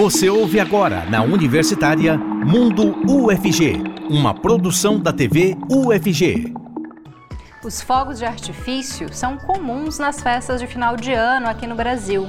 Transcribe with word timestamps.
Você 0.00 0.30
ouve 0.30 0.58
agora 0.58 1.04
na 1.10 1.22
Universitária 1.22 2.16
Mundo 2.16 2.96
UFG, 3.06 3.82
uma 4.08 4.32
produção 4.32 4.98
da 4.98 5.12
TV 5.12 5.54
UFG. 5.70 6.54
Os 7.62 7.82
fogos 7.82 8.18
de 8.18 8.24
artifício 8.24 9.12
são 9.12 9.36
comuns 9.36 9.98
nas 9.98 10.22
festas 10.22 10.58
de 10.58 10.66
final 10.66 10.96
de 10.96 11.12
ano 11.12 11.48
aqui 11.50 11.66
no 11.66 11.74
Brasil. 11.74 12.26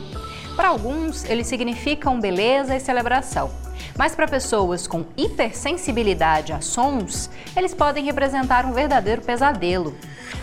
Para 0.56 0.70
alguns, 0.70 1.24
eles 1.26 1.48
significam 1.48 2.20
beleza 2.20 2.76
e 2.76 2.80
celebração. 2.80 3.52
Mas 3.98 4.16
para 4.16 4.28
pessoas 4.28 4.88
com 4.88 5.06
hipersensibilidade 5.18 6.54
a 6.54 6.62
sons, 6.62 7.30
eles 7.56 7.74
podem 7.74 8.06
representar 8.06 8.66
um 8.66 8.74
verdadeiro 8.74 9.22
pesadelo. 9.22 9.96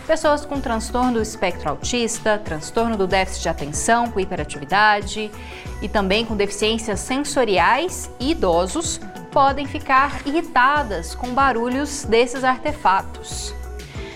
Pessoas 0.07 0.45
com 0.45 0.61
transtorno 0.61 1.13
do 1.15 1.23
espectro 1.23 1.71
autista, 1.71 2.39
transtorno 2.39 2.97
do 2.97 3.07
déficit 3.07 3.43
de 3.43 3.49
atenção 3.49 4.11
com 4.11 4.21
hiperatividade 4.21 5.31
e 5.83 5.89
também 5.89 6.25
com 6.25 6.37
deficiências 6.37 7.01
sensoriais 7.01 8.11
e 8.19 8.31
idosos 8.31 9.01
podem 9.31 9.67
ficar 9.67 10.27
irritadas 10.27 11.15
com 11.15 11.29
barulhos 11.35 12.05
desses 12.05 12.43
artefatos. 12.43 13.55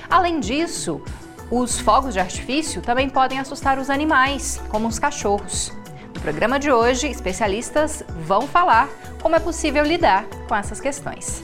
Além 0.08 0.40
disso, 0.40 1.02
os 1.50 1.78
fogos 1.78 2.14
de 2.14 2.20
artifício 2.20 2.80
também 2.80 3.10
podem 3.10 3.38
assustar 3.38 3.78
os 3.78 3.90
animais, 3.90 4.60
como 4.70 4.88
os 4.88 4.98
cachorros. 4.98 5.81
Programa 6.22 6.56
de 6.56 6.70
hoje, 6.70 7.08
especialistas 7.08 8.04
vão 8.08 8.42
falar 8.42 8.88
como 9.20 9.34
é 9.34 9.40
possível 9.40 9.82
lidar 9.82 10.24
com 10.46 10.54
essas 10.54 10.80
questões. 10.80 11.42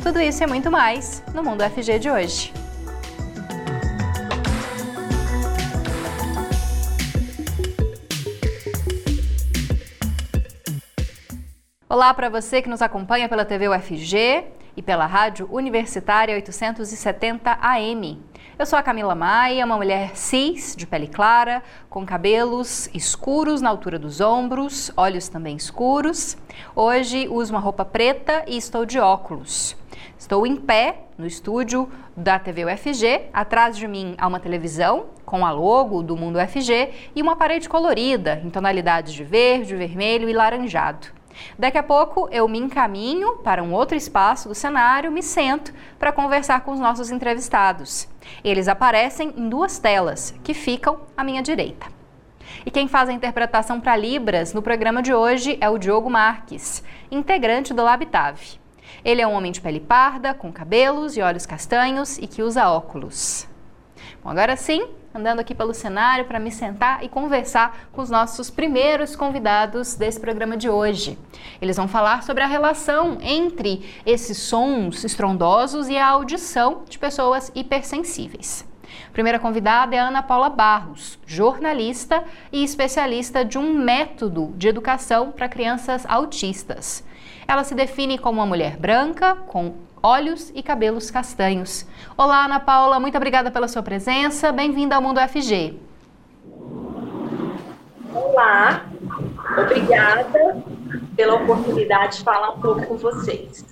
Tudo 0.00 0.20
isso 0.20 0.44
e 0.44 0.46
muito 0.46 0.70
mais 0.70 1.20
no 1.34 1.42
Mundo 1.42 1.64
FG 1.64 1.98
de 1.98 2.08
hoje. 2.08 2.52
Olá 11.88 12.14
para 12.14 12.28
você 12.28 12.62
que 12.62 12.68
nos 12.68 12.82
acompanha 12.82 13.28
pela 13.28 13.44
TV 13.44 13.68
UFG 13.68 14.44
e 14.76 14.80
pela 14.80 15.06
Rádio 15.06 15.48
Universitária 15.50 16.36
870 16.36 17.58
AM. 17.60 18.29
Eu 18.60 18.66
sou 18.66 18.78
a 18.78 18.82
Camila 18.82 19.14
Maia, 19.14 19.64
uma 19.64 19.78
mulher 19.78 20.14
cis, 20.14 20.76
de 20.76 20.86
pele 20.86 21.08
clara, 21.08 21.62
com 21.88 22.04
cabelos 22.04 22.90
escuros 22.92 23.62
na 23.62 23.70
altura 23.70 23.98
dos 23.98 24.20
ombros, 24.20 24.92
olhos 24.98 25.28
também 25.28 25.56
escuros. 25.56 26.36
Hoje 26.76 27.26
uso 27.26 27.54
uma 27.54 27.58
roupa 27.58 27.86
preta 27.86 28.44
e 28.46 28.58
estou 28.58 28.84
de 28.84 28.98
óculos. 28.98 29.74
Estou 30.18 30.46
em 30.46 30.56
pé 30.56 31.04
no 31.16 31.26
estúdio 31.26 31.90
da 32.14 32.38
TV 32.38 32.66
UFG. 32.66 33.30
Atrás 33.32 33.78
de 33.78 33.88
mim 33.88 34.14
há 34.18 34.26
uma 34.26 34.38
televisão 34.38 35.06
com 35.24 35.46
a 35.46 35.50
logo 35.50 36.02
do 36.02 36.14
Mundo 36.14 36.38
UFG 36.38 36.90
e 37.16 37.22
uma 37.22 37.36
parede 37.36 37.66
colorida 37.66 38.42
em 38.44 38.50
tonalidades 38.50 39.14
de 39.14 39.24
verde, 39.24 39.74
vermelho 39.74 40.28
e 40.28 40.34
laranjado. 40.34 41.19
Daqui 41.58 41.78
a 41.78 41.82
pouco 41.82 42.28
eu 42.30 42.46
me 42.48 42.58
encaminho 42.58 43.36
para 43.38 43.62
um 43.62 43.72
outro 43.72 43.96
espaço 43.96 44.48
do 44.48 44.54
cenário, 44.54 45.12
me 45.12 45.22
sento 45.22 45.72
para 45.98 46.12
conversar 46.12 46.60
com 46.62 46.72
os 46.72 46.80
nossos 46.80 47.10
entrevistados. 47.10 48.08
Eles 48.44 48.68
aparecem 48.68 49.32
em 49.36 49.48
duas 49.48 49.78
telas 49.78 50.34
que 50.42 50.54
ficam 50.54 51.00
à 51.16 51.24
minha 51.24 51.42
direita. 51.42 51.86
E 52.64 52.70
quem 52.70 52.88
faz 52.88 53.08
a 53.08 53.12
interpretação 53.12 53.80
para 53.80 53.96
Libras 53.96 54.52
no 54.52 54.62
programa 54.62 55.02
de 55.02 55.14
hoje 55.14 55.56
é 55.60 55.68
o 55.68 55.78
Diogo 55.78 56.10
Marques, 56.10 56.82
integrante 57.10 57.72
do 57.72 57.82
Labitave. 57.82 58.58
Ele 59.04 59.22
é 59.22 59.26
um 59.26 59.32
homem 59.32 59.52
de 59.52 59.60
pele 59.60 59.80
parda, 59.80 60.34
com 60.34 60.52
cabelos 60.52 61.16
e 61.16 61.22
olhos 61.22 61.46
castanhos 61.46 62.18
e 62.18 62.26
que 62.26 62.42
usa 62.42 62.68
óculos. 62.68 63.48
Bom, 64.22 64.30
agora 64.30 64.56
sim, 64.56 64.86
andando 65.14 65.40
aqui 65.40 65.54
pelo 65.54 65.74
cenário 65.74 66.24
para 66.24 66.38
me 66.38 66.50
sentar 66.50 67.02
e 67.02 67.08
conversar 67.08 67.88
com 67.92 68.00
os 68.00 68.10
nossos 68.10 68.50
primeiros 68.50 69.16
convidados 69.16 69.94
desse 69.94 70.20
programa 70.20 70.56
de 70.56 70.68
hoje. 70.68 71.18
Eles 71.60 71.76
vão 71.76 71.88
falar 71.88 72.22
sobre 72.22 72.42
a 72.42 72.46
relação 72.46 73.18
entre 73.20 73.84
esses 74.06 74.38
sons 74.38 75.04
estrondosos 75.04 75.88
e 75.88 75.96
a 75.96 76.06
audição 76.06 76.82
de 76.88 76.98
pessoas 76.98 77.50
hipersensíveis. 77.54 78.68
Primeira 79.12 79.38
convidada 79.38 79.94
é 79.94 79.98
Ana 79.98 80.22
Paula 80.22 80.48
Barros, 80.48 81.18
jornalista 81.26 82.24
e 82.52 82.62
especialista 82.62 83.44
de 83.44 83.58
um 83.58 83.72
método 83.72 84.52
de 84.56 84.68
educação 84.68 85.32
para 85.32 85.48
crianças 85.48 86.04
autistas. 86.06 87.04
Ela 87.46 87.64
se 87.64 87.74
define 87.74 88.16
como 88.16 88.38
uma 88.38 88.46
mulher 88.46 88.76
branca, 88.76 89.34
com 89.34 89.74
olhos 90.02 90.50
e 90.54 90.62
cabelos 90.62 91.10
castanhos. 91.10 91.86
Olá, 92.16 92.44
Ana 92.44 92.60
Paula, 92.60 92.98
muito 92.98 93.16
obrigada 93.16 93.50
pela 93.50 93.68
sua 93.68 93.82
presença. 93.82 94.50
Bem-vinda 94.52 94.96
ao 94.96 95.02
Mundo 95.02 95.20
FG. 95.20 95.78
Olá, 98.14 98.86
obrigada 99.58 100.62
pela 101.16 101.34
oportunidade 101.34 102.18
de 102.18 102.24
falar 102.24 102.50
um 102.50 102.60
pouco 102.60 102.86
com 102.86 102.96
vocês. 102.96 103.64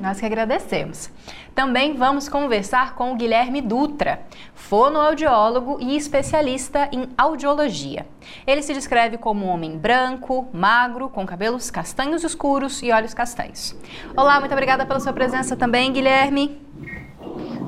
Nós 0.00 0.18
que 0.18 0.26
agradecemos. 0.26 1.10
Também 1.54 1.94
vamos 1.94 2.28
conversar 2.28 2.94
com 2.94 3.12
o 3.12 3.16
Guilherme 3.16 3.60
Dutra, 3.60 4.20
fonoaudiólogo 4.54 5.78
e 5.80 5.96
especialista 5.96 6.88
em 6.92 7.08
audiologia. 7.18 8.06
Ele 8.46 8.62
se 8.62 8.72
descreve 8.72 9.18
como 9.18 9.44
um 9.44 9.48
homem 9.48 9.76
branco, 9.76 10.48
magro, 10.52 11.08
com 11.08 11.26
cabelos 11.26 11.70
castanhos 11.70 12.24
escuros 12.24 12.82
e 12.82 12.92
olhos 12.92 13.14
castanhos. 13.14 13.76
Olá, 14.16 14.38
muito 14.38 14.52
obrigada 14.52 14.86
pela 14.86 15.00
sua 15.00 15.12
presença 15.12 15.56
também, 15.56 15.92
Guilherme. 15.92 16.60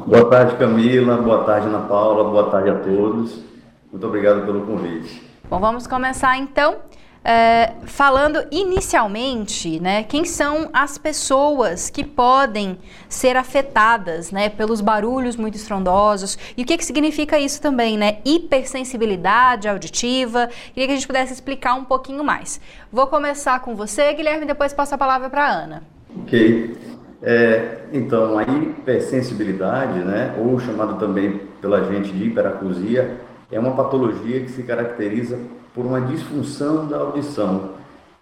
Boa 0.07 0.29
tarde, 0.29 0.57
Camila. 0.57 1.17
Boa 1.17 1.45
tarde, 1.45 1.67
Ana 1.67 1.81
Paula. 1.81 2.25
Boa 2.25 2.51
tarde 2.51 2.71
a 2.71 2.75
todos. 2.75 3.43
Muito 3.91 4.07
obrigado 4.07 4.45
pelo 4.45 4.67
convite. 4.67 5.23
Bom, 5.49 5.59
vamos 5.59 5.87
começar 5.87 6.37
então. 6.39 6.77
É, 7.25 7.75
falando 7.85 8.45
inicialmente, 8.51 9.79
né, 9.79 10.03
quem 10.03 10.25
são 10.25 10.69
as 10.73 10.99
pessoas 10.99 11.89
que 11.89 12.03
podem 12.03 12.77
ser 13.09 13.37
afetadas, 13.37 14.33
né, 14.33 14.49
pelos 14.49 14.81
barulhos 14.81 15.37
muito 15.37 15.55
estrondosos 15.55 16.37
e 16.57 16.63
o 16.63 16.67
que, 16.67 16.77
que 16.77 16.85
significa 16.85 17.39
isso 17.39 17.63
também, 17.63 17.97
né, 17.97 18.19
hipersensibilidade 18.25 19.69
auditiva. 19.69 20.49
Queria 20.75 20.89
que 20.89 20.93
a 20.93 20.97
gente 20.97 21.07
pudesse 21.07 21.33
explicar 21.33 21.75
um 21.75 21.85
pouquinho 21.85 22.25
mais. 22.25 22.61
Vou 22.91 23.07
começar 23.07 23.61
com 23.61 23.77
você, 23.77 24.13
Guilherme, 24.15 24.45
depois 24.45 24.73
passo 24.73 24.97
a 24.97 24.99
palavra 24.99 25.31
para 25.31 25.49
Ana. 25.49 25.83
Ok. 26.23 26.77
É, 27.23 27.83
então, 27.93 28.37
a 28.37 28.43
hipersensibilidade, 28.43 30.01
né, 30.01 30.35
ou 30.39 30.59
chamado 30.59 30.99
também 30.99 31.41
pela 31.61 31.85
gente 31.85 32.11
de 32.11 32.25
hiperacusia, 32.25 33.21
é 33.51 33.61
uma 33.61 33.77
patologia 33.77 34.41
que 34.41 34.51
se 34.51 34.65
caracteriza 34.65 35.39
por 35.75 35.87
uma 35.87 36.01
disfunção 36.01 36.87
da 36.87 36.99
audição 36.99 37.71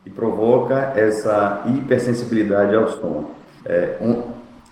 e 0.05 0.11
provoca 0.11 0.93
essa 0.97 1.65
hipersensibilidade 1.67 2.75
ao 2.75 2.89
som. 2.89 3.31
É, 3.65 3.97
um, 4.01 4.23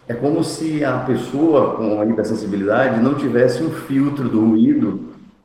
é 0.06 0.14
como 0.14 0.42
se 0.42 0.84
a 0.84 0.98
pessoa 1.00 1.74
com 1.74 2.00
a 2.00 2.06
hipersensibilidade 2.06 3.00
não 3.00 3.14
tivesse 3.14 3.62
um 3.62 3.70
filtro 3.70 4.28
do 4.28 4.40
ruído 4.40 5.00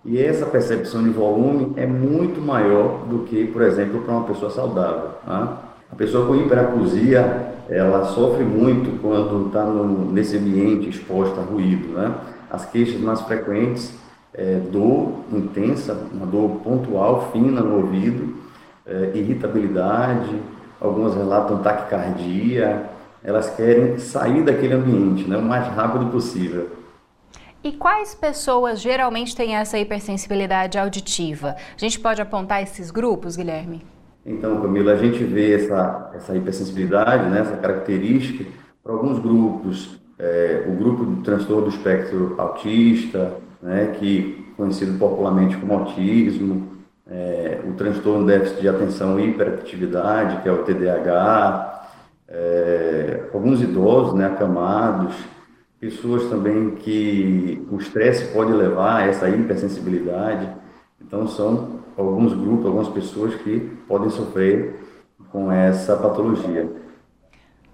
e 0.06 0.22
essa 0.22 0.46
percepção 0.46 1.04
de 1.04 1.10
volume 1.10 1.74
é 1.76 1.86
muito 1.86 2.42
maior 2.42 3.06
do 3.06 3.20
que, 3.20 3.48
por 3.48 3.62
exemplo, 3.62 4.02
para 4.02 4.14
uma 4.14 4.26
pessoa 4.26 4.52
saudável. 4.52 5.12
Tá? 5.26 5.58
A 5.92 5.96
pessoa 5.96 6.28
com 6.28 6.36
hiperacusia, 6.36 7.54
ela 7.70 8.06
sofre 8.06 8.44
muito 8.44 9.02
quando 9.02 9.48
está 9.48 9.66
nesse 10.12 10.38
ambiente 10.38 10.90
exposto 10.90 11.40
a 11.40 11.44
ruído. 11.44 11.90
Né? 11.90 12.14
As 12.50 12.66
queixas 12.66 13.00
mais 13.00 13.22
frequentes 13.22 13.94
é, 14.34 14.60
dor 14.72 15.24
intensa, 15.32 15.98
uma 16.12 16.26
dor 16.26 16.62
pontual, 16.64 17.32
fina 17.32 17.62
no 17.62 17.78
ouvido, 17.78 18.36
é, 18.86 19.12
irritabilidade, 19.14 20.42
algumas 20.80 21.16
relatam 21.16 21.60
taquicardia, 21.60 22.90
elas 23.24 23.50
querem 23.56 23.98
sair 23.98 24.44
daquele 24.44 24.74
ambiente 24.74 25.30
né, 25.30 25.38
o 25.38 25.42
mais 25.42 25.68
rápido 25.68 26.08
possível. 26.08 26.70
E 27.64 27.72
quais 27.72 28.14
pessoas 28.14 28.82
geralmente 28.82 29.34
têm 29.34 29.56
essa 29.56 29.80
hipersensibilidade 29.80 30.78
auditiva? 30.78 31.56
A 31.76 31.80
gente 31.80 31.98
pode 31.98 32.22
apontar 32.22 32.62
esses 32.62 32.92
grupos, 32.92 33.38
Guilherme? 33.38 33.82
Então, 34.26 34.62
Camila, 34.62 34.92
a 34.94 34.98
gente 34.98 35.24
vê 35.24 35.54
essa, 35.56 36.12
essa 36.14 36.36
hipersensibilidade, 36.36 37.30
né, 37.30 37.40
essa 37.40 37.56
característica 37.56 38.46
para 38.84 38.92
alguns 38.92 39.19
grupos. 39.19 40.02
É, 40.19 40.66
o 40.68 40.72
grupo 40.74 41.06
do 41.06 41.22
transtorno 41.24 41.63
do 41.63 41.69
espectro 41.69 42.36
autista, 42.38 43.34
né, 43.63 43.95
que 43.98 44.45
conhecido 44.57 45.00
popularmente 45.00 45.57
como 45.57 45.74
autismo, 45.74 46.74
é, 47.10 47.60
o 47.65 47.74
transtorno 47.74 48.25
déficit 48.25 48.62
de 48.62 48.69
atenção 48.69 49.19
e 49.19 49.30
hiperatividade, 49.30 50.42
que 50.42 50.50
é 50.50 50.51
o 50.51 50.63
TDAH, 50.63 51.89
é, 52.27 53.24
alguns 53.33 53.62
idosos, 53.62 54.13
né, 54.13 54.27
acamados, 54.27 55.15
pessoas 55.80 56.30
também 56.30 56.71
que 56.71 57.65
o 57.71 57.77
estresse 57.77 58.33
pode 58.33 58.51
levar 58.51 58.98
a 58.98 59.07
essa 59.07 59.30
hipersensibilidade. 59.30 60.50
Então, 61.01 61.27
são 61.27 61.80
alguns 61.98 62.33
grupos, 62.33 62.66
algumas 62.66 62.89
pessoas 62.89 63.36
que 63.36 63.59
podem 63.88 64.09
sofrer 64.09 64.80
com 65.31 65.51
essa 65.51 65.95
patologia. 65.95 66.82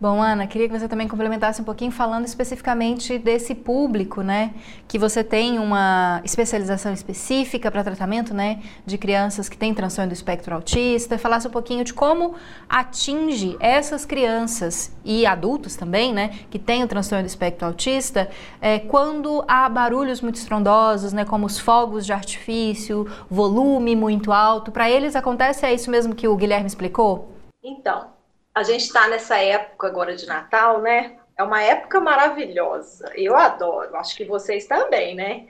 Bom, 0.02 0.22
Ana, 0.22 0.48
queria 0.48 0.70
que 0.70 0.80
você 0.80 0.88
também 0.88 1.10
complementasse 1.10 1.62
um 1.62 1.66
pouquinho 1.66 1.92
falando 1.92 2.26
especificamente 2.26 3.18
desse 3.18 3.54
público, 3.54 4.22
né? 4.22 4.54
Que 4.88 4.98
você 4.98 5.26
tem 5.26 5.60
uma 5.60 6.22
especialização 6.24 6.94
específica 6.94 7.70
para 7.70 7.84
tratamento, 7.84 8.34
né? 8.34 8.62
De 8.86 8.98
crianças 8.98 9.50
que 9.50 9.58
têm 9.58 9.74
transtorno 9.74 10.10
do 10.10 10.14
espectro 10.14 10.56
autista. 10.56 11.18
Falasse 11.18 11.50
um 11.50 11.52
pouquinho 11.52 11.84
de 11.84 11.94
como 11.94 12.36
atinge 12.70 13.58
essas 13.60 14.06
crianças 14.06 14.90
e 15.04 15.26
adultos 15.26 15.76
também, 15.76 16.14
né? 16.14 16.32
Que 16.50 16.58
têm 16.58 16.82
o 16.82 16.88
transtorno 16.88 17.26
do 17.26 17.28
espectro 17.28 17.68
autista, 17.68 18.30
é, 18.62 18.80
quando 18.80 19.44
há 19.50 19.68
barulhos 19.68 20.22
muito 20.22 20.36
estrondosos, 20.36 21.12
né? 21.12 21.26
Como 21.26 21.46
os 21.46 21.60
fogos 21.60 22.06
de 22.06 22.14
artifício, 22.14 23.06
volume 23.30 23.98
muito 23.98 24.32
alto. 24.32 24.72
Para 24.72 24.90
eles 24.90 25.14
acontece 25.18 25.66
é 25.66 25.74
isso 25.74 25.92
mesmo 25.92 26.16
que 26.16 26.26
o 26.26 26.38
Guilherme 26.38 26.68
explicou? 26.68 27.34
Então, 27.62 28.18
a 28.54 28.64
gente 28.64 28.82
está 28.82 29.08
nessa 29.08 29.38
época 29.38 29.88
agora 29.88 30.16
de 30.16 30.26
Natal, 30.26 30.82
né? 30.82 31.18
É 31.38 31.44
uma 31.44 31.62
época 31.62 32.00
maravilhosa. 32.00 33.12
Eu 33.16 33.36
adoro, 33.36 33.96
acho 33.96 34.16
que 34.16 34.26
vocês 34.26 34.66
também, 34.68 35.16
né? 35.16 35.48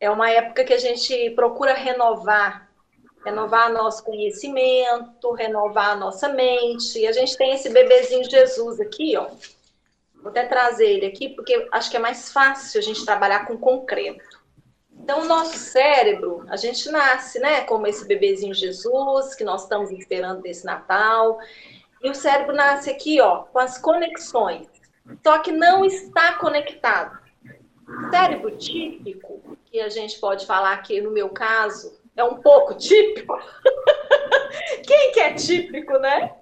É 0.00 0.10
uma 0.10 0.30
época 0.30 0.64
que 0.64 0.72
a 0.72 0.78
gente 0.78 1.30
procura 1.30 1.74
renovar, 1.74 2.70
renovar 3.24 3.72
nosso 3.72 4.04
conhecimento, 4.04 5.32
renovar 5.32 5.90
a 5.90 5.96
nossa 5.96 6.28
mente. 6.28 6.98
E 6.98 7.06
a 7.06 7.12
gente 7.12 7.36
tem 7.36 7.52
esse 7.52 7.68
bebezinho 7.70 8.28
Jesus 8.28 8.80
aqui, 8.80 9.16
ó. 9.16 9.28
Vou 10.22 10.30
até 10.30 10.44
trazer 10.44 10.86
ele 10.86 11.06
aqui, 11.06 11.28
porque 11.28 11.68
acho 11.70 11.90
que 11.90 11.96
é 11.96 12.00
mais 12.00 12.32
fácil 12.32 12.78
a 12.78 12.82
gente 12.82 13.04
trabalhar 13.04 13.46
com 13.46 13.56
concreto. 13.56 14.40
Então, 14.98 15.20
o 15.20 15.24
nosso 15.24 15.56
cérebro, 15.56 16.44
a 16.48 16.56
gente 16.56 16.90
nasce, 16.90 17.38
né, 17.38 17.60
como 17.60 17.86
esse 17.86 18.06
bebezinho 18.06 18.54
Jesus, 18.54 19.34
que 19.34 19.44
nós 19.44 19.62
estamos 19.62 19.90
esperando 19.90 20.42
desse 20.42 20.64
Natal. 20.64 21.38
E 22.02 22.10
o 22.10 22.14
cérebro 22.14 22.54
nasce 22.54 22.90
aqui, 22.90 23.20
ó, 23.20 23.44
com 23.44 23.58
as 23.58 23.78
conexões. 23.78 24.68
Só 25.22 25.38
que 25.38 25.52
não 25.52 25.84
está 25.84 26.34
conectado. 26.34 27.18
Cérebro 28.10 28.56
típico, 28.56 29.56
que 29.64 29.80
a 29.80 29.88
gente 29.88 30.18
pode 30.18 30.46
falar 30.46 30.76
que 30.82 31.00
no 31.00 31.10
meu 31.10 31.28
caso 31.28 32.00
é 32.16 32.24
um 32.24 32.40
pouco 32.40 32.74
típico. 32.78 33.38
Quem 34.86 35.12
que 35.12 35.20
é 35.20 35.34
típico, 35.34 35.98
né? 35.98 36.34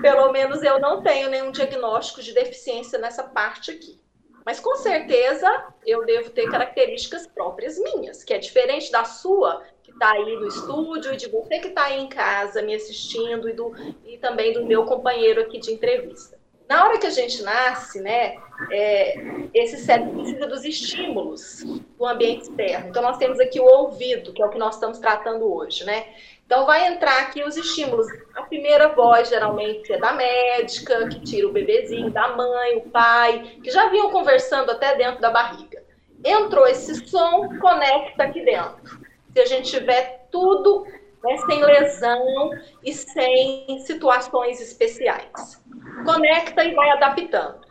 Pelo 0.00 0.30
menos 0.30 0.62
eu 0.62 0.78
não 0.78 1.02
tenho 1.02 1.28
nenhum 1.28 1.50
diagnóstico 1.50 2.22
de 2.22 2.32
deficiência 2.32 2.98
nessa 2.98 3.24
parte 3.24 3.72
aqui. 3.72 4.00
Mas 4.44 4.60
com 4.60 4.76
certeza 4.76 5.66
eu 5.84 6.06
devo 6.06 6.30
ter 6.30 6.50
características 6.50 7.26
próprias 7.26 7.78
minhas, 7.78 8.22
que 8.22 8.32
é 8.32 8.38
diferente 8.38 8.90
da 8.90 9.04
sua, 9.04 9.62
está 9.98 10.12
aí 10.12 10.36
no 10.36 10.46
estúdio, 10.46 11.12
e 11.12 11.16
de 11.16 11.28
você 11.28 11.58
que 11.58 11.68
está 11.68 11.84
aí 11.84 12.00
em 12.00 12.08
casa 12.08 12.62
me 12.62 12.74
assistindo, 12.74 13.48
e, 13.48 13.52
do, 13.52 13.74
e 14.06 14.16
também 14.18 14.52
do 14.52 14.64
meu 14.64 14.84
companheiro 14.84 15.40
aqui 15.42 15.58
de 15.58 15.72
entrevista. 15.72 16.38
Na 16.68 16.84
hora 16.84 16.98
que 16.98 17.06
a 17.06 17.10
gente 17.10 17.42
nasce, 17.42 18.00
né, 18.00 18.36
é, 18.70 19.48
esse 19.54 19.78
cérebro 19.78 20.20
precisa 20.20 20.46
dos 20.46 20.64
estímulos 20.64 21.64
do 21.98 22.06
ambiente 22.06 22.42
externo. 22.42 22.90
Então, 22.90 23.02
nós 23.02 23.16
temos 23.16 23.40
aqui 23.40 23.58
o 23.58 23.64
ouvido, 23.64 24.32
que 24.32 24.42
é 24.42 24.46
o 24.46 24.50
que 24.50 24.58
nós 24.58 24.74
estamos 24.74 24.98
tratando 24.98 25.50
hoje, 25.50 25.84
né? 25.84 26.06
Então, 26.44 26.66
vai 26.66 26.86
entrar 26.86 27.22
aqui 27.22 27.42
os 27.42 27.56
estímulos. 27.56 28.06
A 28.34 28.42
primeira 28.42 28.88
voz, 28.88 29.30
geralmente, 29.30 29.90
é 29.92 29.98
da 29.98 30.12
médica, 30.12 31.08
que 31.08 31.20
tira 31.20 31.48
o 31.48 31.52
bebezinho, 31.52 32.10
da 32.10 32.36
mãe, 32.36 32.76
o 32.76 32.82
pai, 32.90 33.58
que 33.62 33.70
já 33.70 33.88
vinham 33.88 34.10
conversando 34.10 34.70
até 34.70 34.94
dentro 34.94 35.22
da 35.22 35.30
barriga. 35.30 35.82
Entrou 36.22 36.66
esse 36.66 37.06
som, 37.06 37.48
conecta 37.58 38.24
aqui 38.24 38.44
dentro 38.44 39.07
se 39.32 39.40
a 39.40 39.46
gente 39.46 39.70
tiver 39.70 40.28
tudo 40.30 40.84
né, 41.24 41.36
sem 41.46 41.64
lesão 41.64 42.50
e 42.84 42.92
sem 42.92 43.78
situações 43.80 44.60
especiais. 44.60 45.62
Conecta 46.04 46.64
e 46.64 46.74
vai 46.74 46.90
adaptando. 46.90 47.66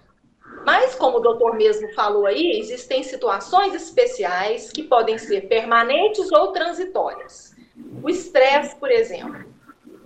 Mas, 0.65 0.95
como 0.95 1.17
o 1.17 1.21
doutor 1.21 1.55
mesmo 1.55 1.93
falou 1.93 2.25
aí, 2.25 2.59
existem 2.59 3.03
situações 3.03 3.73
especiais 3.73 4.71
que 4.71 4.83
podem 4.83 5.17
ser 5.17 5.47
permanentes 5.47 6.31
ou 6.31 6.51
transitórias. 6.51 7.55
O 8.03 8.09
estresse, 8.09 8.75
por 8.75 8.91
exemplo. 8.91 9.45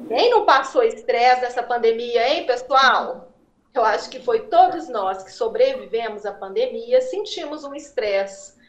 Quem 0.08 0.30
não 0.30 0.46
passou 0.46 0.84
estresse 0.84 1.42
nessa 1.42 1.64
pandemia, 1.64 2.28
hein, 2.28 2.46
pessoal? 2.46 3.32
Eu 3.74 3.86
acho 3.86 4.10
que 4.10 4.20
foi 4.20 4.42
todos 4.42 4.90
nós 4.90 5.24
que 5.24 5.32
sobrevivemos 5.32 6.26
à 6.26 6.34
pandemia, 6.34 7.02
sentimos 7.02 7.64
um 7.64 7.74
estresse 7.74 8.61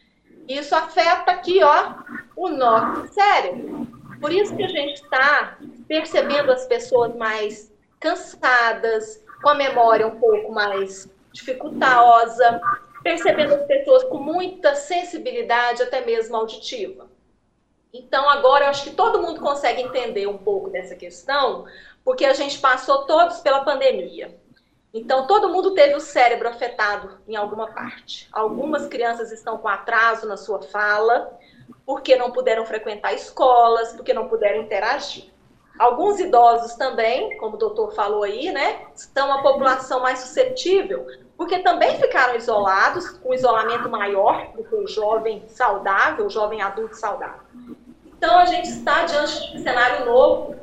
isso 0.48 0.74
afeta 0.74 1.30
aqui, 1.30 1.62
ó, 1.62 1.94
o 2.36 2.48
nosso 2.48 3.12
cérebro. 3.12 3.86
Por 4.20 4.32
isso 4.32 4.54
que 4.56 4.62
a 4.62 4.68
gente 4.68 5.02
está 5.02 5.58
percebendo 5.88 6.52
as 6.52 6.66
pessoas 6.66 7.14
mais 7.16 7.72
cansadas, 7.98 9.22
com 9.42 9.48
a 9.48 9.54
memória 9.54 10.06
um 10.06 10.18
pouco 10.18 10.52
mais 10.52 11.08
dificultosa, 11.32 12.60
percebendo 13.02 13.54
as 13.54 13.66
pessoas 13.66 14.04
com 14.04 14.18
muita 14.18 14.74
sensibilidade, 14.74 15.82
até 15.82 16.04
mesmo 16.04 16.36
auditiva. 16.36 17.10
Então, 17.92 18.28
agora 18.28 18.64
eu 18.64 18.70
acho 18.70 18.84
que 18.84 18.96
todo 18.96 19.20
mundo 19.20 19.40
consegue 19.40 19.82
entender 19.82 20.26
um 20.26 20.38
pouco 20.38 20.70
dessa 20.70 20.94
questão, 20.94 21.66
porque 22.04 22.24
a 22.24 22.32
gente 22.32 22.58
passou 22.58 23.04
todos 23.04 23.40
pela 23.40 23.64
pandemia. 23.64 24.40
Então, 24.94 25.26
todo 25.26 25.48
mundo 25.48 25.74
teve 25.74 25.94
o 25.94 26.00
cérebro 26.00 26.48
afetado 26.48 27.18
em 27.26 27.34
alguma 27.34 27.68
parte. 27.68 28.28
Algumas 28.30 28.86
crianças 28.86 29.32
estão 29.32 29.56
com 29.56 29.68
atraso 29.68 30.26
na 30.26 30.36
sua 30.36 30.60
fala, 30.60 31.32
porque 31.86 32.14
não 32.14 32.30
puderam 32.30 32.66
frequentar 32.66 33.14
escolas, 33.14 33.92
porque 33.94 34.12
não 34.12 34.28
puderam 34.28 34.60
interagir. 34.60 35.32
Alguns 35.78 36.20
idosos 36.20 36.74
também, 36.74 37.38
como 37.38 37.54
o 37.56 37.58
doutor 37.58 37.94
falou 37.94 38.22
aí, 38.22 38.52
né, 38.52 38.82
estão 38.94 39.32
a 39.32 39.40
população 39.40 40.00
mais 40.00 40.18
suscetível, 40.18 41.06
porque 41.38 41.60
também 41.60 41.98
ficaram 41.98 42.36
isolados, 42.36 43.08
com 43.08 43.32
isolamento 43.32 43.88
maior 43.88 44.52
do 44.54 44.62
que 44.62 44.74
o 44.74 44.86
jovem 44.86 45.42
saudável, 45.48 46.26
o 46.26 46.30
jovem 46.30 46.60
adulto 46.60 46.94
saudável. 46.94 47.40
Então, 48.06 48.38
a 48.38 48.44
gente 48.44 48.68
está 48.68 49.04
diante 49.04 49.50
de 49.50 49.58
um 49.58 49.62
cenário 49.62 50.04
novo 50.04 50.61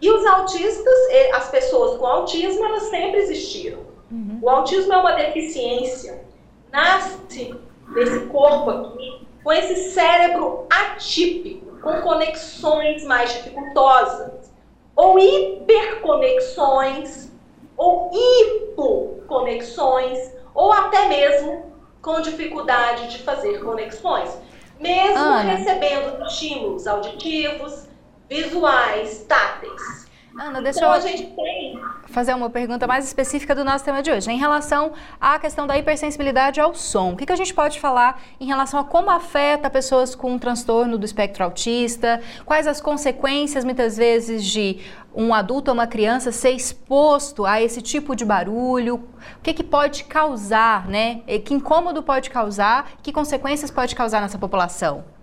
e 0.00 0.10
os 0.10 0.24
autistas, 0.26 0.94
as 1.34 1.50
pessoas 1.50 1.98
com 1.98 2.06
autismo, 2.06 2.64
elas 2.64 2.84
sempre 2.84 3.20
existiram. 3.20 3.80
Uhum. 4.10 4.38
O 4.40 4.48
autismo 4.48 4.90
é 4.92 4.96
uma 4.96 5.12
deficiência. 5.12 6.24
Nasce 6.72 7.54
desse 7.94 8.20
corpo 8.26 8.70
aqui 8.70 9.26
com 9.42 9.52
esse 9.52 9.90
cérebro 9.92 10.66
atípico, 10.70 11.80
com 11.80 12.00
conexões 12.02 13.02
mais 13.04 13.32
dificultosas, 13.32 14.52
ou 14.94 15.18
hiperconexões, 15.18 17.32
ou 17.76 18.08
hipoconexões, 18.12 20.32
ou 20.54 20.72
até 20.72 21.08
mesmo 21.08 21.72
com 22.02 22.20
dificuldade 22.20 23.08
de 23.08 23.18
fazer 23.22 23.64
conexões, 23.64 24.38
mesmo 24.78 25.18
Ana. 25.18 25.54
recebendo 25.54 26.22
estímulos 26.26 26.86
auditivos, 26.86 27.87
visuais, 28.28 29.24
táteis. 29.28 30.08
Ana, 30.38 30.62
deixa 30.62 30.78
então, 30.78 30.90
eu 30.90 30.96
a 30.96 31.00
gente 31.00 31.26
tem... 31.34 31.82
fazer 32.06 32.32
uma 32.32 32.48
pergunta 32.48 32.86
mais 32.86 33.04
específica 33.04 33.56
do 33.56 33.64
nosso 33.64 33.84
tema 33.84 34.00
de 34.00 34.08
hoje. 34.08 34.30
Em 34.30 34.38
relação 34.38 34.92
à 35.20 35.36
questão 35.36 35.66
da 35.66 35.76
hipersensibilidade 35.76 36.60
ao 36.60 36.76
som, 36.76 37.12
o 37.12 37.16
que, 37.16 37.26
que 37.26 37.32
a 37.32 37.36
gente 37.36 37.52
pode 37.52 37.80
falar 37.80 38.22
em 38.38 38.46
relação 38.46 38.78
a 38.78 38.84
como 38.84 39.10
afeta 39.10 39.68
pessoas 39.68 40.14
com 40.14 40.30
um 40.30 40.38
transtorno 40.38 40.96
do 40.96 41.04
espectro 41.04 41.42
autista? 41.42 42.20
Quais 42.46 42.68
as 42.68 42.80
consequências, 42.80 43.64
muitas 43.64 43.96
vezes, 43.96 44.44
de 44.44 44.78
um 45.12 45.34
adulto 45.34 45.72
ou 45.72 45.74
uma 45.74 45.88
criança 45.88 46.30
ser 46.30 46.52
exposto 46.52 47.44
a 47.44 47.60
esse 47.60 47.82
tipo 47.82 48.14
de 48.14 48.24
barulho? 48.24 49.08
O 49.38 49.42
que, 49.42 49.52
que 49.52 49.64
pode 49.64 50.04
causar, 50.04 50.86
né? 50.86 51.22
Que 51.44 51.52
incômodo 51.52 52.00
pode 52.00 52.30
causar? 52.30 52.92
Que 53.02 53.10
consequências 53.10 53.72
pode 53.72 53.96
causar 53.96 54.20
nessa 54.20 54.38
população? 54.38 55.17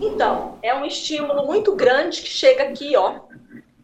Então, 0.00 0.58
é 0.62 0.74
um 0.74 0.84
estímulo 0.84 1.46
muito 1.46 1.74
grande 1.74 2.20
que 2.20 2.28
chega 2.28 2.64
aqui, 2.64 2.96
ó. 2.96 3.20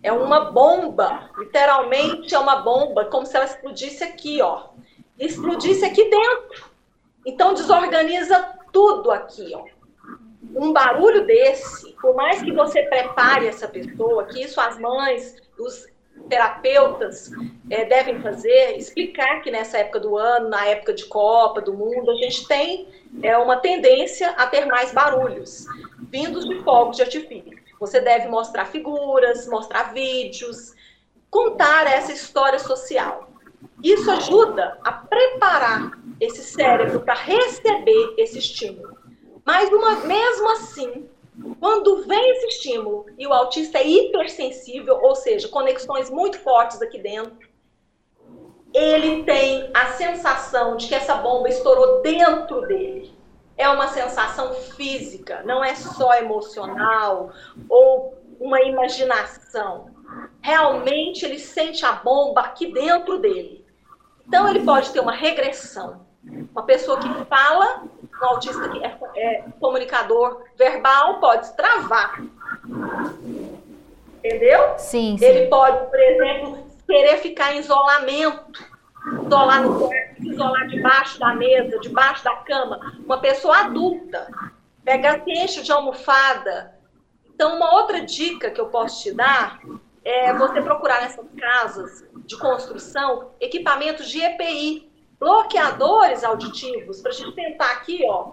É 0.03 0.13
uma 0.13 0.51
bomba, 0.51 1.31
literalmente 1.39 2.35
é 2.35 2.39
uma 2.39 2.57
bomba, 2.57 3.05
como 3.05 3.25
se 3.25 3.37
ela 3.37 3.45
explodisse 3.45 4.03
aqui, 4.03 4.43
ó. 4.43 4.71
explodisse 5.19 5.85
aqui 5.85 6.11
dentro. 6.11 6.71
Então 7.25 7.55
desorganiza 7.55 8.59
tudo 8.73 9.11
aqui, 9.11 9.53
ó. 9.55 9.65
Um 10.55 10.73
barulho 10.73 11.25
desse, 11.25 11.93
por 11.93 12.15
mais 12.15 12.43
que 12.43 12.53
você 12.53 12.83
prepare 12.83 13.47
essa 13.47 13.69
pessoa, 13.69 14.25
que 14.25 14.43
isso 14.43 14.61
as 14.61 14.79
mães, 14.79 15.37
os 15.59 15.87
terapeutas 16.29 17.31
é, 17.71 17.85
devem 17.85 18.21
fazer, 18.21 18.77
explicar 18.77 19.41
que 19.43 19.51
nessa 19.51 19.79
época 19.79 20.01
do 20.01 20.17
ano, 20.17 20.49
na 20.49 20.65
época 20.67 20.93
de 20.93 21.05
Copa, 21.07 21.61
do 21.61 21.73
mundo, 21.73 22.11
a 22.11 22.15
gente 22.15 22.47
tem 22.47 22.89
é, 23.23 23.37
uma 23.37 23.57
tendência 23.57 24.31
a 24.31 24.47
ter 24.47 24.67
mais 24.67 24.93
barulhos 24.93 25.67
vindos 26.13 26.47
de 26.47 26.63
fogos 26.63 26.97
de 26.97 27.03
artifício. 27.03 27.59
Você 27.81 28.01
deve 28.01 28.29
mostrar 28.29 28.67
figuras, 28.67 29.49
mostrar 29.49 29.95
vídeos, 29.95 30.75
contar 31.31 31.87
essa 31.87 32.13
história 32.13 32.59
social. 32.59 33.31
Isso 33.83 34.11
ajuda 34.11 34.79
a 34.85 34.93
preparar 34.93 35.99
esse 36.21 36.43
cérebro 36.43 37.01
para 37.01 37.15
receber 37.15 38.15
esse 38.19 38.39
estímulo. 38.39 38.97
Mas 39.45 39.73
uma, 39.73 39.97
mesmo 39.97 40.53
assim, 40.53 41.09
quando 41.59 42.05
vem 42.05 42.31
esse 42.33 42.47
estímulo 42.47 43.07
e 43.19 43.27
o 43.27 43.33
autista 43.33 43.79
é 43.79 43.87
hipersensível, 43.87 44.99
ou 45.03 45.17
seja, 45.17 45.49
conexões 45.49 46.11
muito 46.11 46.39
fortes 46.39 46.81
aqui 46.83 46.99
dentro, 46.99 47.49
ele 48.75 49.23
tem 49.25 49.71
a 49.75 49.93
sensação 49.93 50.77
de 50.77 50.89
que 50.89 50.95
essa 50.95 51.15
bomba 51.17 51.49
estourou 51.49 52.01
dentro 52.03 52.63
dele. 52.67 53.15
É 53.57 53.69
uma 53.69 53.89
sensação 53.89 54.53
física, 54.55 55.43
não 55.45 55.63
é 55.63 55.75
só 55.75 56.15
emocional 56.15 57.33
ou 57.69 58.19
uma 58.41 58.61
imaginação. 58.63 59.91
Realmente 60.41 61.25
ele 61.25 61.39
sente 61.39 61.85
a 61.85 61.93
bomba 61.93 62.41
aqui 62.41 62.73
dentro 62.73 63.19
dele. 63.19 63.65
Então 64.27 64.49
ele 64.49 64.65
pode 64.65 64.91
ter 64.91 65.01
uma 65.01 65.13
regressão. 65.13 66.07
Uma 66.53 66.63
pessoa 66.65 66.99
que 66.99 67.09
fala, 67.27 67.85
um 68.23 68.29
autista 68.31 68.69
que 68.69 68.85
é, 68.85 68.99
é 69.17 69.45
comunicador 69.61 70.43
verbal, 70.57 71.19
pode 71.21 71.55
travar. 71.57 72.23
Entendeu? 74.19 74.79
Sim, 74.79 75.19
sim. 75.19 75.25
Ele 75.25 75.47
pode, 75.49 75.91
por 75.91 75.99
exemplo, 75.99 76.67
querer 76.87 77.19
ficar 77.19 77.55
em 77.55 77.59
isolamento, 77.59 78.65
isolar 79.25 79.63
no 79.63 79.79
quarto, 79.79 80.23
isolar 80.25 80.69
debaixo 80.69 81.19
da 81.19 81.35
mesa, 81.35 81.79
debaixo 81.81 82.23
da 82.23 82.37
cama. 82.37 82.79
Uma 83.05 83.19
pessoa 83.19 83.59
adulta, 83.59 84.29
pega 84.85 85.23
se 85.25 85.31
enche 85.31 85.63
de 85.63 85.73
almofada. 85.73 86.75
Então, 87.35 87.57
uma 87.57 87.75
outra 87.75 88.03
dica 88.03 88.51
que 88.51 88.61
eu 88.61 88.67
posso 88.67 89.03
te 89.03 89.13
dar 89.13 89.61
é 90.05 90.33
você 90.35 90.61
procurar 90.61 91.01
nessas 91.01 91.27
casas 91.39 92.05
de 92.27 92.37
construção 92.37 93.31
equipamentos 93.41 94.09
de 94.09 94.21
EPI, 94.21 94.92
bloqueadores 95.23 96.25
auditivos, 96.25 97.01
para 97.01 97.13
a 97.13 97.15
gente 97.15 97.33
tentar 97.37 97.71
aqui, 97.71 98.05
ó, 98.09 98.33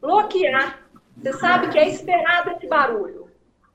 bloquear. 0.00 0.80
Você 1.16 1.32
sabe 1.34 1.68
que 1.68 1.78
é 1.78 1.88
esperado 1.88 2.50
esse 2.50 2.66
barulho. 2.66 3.30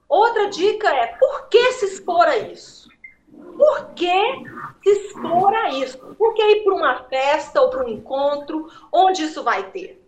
Outra 0.09 0.49
dica 0.49 0.89
é 0.93 1.07
por 1.07 1.47
que 1.47 1.71
se 1.73 1.85
expor 1.85 2.27
a 2.27 2.37
isso? 2.37 2.89
Por 3.31 3.93
que 3.93 4.43
se 4.83 4.89
expor 4.89 5.53
a 5.53 5.69
isso? 5.69 5.97
Por 6.17 6.33
que 6.33 6.41
ir 6.41 6.63
para 6.65 6.75
uma 6.75 7.03
festa 7.03 7.61
ou 7.61 7.69
para 7.69 7.85
um 7.85 7.87
encontro 7.87 8.69
onde 8.91 9.23
isso 9.23 9.41
vai 9.41 9.63
ter? 9.71 9.98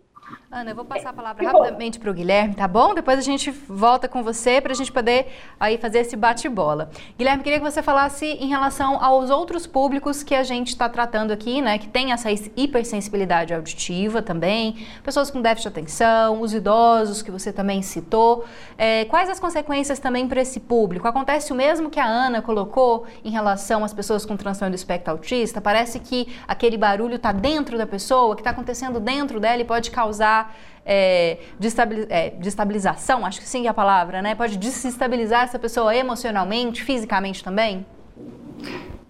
Ana, 0.54 0.72
eu 0.72 0.74
vou 0.74 0.84
passar 0.84 1.08
a 1.08 1.12
palavra 1.14 1.42
rapidamente 1.42 1.98
para 1.98 2.10
o 2.10 2.12
Guilherme, 2.12 2.54
tá 2.54 2.68
bom? 2.68 2.92
Depois 2.92 3.18
a 3.18 3.22
gente 3.22 3.50
volta 3.50 4.06
com 4.06 4.22
você 4.22 4.60
para 4.60 4.72
a 4.72 4.74
gente 4.74 4.92
poder 4.92 5.28
aí 5.58 5.78
fazer 5.78 6.00
esse 6.00 6.14
bate-bola. 6.14 6.90
Guilherme, 7.16 7.42
queria 7.42 7.58
que 7.58 7.64
você 7.64 7.82
falasse 7.82 8.26
em 8.26 8.48
relação 8.48 9.02
aos 9.02 9.30
outros 9.30 9.66
públicos 9.66 10.22
que 10.22 10.34
a 10.34 10.42
gente 10.42 10.68
está 10.68 10.90
tratando 10.90 11.30
aqui, 11.30 11.62
né? 11.62 11.78
Que 11.78 11.88
tem 11.88 12.12
essa 12.12 12.30
hipersensibilidade 12.30 13.54
auditiva 13.54 14.20
também, 14.20 14.86
pessoas 15.02 15.30
com 15.30 15.40
déficit 15.40 15.72
de 15.72 15.80
atenção, 15.80 16.42
os 16.42 16.52
idosos 16.52 17.22
que 17.22 17.30
você 17.30 17.50
também 17.50 17.80
citou. 17.80 18.44
É, 18.76 19.06
quais 19.06 19.30
as 19.30 19.40
consequências 19.40 19.98
também 19.98 20.28
para 20.28 20.42
esse 20.42 20.60
público? 20.60 21.08
Acontece 21.08 21.50
o 21.50 21.54
mesmo 21.54 21.88
que 21.88 21.98
a 21.98 22.04
Ana 22.04 22.42
colocou 22.42 23.06
em 23.24 23.30
relação 23.30 23.82
às 23.84 23.94
pessoas 23.94 24.26
com 24.26 24.36
transtorno 24.36 24.72
do 24.72 24.76
espectro 24.76 25.12
autista? 25.12 25.62
Parece 25.62 25.98
que 25.98 26.28
aquele 26.46 26.76
barulho 26.76 27.16
está 27.16 27.32
dentro 27.32 27.78
da 27.78 27.86
pessoa, 27.86 28.34
que 28.34 28.42
está 28.42 28.50
acontecendo 28.50 29.00
dentro 29.00 29.40
dela 29.40 29.62
e 29.62 29.64
pode 29.64 29.90
causar 29.90 30.41
é, 30.84 31.38
é, 32.08 32.34
destabilização, 32.38 33.24
acho 33.24 33.40
que 33.40 33.48
sim 33.48 33.66
é 33.66 33.68
a 33.68 33.74
palavra, 33.74 34.20
né? 34.20 34.34
Pode 34.34 34.58
desestabilizar 34.58 35.44
essa 35.44 35.58
pessoa 35.58 35.94
emocionalmente, 35.94 36.82
fisicamente 36.82 37.42
também? 37.42 37.86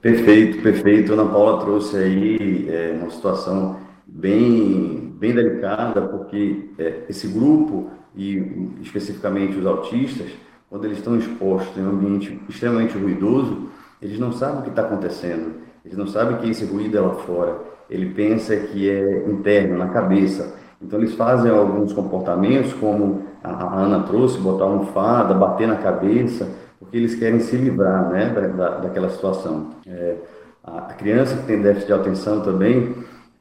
Perfeito, 0.00 0.62
perfeito. 0.62 1.12
Ana 1.12 1.24
Paula 1.26 1.60
trouxe 1.60 1.96
aí 1.96 2.68
é, 2.68 2.98
uma 3.00 3.10
situação 3.10 3.78
bem, 4.06 5.14
bem 5.18 5.32
delicada, 5.32 6.02
porque 6.02 6.70
é, 6.78 7.04
esse 7.08 7.28
grupo, 7.28 7.90
e 8.14 8.70
especificamente 8.82 9.56
os 9.56 9.64
autistas, 9.64 10.30
quando 10.68 10.86
eles 10.86 10.98
estão 10.98 11.16
expostos 11.16 11.76
em 11.76 11.82
um 11.82 11.90
ambiente 11.90 12.40
extremamente 12.48 12.96
ruidoso, 12.98 13.70
eles 14.00 14.18
não 14.18 14.32
sabem 14.32 14.60
o 14.60 14.62
que 14.62 14.70
está 14.70 14.82
acontecendo, 14.82 15.60
eles 15.84 15.96
não 15.96 16.06
sabem 16.06 16.36
que 16.38 16.50
esse 16.50 16.64
ruído 16.64 16.98
é 16.98 17.00
lá 17.00 17.14
fora, 17.14 17.60
ele 17.88 18.06
pensa 18.06 18.56
que 18.56 18.90
é 18.90 19.28
interno, 19.28 19.78
na 19.78 19.88
cabeça. 19.88 20.56
Então 20.82 20.98
eles 20.98 21.14
fazem 21.14 21.50
alguns 21.50 21.92
comportamentos, 21.92 22.72
como 22.74 23.22
a 23.42 23.80
Ana 23.80 24.00
trouxe, 24.00 24.38
botar 24.38 24.64
almofada, 24.64 25.32
bater 25.32 25.68
na 25.68 25.76
cabeça, 25.76 26.48
porque 26.78 26.96
eles 26.96 27.14
querem 27.14 27.40
se 27.40 27.56
livrar 27.56 28.10
né, 28.10 28.28
da, 28.56 28.78
daquela 28.78 29.08
situação. 29.08 29.70
É, 29.86 30.16
a 30.64 30.92
criança 30.94 31.36
que 31.36 31.46
tem 31.46 31.62
déficit 31.62 31.86
de 31.86 31.92
atenção 31.92 32.40
também, 32.40 32.94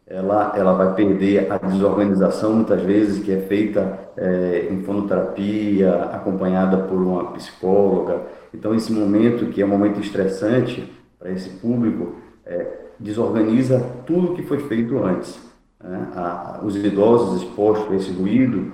ela, 0.05 0.53
ela 0.55 0.73
vai 0.73 0.93
perder 0.93 1.51
a 1.51 1.57
desorganização, 1.57 2.53
muitas 2.53 2.81
vezes, 2.81 3.23
que 3.23 3.31
é 3.31 3.39
feita 3.41 3.99
é, 4.17 4.67
em 4.69 4.83
fonoterapia, 4.83 5.93
acompanhada 6.11 6.77
por 6.77 6.97
uma 6.97 7.31
psicóloga. 7.31 8.21
Então, 8.53 8.75
esse 8.75 8.91
momento, 8.91 9.45
que 9.47 9.61
é 9.61 9.65
um 9.65 9.69
momento 9.69 9.99
estressante 9.99 10.91
para 11.17 11.31
esse 11.31 11.49
público, 11.49 12.15
é, 12.45 12.67
desorganiza 12.99 13.79
tudo 14.05 14.33
que 14.33 14.43
foi 14.43 14.59
feito 14.59 15.01
antes 15.03 15.50
né, 15.83 16.07
a, 16.15 16.59
os 16.63 16.75
idosos 16.75 17.41
expostos 17.41 17.91
a 17.91 17.95
esse 17.95 18.11
ruído, 18.11 18.71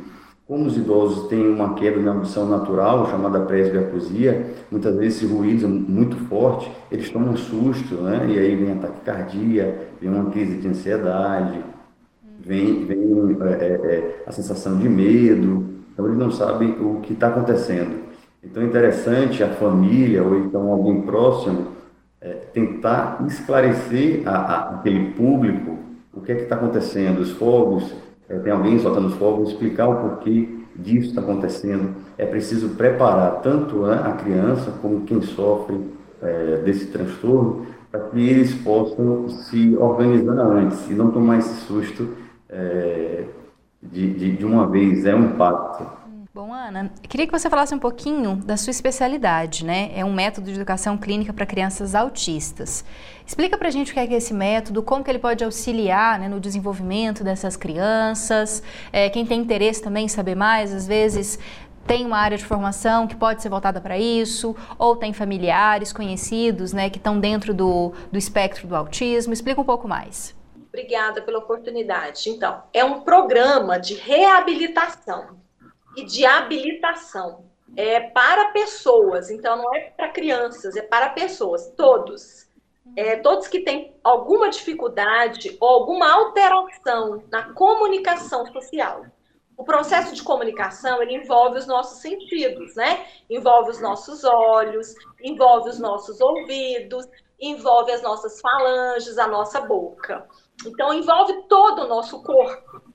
como 0.48 0.66
os 0.66 0.78
idosos 0.78 1.28
têm 1.28 1.46
uma 1.46 1.74
queda 1.74 2.00
de 2.00 2.08
audição 2.08 2.48
natural, 2.48 3.10
chamada 3.12 3.42
presbiacusia, 3.42 4.46
muitas 4.72 4.96
vezes 4.96 5.18
esse 5.18 5.34
ruído 5.34 5.66
é 5.66 5.68
muito 5.68 6.16
forte, 6.28 6.72
eles 6.90 7.10
tomam 7.10 7.34
um 7.34 7.38
susto, 7.38 7.96
né? 7.96 8.28
e 8.30 8.40
aí 8.40 8.56
vem 8.56 8.72
ataque 8.72 9.02
cardíaco, 9.02 9.78
vem 10.00 10.10
uma 10.10 10.30
crise 10.32 10.56
de 10.58 10.68
ansiedade, 10.70 11.62
vem, 12.40 12.86
vem 12.86 13.38
é, 13.42 13.54
é, 13.54 13.66
é, 13.66 14.24
a 14.26 14.32
sensação 14.32 14.78
de 14.78 14.88
medo, 14.88 15.66
então 15.92 16.06
eles 16.06 16.18
não 16.18 16.32
sabem 16.32 16.78
o 16.80 17.02
que 17.02 17.12
está 17.12 17.28
acontecendo. 17.28 18.08
Então 18.42 18.64
é 18.64 18.66
interessante 18.66 19.44
a 19.44 19.50
família, 19.50 20.24
ou 20.24 20.38
então 20.38 20.72
alguém 20.72 21.02
próximo, 21.02 21.68
é, 22.22 22.30
tentar 22.54 23.22
esclarecer 23.28 24.24
a, 24.26 24.32
a, 24.32 24.76
aquele 24.76 25.12
público 25.12 25.77
o 26.18 26.22
que 26.22 26.32
é 26.32 26.36
que 26.36 26.44
está 26.44 26.56
acontecendo, 26.56 27.20
os 27.20 27.32
fogos, 27.32 27.94
é, 28.28 28.38
tem 28.40 28.52
alguém 28.52 28.80
soltando 28.80 29.08
os 29.08 29.16
fogos, 29.16 29.50
explicar 29.50 29.88
o 29.88 30.10
porquê 30.10 30.50
disso 30.76 31.10
está 31.10 31.22
acontecendo. 31.22 31.96
É 32.18 32.26
preciso 32.26 32.70
preparar 32.70 33.42
tanto 33.42 33.86
a 33.86 34.12
criança 34.14 34.72
como 34.82 35.02
quem 35.02 35.22
sofre 35.22 35.80
é, 36.22 36.62
desse 36.64 36.88
transtorno 36.88 37.68
para 37.92 38.02
que 38.02 38.20
eles 38.20 38.54
possam 38.56 39.30
se 39.30 39.76
organizar 39.78 40.34
antes 40.40 40.90
e 40.90 40.94
não 40.94 41.12
tomar 41.12 41.38
esse 41.38 41.54
susto 41.66 42.10
é, 42.50 43.24
de, 43.82 44.14
de, 44.14 44.38
de 44.38 44.46
uma 44.46 44.68
vez, 44.68 45.06
é 45.06 45.16
um 45.16 45.26
impacto. 45.26 45.97
Bom, 46.38 46.54
Ana, 46.54 46.92
queria 47.10 47.26
que 47.26 47.32
você 47.32 47.50
falasse 47.50 47.74
um 47.74 47.80
pouquinho 47.80 48.36
da 48.36 48.56
sua 48.58 48.70
especialidade, 48.70 49.66
né? 49.66 49.90
É 49.96 50.06
um 50.06 50.14
método 50.14 50.46
de 50.46 50.54
educação 50.54 50.96
clínica 50.96 51.34
para 51.34 51.48
crianças 51.48 51.96
autistas. 51.96 52.86
Explica 53.26 53.58
para 53.58 53.70
a 53.70 53.72
gente 53.72 53.90
o 53.90 53.94
que 53.96 54.00
é, 54.00 54.06
que 54.06 54.14
é 54.14 54.18
esse 54.18 54.36
método, 54.36 54.84
como 54.84 55.04
que 55.04 55.10
ele 55.10 55.18
pode 55.18 55.44
auxiliar 55.44 56.20
né, 56.20 56.30
no 56.30 56.40
desenvolvimento 56.40 57.24
dessas 57.24 57.58
crianças. 57.58 58.62
É, 58.94 59.10
quem 59.10 59.26
tem 59.26 59.42
interesse 59.42 59.82
também 59.82 60.06
em 60.06 60.08
saber 60.08 60.36
mais, 60.36 60.72
às 60.72 60.86
vezes 60.86 61.40
tem 61.88 62.06
uma 62.06 62.20
área 62.20 62.38
de 62.38 62.46
formação 62.46 63.08
que 63.08 63.16
pode 63.16 63.42
ser 63.42 63.50
voltada 63.50 63.82
para 63.82 63.98
isso, 63.98 64.56
ou 64.78 64.96
tem 64.96 65.14
familiares, 65.14 65.92
conhecidos, 65.92 66.72
né, 66.72 66.88
que 66.88 67.00
estão 67.00 67.20
dentro 67.20 67.52
do, 67.52 67.94
do 68.12 68.18
espectro 68.20 68.68
do 68.68 68.76
autismo. 68.76 69.34
Explica 69.34 69.60
um 69.60 69.66
pouco 69.66 69.88
mais. 69.88 70.36
Obrigada 70.68 71.20
pela 71.20 71.40
oportunidade. 71.40 72.30
Então, 72.30 72.62
é 72.72 72.86
um 72.86 73.02
programa 73.02 73.80
de 73.80 73.96
reabilitação 73.96 75.47
e 75.98 76.06
de 76.06 76.26
habilitação. 76.26 77.46
É 77.76 78.00
para 78.00 78.52
pessoas, 78.52 79.30
então 79.30 79.58
não 79.58 79.76
é 79.76 79.90
para 79.90 80.10
crianças, 80.10 80.76
é 80.76 80.82
para 80.82 81.10
pessoas, 81.10 81.74
todos. 81.76 82.48
É, 82.96 83.18
todos 83.18 83.48
que 83.48 83.60
têm 83.60 83.94
alguma 84.04 84.50
dificuldade 84.50 85.58
ou 85.60 85.68
alguma 85.68 86.10
alteração 86.10 87.24
na 87.30 87.54
comunicação 87.54 88.46
social. 88.54 89.06
O 89.58 89.64
processo 89.64 90.14
de 90.16 90.24
comunicação 90.24 91.02
ele 91.02 91.16
envolve 91.16 91.58
os 91.58 91.68
nossos 91.68 92.00
sentidos, 92.00 92.76
né? 92.76 93.06
Envolve 93.30 93.72
os 93.72 93.82
nossos 93.82 94.24
olhos, 94.24 94.94
envolve 95.22 95.70
os 95.70 95.80
nossos 95.80 96.22
ouvidos, 96.22 97.06
envolve 97.40 97.92
as 97.92 98.02
nossas 98.02 98.40
falanges, 98.40 99.18
a 99.18 99.28
nossa 99.28 99.60
boca. 99.62 100.28
Então 100.66 100.94
envolve 100.94 101.44
todo 101.50 101.84
o 101.84 101.88
nosso 101.88 102.24
corpo. 102.24 102.87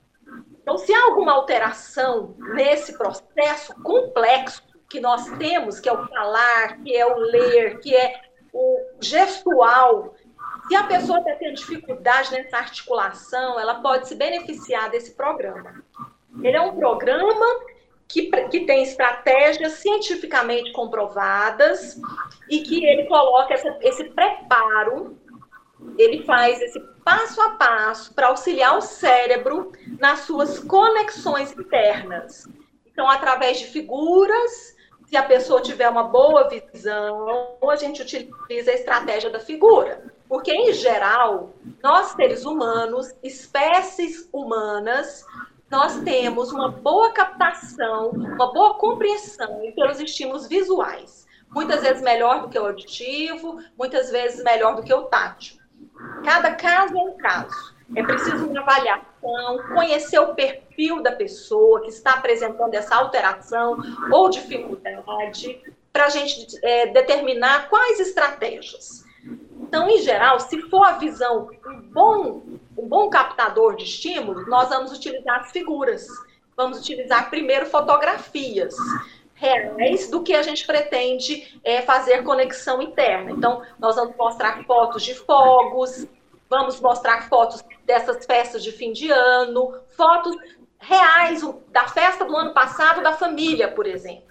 Então, 0.63 0.79
se 0.79 0.95
há 0.95 1.05
alguma 1.05 1.33
alteração 1.33 2.35
nesse 2.55 2.97
processo 2.97 3.75
complexo 3.83 4.63
que 4.89 5.01
nós 5.01 5.29
temos, 5.39 5.81
que 5.81 5.89
é 5.89 5.93
o 5.93 6.07
falar, 6.07 6.79
que 6.83 6.97
é 6.97 7.05
o 7.05 7.19
ler, 7.19 7.81
que 7.81 7.95
é 7.95 8.21
o 8.53 8.79
gestual, 9.01 10.15
se 10.69 10.77
a 10.77 10.85
pessoa 10.85 11.19
está 11.19 11.35
tendo 11.35 11.55
dificuldade 11.55 12.31
nessa 12.33 12.59
articulação, 12.59 13.59
ela 13.59 13.77
pode 13.77 14.07
se 14.07 14.15
beneficiar 14.15 14.91
desse 14.91 15.15
programa. 15.15 15.83
Ele 16.43 16.57
é 16.57 16.61
um 16.61 16.77
programa 16.77 17.47
que, 18.07 18.31
que 18.49 18.61
tem 18.61 18.83
estratégias 18.83 19.73
cientificamente 19.73 20.71
comprovadas 20.73 22.01
e 22.49 22.61
que 22.61 22.85
ele 22.85 23.07
coloca 23.07 23.55
essa, 23.55 23.77
esse 23.81 24.05
preparo 24.11 25.19
ele 25.99 26.25
faz 26.25 26.61
esse 26.61 26.81
passo 27.05 27.41
a 27.41 27.51
passo 27.51 28.15
para 28.15 28.29
auxiliar 28.29 28.77
o 28.77 28.83
cérebro 28.83 29.73
nas 29.99 30.21
suas 30.21 30.59
conexões 30.59 31.53
internas. 31.53 32.49
Então, 32.87 33.09
através 33.09 33.59
de 33.59 33.67
figuras, 33.67 34.77
se 35.07 35.17
a 35.17 35.23
pessoa 35.23 35.61
tiver 35.61 35.89
uma 35.89 36.05
boa 36.05 36.49
visão, 36.49 37.27
a 37.69 37.77
gente 37.77 38.03
utiliza 38.03 38.71
a 38.71 38.75
estratégia 38.75 39.31
da 39.31 39.41
figura. 39.41 40.05
Porque, 40.29 40.53
em 40.53 40.73
geral, 40.73 41.53
nós 41.83 42.09
seres 42.13 42.45
humanos, 42.45 43.13
espécies 43.23 44.29
humanas, 44.33 45.27
nós 45.71 46.01
temos 46.01 46.53
uma 46.53 46.71
boa 46.71 47.13
captação, 47.13 48.11
uma 48.11 48.53
boa 48.53 48.75
compreensão 48.75 49.61
pelos 49.75 50.01
estímulos 50.01 50.47
visuais. 50.47 51.27
Muitas 51.51 51.83
vezes 51.83 52.03
melhor 52.03 52.43
do 52.43 52.49
que 52.49 52.59
o 52.59 52.65
auditivo, 52.65 53.59
muitas 53.77 54.11
vezes 54.11 54.43
melhor 54.43 54.77
do 54.77 54.83
que 54.83 54.93
o 54.93 55.05
tátil. 55.05 55.62
Cada 56.25 56.55
caso 56.55 56.97
é 56.97 57.03
um 57.03 57.17
caso. 57.17 57.75
É 57.95 58.03
preciso 58.03 58.47
uma 58.47 58.61
avaliação, 58.61 59.59
conhecer 59.75 60.19
o 60.19 60.35
perfil 60.35 61.03
da 61.03 61.13
pessoa 61.13 61.83
que 61.83 61.91
está 61.91 62.13
apresentando 62.15 62.73
essa 62.75 62.95
alteração 62.97 63.77
ou 64.11 64.31
dificuldade, 64.31 65.61
para 65.93 66.07
a 66.07 66.09
gente 66.09 66.59
é, 66.63 66.87
determinar 66.87 67.69
quais 67.69 68.01
estratégias. 68.01 69.05
Então, 69.61 69.89
em 69.89 69.99
geral, 70.01 70.41
se 70.41 70.61
for 70.63 70.85
a 70.85 70.93
visão 70.93 71.51
um 71.67 71.81
bom, 71.81 72.43
um 72.77 72.89
bom 72.89 73.11
captador 73.11 73.77
de 73.77 73.85
estímulo, 73.85 74.47
nós 74.47 74.69
vamos 74.69 74.93
utilizar 74.93 75.51
figuras. 75.51 76.07
Vamos 76.57 76.79
utilizar 76.79 77.31
primeiro 77.31 77.67
fotografias 77.67 78.75
reais 79.43 80.09
do 80.09 80.23
que 80.23 80.35
a 80.35 80.43
gente 80.43 80.65
pretende 80.65 81.61
é, 81.65 81.83
fazer 81.83 82.23
conexão 82.23 82.81
interna. 82.81 83.33
Então, 83.33 83.61
nós 83.79 83.97
vamos 83.97 84.17
mostrar 84.17 84.65
fotos 84.65 85.03
de 85.03 85.15
fogos, 85.15 86.07
vamos 86.49 86.81
mostrar 86.81 87.29
fotos 87.29 87.65
dessas 87.85 88.25
festas 88.25 88.63
de 88.63 88.71
fim 88.71 88.93
de 88.93 89.11
ano, 89.11 89.75
fotos 89.97 90.37
reais 90.79 91.43
da 91.69 91.89
festa 91.89 92.25
do 92.25 92.37
ano 92.37 92.55
passado 92.55 93.03
da 93.03 93.15
família, 93.15 93.69
por 93.69 93.87
exemplo, 93.87 94.31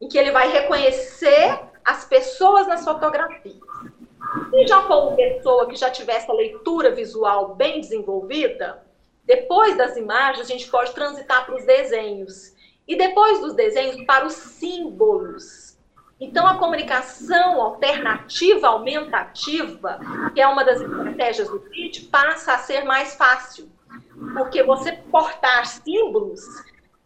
em 0.00 0.08
que 0.08 0.18
ele 0.18 0.32
vai 0.32 0.50
reconhecer 0.50 1.60
as 1.84 2.04
pessoas 2.04 2.66
nas 2.66 2.84
fotografias. 2.84 3.56
Se 4.50 4.66
já 4.66 4.82
for 4.82 5.08
uma 5.08 5.16
pessoa 5.16 5.68
que 5.68 5.76
já 5.76 5.90
tivesse 5.90 6.28
a 6.28 6.34
leitura 6.34 6.90
visual 6.90 7.54
bem 7.54 7.80
desenvolvida, 7.80 8.82
depois 9.24 9.76
das 9.76 9.96
imagens 9.96 10.46
a 10.46 10.50
gente 10.50 10.68
pode 10.68 10.92
transitar 10.92 11.46
para 11.46 11.54
os 11.54 11.64
desenhos. 11.64 12.53
E 12.86 12.96
depois 12.96 13.40
dos 13.40 13.54
desenhos, 13.54 14.04
para 14.04 14.26
os 14.26 14.34
símbolos. 14.34 15.78
Então, 16.20 16.46
a 16.46 16.58
comunicação 16.58 17.60
alternativa, 17.60 18.68
aumentativa, 18.68 19.98
que 20.34 20.40
é 20.40 20.46
uma 20.46 20.64
das 20.64 20.80
estratégias 20.80 21.48
do 21.48 21.60
PIT, 21.60 22.06
passa 22.06 22.54
a 22.54 22.58
ser 22.58 22.84
mais 22.84 23.14
fácil. 23.14 23.70
Porque 24.34 24.62
você 24.62 24.92
portar 24.92 25.66
símbolos 25.66 26.40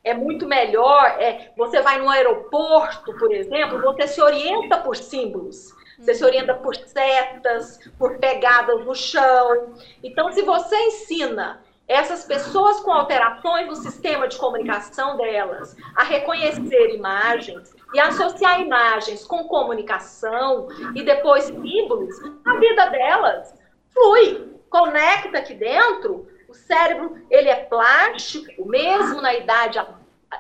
é 0.05 0.15
muito 0.15 0.47
melhor. 0.47 1.17
É, 1.19 1.53
você 1.57 1.81
vai 1.81 1.99
no 1.99 2.09
aeroporto, 2.09 3.17
por 3.19 3.33
exemplo, 3.33 3.81
você 3.81 4.07
se 4.07 4.21
orienta 4.21 4.79
por 4.79 4.97
símbolos. 4.97 5.77
Você 5.99 6.15
se 6.15 6.25
orienta 6.25 6.55
por 6.55 6.77
setas, 6.77 7.81
por 7.99 8.19
pegadas 8.19 8.85
no 8.85 8.95
chão. 8.95 9.75
Então, 10.03 10.31
se 10.33 10.43
você 10.43 10.77
ensina 10.77 11.61
essas 11.89 12.25
pessoas 12.25 12.81
com 12.81 12.93
alterações 12.93 13.67
no 13.67 13.77
sistema 13.77 14.29
de 14.29 14.37
comunicação 14.37 15.17
delas 15.17 15.75
a 15.97 16.05
reconhecer 16.05 16.95
imagens 16.95 17.75
e 17.95 17.99
associar 17.99 18.61
imagens 18.61 19.25
com 19.25 19.45
comunicação 19.45 20.69
e 20.95 21.03
depois 21.03 21.45
símbolos, 21.45 22.15
a 22.45 22.57
vida 22.59 22.91
delas 22.91 23.55
flui, 23.91 24.61
conecta 24.69 25.39
aqui 25.39 25.55
dentro. 25.55 26.29
O 26.47 26.55
cérebro 26.55 27.17
ele 27.31 27.49
é 27.49 27.57
plástico, 27.65 28.69
mesmo 28.69 29.23
na 29.23 29.35
idade 29.35 29.81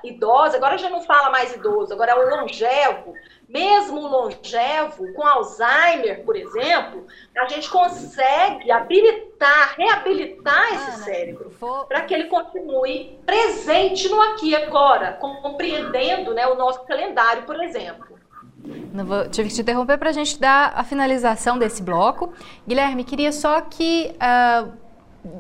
idosa. 0.05 0.59
Agora 0.59 0.77
já 0.77 0.91
não 0.91 1.01
fala 1.03 1.31
mais 1.31 1.55
idoso, 1.55 1.95
agora 1.95 2.13
é 2.13 2.15
o 2.15 2.29
longevo 2.29 3.15
mesmo 3.49 4.07
longevo, 4.07 5.13
com 5.15 5.27
Alzheimer, 5.27 6.23
por 6.25 6.37
exemplo, 6.37 7.07
a 7.37 7.49
gente 7.49 7.71
consegue 7.71 8.71
habilitar, 8.71 9.75
reabilitar 9.77 10.75
esse 10.75 10.91
Ana, 10.91 11.05
cérebro 11.05 11.51
vou... 11.59 11.85
para 11.87 12.03
que 12.03 12.13
ele 12.13 12.25
continue 12.25 13.19
presente 13.25 14.09
no 14.09 14.21
aqui 14.21 14.51
e 14.51 14.57
agora, 14.57 15.13
compreendendo 15.13 16.35
né, 16.35 16.47
o 16.47 16.57
nosso 16.57 16.85
calendário, 16.85 17.45
por 17.45 17.63
exemplo. 17.63 18.19
Vou, 18.93 19.29
tive 19.29 19.49
que 19.49 19.55
te 19.55 19.61
interromper 19.63 19.97
para 19.97 20.11
a 20.11 20.13
gente 20.13 20.39
dar 20.39 20.73
a 20.75 20.85
finalização 20.85 21.59
desse 21.59 21.83
bloco. 21.83 22.33
Guilherme, 22.67 23.05
queria 23.05 23.33
só 23.33 23.61
que. 23.63 24.15
Uh, 24.15 24.89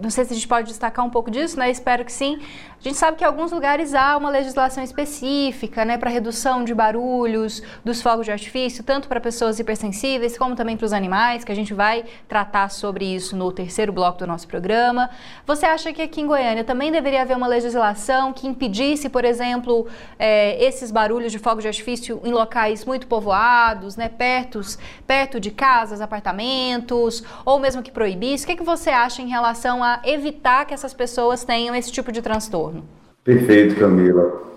não 0.02 0.10
sei 0.10 0.24
se 0.24 0.32
a 0.32 0.34
gente 0.34 0.48
pode 0.48 0.68
destacar 0.68 1.04
um 1.04 1.10
pouco 1.10 1.30
disso, 1.30 1.58
né? 1.58 1.70
Espero 1.70 2.04
que 2.04 2.12
sim. 2.12 2.40
A 2.80 2.88
gente 2.88 2.96
sabe 2.96 3.16
que 3.16 3.24
em 3.24 3.26
alguns 3.26 3.50
lugares 3.50 3.92
há 3.92 4.16
uma 4.16 4.30
legislação 4.30 4.84
específica, 4.84 5.84
né, 5.84 5.98
para 5.98 6.08
redução 6.08 6.62
de 6.62 6.72
barulhos 6.72 7.60
dos 7.84 8.00
fogos 8.00 8.24
de 8.24 8.30
artifício, 8.30 8.84
tanto 8.84 9.08
para 9.08 9.20
pessoas 9.20 9.58
hipersensíveis 9.58 10.38
como 10.38 10.54
também 10.54 10.76
para 10.76 10.84
os 10.84 10.92
animais, 10.92 11.42
que 11.42 11.50
a 11.50 11.56
gente 11.56 11.74
vai 11.74 12.04
tratar 12.28 12.70
sobre 12.70 13.04
isso 13.04 13.36
no 13.36 13.50
terceiro 13.50 13.92
bloco 13.92 14.18
do 14.18 14.28
nosso 14.28 14.46
programa. 14.46 15.10
Você 15.44 15.66
acha 15.66 15.92
que 15.92 16.00
aqui 16.00 16.20
em 16.20 16.26
Goiânia 16.28 16.62
também 16.62 16.92
deveria 16.92 17.22
haver 17.22 17.36
uma 17.36 17.48
legislação 17.48 18.32
que 18.32 18.46
impedisse, 18.46 19.08
por 19.08 19.24
exemplo, 19.24 19.88
é, 20.16 20.64
esses 20.64 20.92
barulhos 20.92 21.32
de 21.32 21.38
fogos 21.40 21.62
de 21.62 21.68
artifício 21.68 22.20
em 22.24 22.30
locais 22.30 22.84
muito 22.84 23.08
povoados, 23.08 23.96
né, 23.96 24.08
perto, 24.08 24.60
perto 25.04 25.40
de 25.40 25.50
casas, 25.50 26.00
apartamentos, 26.00 27.24
ou 27.44 27.58
mesmo 27.58 27.82
que 27.82 27.90
proibisse? 27.90 28.44
O 28.44 28.46
que, 28.46 28.52
é 28.52 28.56
que 28.56 28.62
você 28.62 28.90
acha 28.90 29.20
em 29.20 29.28
relação 29.28 29.82
a 29.82 30.00
evitar 30.04 30.64
que 30.64 30.72
essas 30.72 30.94
pessoas 30.94 31.42
tenham 31.42 31.74
esse 31.74 31.90
tipo 31.90 32.12
de 32.12 32.22
transtorno? 32.22 32.67
Retorno. 32.68 32.84
Perfeito, 33.24 33.78
Camila. 33.78 34.48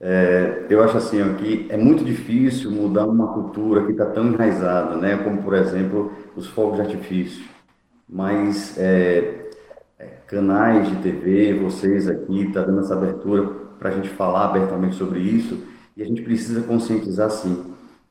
É, 0.00 0.66
eu 0.70 0.82
acho 0.82 0.96
assim 0.96 1.20
ó, 1.20 1.34
que 1.34 1.66
é 1.68 1.76
muito 1.76 2.04
difícil 2.04 2.70
mudar 2.70 3.06
uma 3.06 3.34
cultura 3.34 3.84
que 3.84 3.92
está 3.92 4.06
tão 4.06 4.28
enraizada, 4.28 4.96
né? 4.96 5.18
Como 5.18 5.42
por 5.42 5.54
exemplo 5.54 6.12
os 6.34 6.46
fogos 6.46 6.76
de 6.76 6.82
artifício. 6.82 7.44
Mas 8.08 8.78
é, 8.78 9.50
é, 9.98 10.06
canais 10.26 10.88
de 10.88 10.96
TV, 10.96 11.54
vocês 11.54 12.08
aqui, 12.08 12.44
está 12.44 12.62
dando 12.62 12.80
essa 12.80 12.94
abertura 12.94 13.46
para 13.78 13.90
a 13.90 13.92
gente 13.92 14.08
falar 14.08 14.46
abertamente 14.46 14.96
sobre 14.96 15.20
isso 15.20 15.58
e 15.96 16.02
a 16.02 16.06
gente 16.06 16.22
precisa 16.22 16.62
conscientizar 16.62 17.30
sim, 17.30 17.64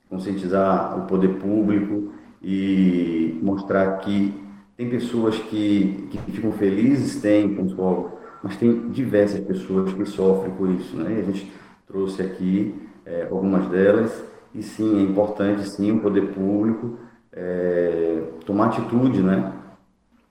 conscientizar 0.09 0.97
o 0.97 1.07
poder 1.07 1.39
público 1.39 2.13
e 2.41 3.39
mostrar 3.41 3.97
que 3.97 4.33
tem 4.77 4.89
pessoas 4.89 5.37
que, 5.37 6.07
que 6.09 6.31
ficam 6.31 6.51
felizes, 6.53 7.21
tem 7.21 7.53
com 7.53 7.63
os 7.63 7.73
fogos, 7.73 8.18
mas 8.43 8.57
tem 8.57 8.89
diversas 8.89 9.39
pessoas 9.41 9.93
que 9.93 10.05
sofrem 10.05 10.53
por 10.55 10.69
isso, 10.69 10.95
né? 10.95 11.19
A 11.19 11.23
gente 11.23 11.51
trouxe 11.87 12.21
aqui 12.21 12.75
é, 13.05 13.27
algumas 13.29 13.67
delas 13.67 14.23
e 14.53 14.63
sim 14.63 14.99
é 14.99 15.01
importante 15.01 15.67
sim 15.67 15.91
o 15.91 15.99
poder 15.99 16.33
público 16.33 16.97
é, 17.33 18.23
tomar 18.45 18.67
atitude, 18.67 19.21
né? 19.21 19.53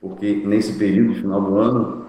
Porque 0.00 0.42
nesse 0.46 0.74
período 0.74 1.14
final 1.14 1.40
do 1.40 1.58
ano 1.58 2.06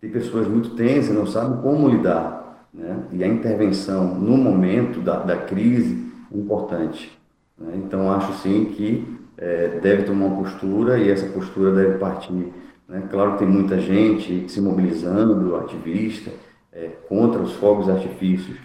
tem 0.00 0.10
pessoas 0.10 0.48
muito 0.48 0.70
tensas, 0.70 1.14
não 1.14 1.26
sabem 1.26 1.60
como 1.60 1.88
lidar, 1.88 2.66
né? 2.72 3.04
E 3.12 3.22
a 3.22 3.26
intervenção 3.26 4.14
no 4.14 4.36
momento 4.36 5.00
da, 5.00 5.18
da 5.20 5.36
crise 5.36 6.06
é 6.32 6.36
importante. 6.36 7.16
Né? 7.58 7.74
Então 7.76 8.10
acho 8.12 8.32
sim 8.42 8.66
que 8.66 9.16
é, 9.36 9.78
deve 9.80 10.04
tomar 10.04 10.26
uma 10.26 10.42
postura 10.42 10.98
e 10.98 11.10
essa 11.10 11.26
postura 11.26 11.72
deve 11.72 11.98
partir 11.98 12.52
né? 12.88 13.06
Claro 13.10 13.32
que 13.32 13.38
tem 13.38 13.48
muita 13.48 13.78
gente 13.78 14.50
se 14.50 14.60
mobilizando, 14.60 15.56
ativista, 15.56 16.30
é, 16.72 16.88
contra 17.08 17.40
os 17.40 17.54
fogos 17.54 17.88
artifícios 17.88 18.58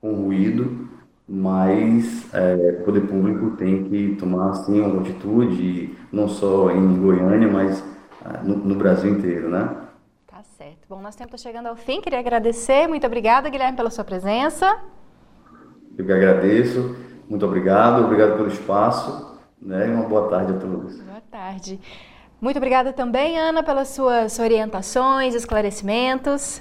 com 0.00 0.12
ruído, 0.14 0.88
mas 1.28 2.32
é, 2.34 2.78
o 2.80 2.84
poder 2.84 3.02
público 3.02 3.56
tem 3.56 3.84
que 3.84 4.16
tomar 4.16 4.50
assim, 4.50 4.80
uma 4.80 5.00
atitude, 5.00 5.96
não 6.10 6.28
só 6.28 6.70
em 6.70 7.00
Goiânia, 7.00 7.48
mas 7.48 7.82
ah, 8.24 8.40
no, 8.42 8.56
no 8.56 8.74
Brasil 8.74 9.12
inteiro, 9.12 9.48
né? 9.48 9.76
Tá 10.26 10.42
certo. 10.42 10.86
Bom, 10.88 11.00
nosso 11.00 11.18
tempo 11.18 11.34
está 11.34 11.48
chegando 11.48 11.66
ao 11.66 11.76
fim. 11.76 12.00
Queria 12.00 12.18
agradecer. 12.18 12.88
Muito 12.88 13.06
obrigada, 13.06 13.48
Guilherme, 13.48 13.76
pela 13.76 13.90
sua 13.90 14.04
presença. 14.04 14.78
Eu 15.96 16.04
que 16.04 16.12
agradeço. 16.12 16.96
Muito 17.28 17.44
obrigado. 17.46 18.04
Obrigado 18.04 18.36
pelo 18.36 18.48
espaço. 18.48 19.38
Né? 19.60 19.88
E 19.88 19.90
uma 19.90 20.08
boa 20.08 20.28
tarde 20.28 20.52
a 20.52 20.56
todos. 20.56 21.00
Boa 21.00 21.22
tarde. 21.30 21.80
Muito 22.42 22.56
obrigada 22.56 22.92
também, 22.92 23.38
Ana, 23.38 23.62
pelas 23.62 23.90
suas 23.90 24.40
orientações, 24.40 25.32
esclarecimentos. 25.32 26.60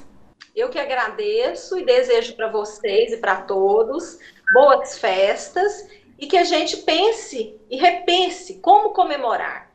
Eu 0.55 0.69
que 0.69 0.77
agradeço 0.77 1.79
e 1.79 1.83
desejo 1.83 2.35
para 2.35 2.51
vocês 2.51 3.11
e 3.11 3.17
para 3.17 3.41
todos 3.41 4.19
boas 4.53 4.99
festas 4.99 5.89
e 6.19 6.27
que 6.27 6.37
a 6.37 6.43
gente 6.43 6.77
pense 6.77 7.59
e 7.67 7.77
repense 7.77 8.59
como 8.59 8.93
comemorar. 8.93 9.71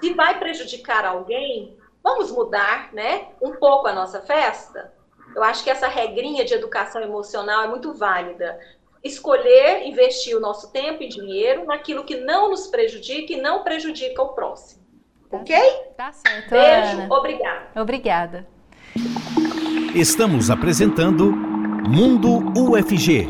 Se 0.00 0.14
vai 0.14 0.38
prejudicar 0.38 1.04
alguém, 1.04 1.76
vamos 2.00 2.30
mudar, 2.30 2.92
né, 2.92 3.26
um 3.42 3.50
pouco 3.56 3.88
a 3.88 3.92
nossa 3.92 4.20
festa. 4.20 4.94
Eu 5.34 5.42
acho 5.42 5.64
que 5.64 5.70
essa 5.70 5.88
regrinha 5.88 6.44
de 6.44 6.54
educação 6.54 7.02
emocional 7.02 7.64
é 7.64 7.66
muito 7.66 7.92
válida. 7.92 8.56
Escolher 9.02 9.84
investir 9.84 10.36
o 10.36 10.40
nosso 10.40 10.70
tempo 10.70 11.02
e 11.02 11.08
dinheiro 11.08 11.64
naquilo 11.64 12.04
que 12.04 12.18
não 12.18 12.50
nos 12.50 12.68
prejudica 12.68 13.32
e 13.32 13.40
não 13.40 13.64
prejudica 13.64 14.22
o 14.22 14.28
próximo. 14.28 14.79
Ok? 15.30 15.56
Tá 15.96 16.12
certo. 16.12 16.50
Beijo, 16.50 17.02
Ana. 17.02 17.14
obrigada. 17.14 17.80
Obrigada. 17.80 18.46
Estamos 19.94 20.50
apresentando 20.50 21.30
Mundo 21.32 22.52
UFG, 22.58 23.28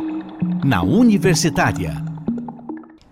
na 0.64 0.82
Universitária. 0.82 1.92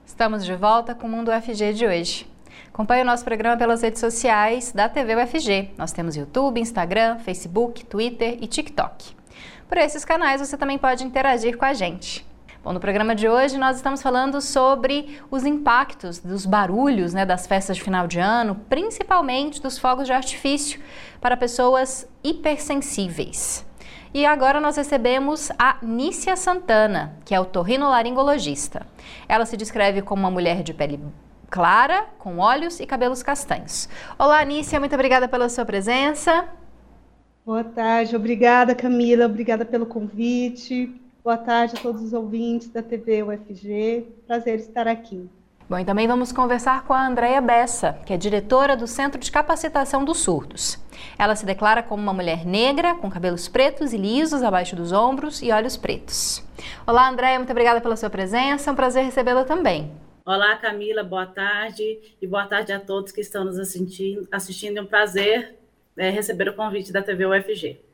Estamos 0.07 0.45
de 0.45 0.55
volta 0.55 0.95
com 0.95 1.07
o 1.07 1.11
Mundo 1.11 1.31
UFG 1.31 1.75
de 1.75 1.87
hoje. 1.87 2.27
Acompanhe 2.73 3.03
o 3.03 3.07
nosso 3.07 3.25
programa 3.25 3.57
pelas 3.57 3.83
redes 3.83 4.01
sociais 4.01 4.73
da 4.73 4.89
TV 4.89 5.17
UFG. 5.17 5.71
Nós 5.77 5.93
temos 5.93 6.17
YouTube, 6.17 6.61
Instagram, 6.61 7.19
Facebook, 7.19 7.85
Twitter 7.85 8.39
e 8.41 8.47
TikTok. 8.47 9.17
Por 9.69 9.77
esses 9.79 10.05
canais 10.05 10.41
você 10.41 10.57
também 10.57 10.79
pode 10.79 11.05
interagir 11.05 11.59
com 11.59 11.65
a 11.65 11.75
gente. 11.75 12.28
Bom, 12.63 12.73
no 12.73 12.81
programa 12.81 13.15
de 13.15 13.29
hoje 13.29 13.57
nós 13.57 13.77
estamos 13.77 14.03
falando 14.03 14.41
sobre 14.41 15.21
os 15.31 15.47
impactos 15.47 16.19
dos 16.19 16.45
barulhos 16.45 17.15
né, 17.15 17.25
das 17.25 17.47
festas 17.47 17.77
de 17.77 17.83
final 17.85 18.09
de 18.09 18.19
ano, 18.19 18.57
principalmente 18.69 19.63
dos 19.63 19.79
fogos 19.79 20.07
de 20.07 20.13
artifício, 20.13 20.81
para 21.21 21.37
pessoas 21.37 22.09
hipersensíveis. 22.23 23.65
E 24.13 24.27
agora 24.27 24.61
nós 24.61 24.77
recebemos 24.77 25.53
a 25.57 25.77
Nícia 25.81 26.35
Santana, 26.35 27.17
que 27.25 27.33
é 27.33 27.41
otorrinolaringologista. 27.41 28.85
Ela 29.29 29.47
se 29.47 29.57
descreve 29.57 30.03
como 30.03 30.23
uma 30.23 30.31
mulher 30.31 30.65
de 30.65 30.75
pele 30.75 31.01
clara, 31.49 32.07
com 32.19 32.39
olhos 32.39 32.81
e 32.81 32.87
cabelos 32.87 33.23
castanhos. 33.23 33.89
Olá, 34.19 34.45
Nícia, 34.45 34.81
muito 34.81 34.95
obrigada 34.95 35.29
pela 35.29 35.49
sua 35.49 35.65
presença. 35.65 36.45
Boa 37.47 37.63
tarde, 37.63 38.17
obrigada 38.17 38.75
Camila, 38.75 39.27
obrigada 39.27 39.65
pelo 39.65 39.87
convite. 39.87 40.93
Boa 41.23 41.37
tarde 41.37 41.75
a 41.77 41.83
todos 41.83 42.01
os 42.03 42.13
ouvintes 42.13 42.69
da 42.69 42.83
TV 42.83 43.23
UFG. 43.23 44.07
Prazer 44.27 44.61
estar 44.61 44.87
aqui. 44.87 45.29
Bom, 45.69 45.79
e 45.79 45.85
também 45.85 46.07
vamos 46.07 46.33
conversar 46.33 46.85
com 46.85 46.95
a 46.95 47.07
Andréia 47.07 47.41
Bessa, 47.41 47.99
que 48.07 48.13
é 48.15 48.17
diretora 48.17 48.75
do 48.75 48.87
Centro 48.87 49.21
de 49.21 49.31
Capacitação 49.31 50.05
dos 50.05 50.21
Surdos. 50.21 50.79
Ela 51.19 51.37
se 51.37 51.45
declara 51.45 51.83
como 51.83 52.03
uma 52.03 52.15
mulher 52.15 52.47
negra, 52.47 52.95
com 52.95 53.11
cabelos 53.11 53.49
pretos 53.49 53.93
e 53.93 53.99
lisos 53.99 54.43
abaixo 54.43 54.75
dos 54.75 54.93
ombros 54.93 55.43
e 55.43 55.51
olhos 55.51 55.77
pretos. 55.77 56.43
Olá, 56.87 57.11
Andréia, 57.11 57.39
muito 57.39 57.51
obrigada 57.51 57.81
pela 57.81 57.97
sua 57.97 58.09
presença, 58.09 58.71
é 58.71 58.73
um 58.73 58.77
prazer 58.77 59.05
recebê-la 59.05 59.45
também. 59.45 59.93
Olá, 60.25 60.57
Camila, 60.57 61.03
boa 61.03 61.27
tarde 61.27 62.17
e 62.23 62.27
boa 62.27 62.47
tarde 62.47 62.73
a 62.73 62.81
todos 62.81 63.13
que 63.13 63.21
estão 63.21 63.45
nos 63.45 63.59
assistindo. 63.59 64.27
assistindo. 64.31 64.79
É 64.79 64.83
um 64.83 64.87
prazer 64.87 65.59
é, 65.97 66.11
receber 66.11 66.49
o 66.49 66.55
convite 66.55 66.93
da 66.93 67.03
TV 67.03 67.27
UFG. 67.27 67.88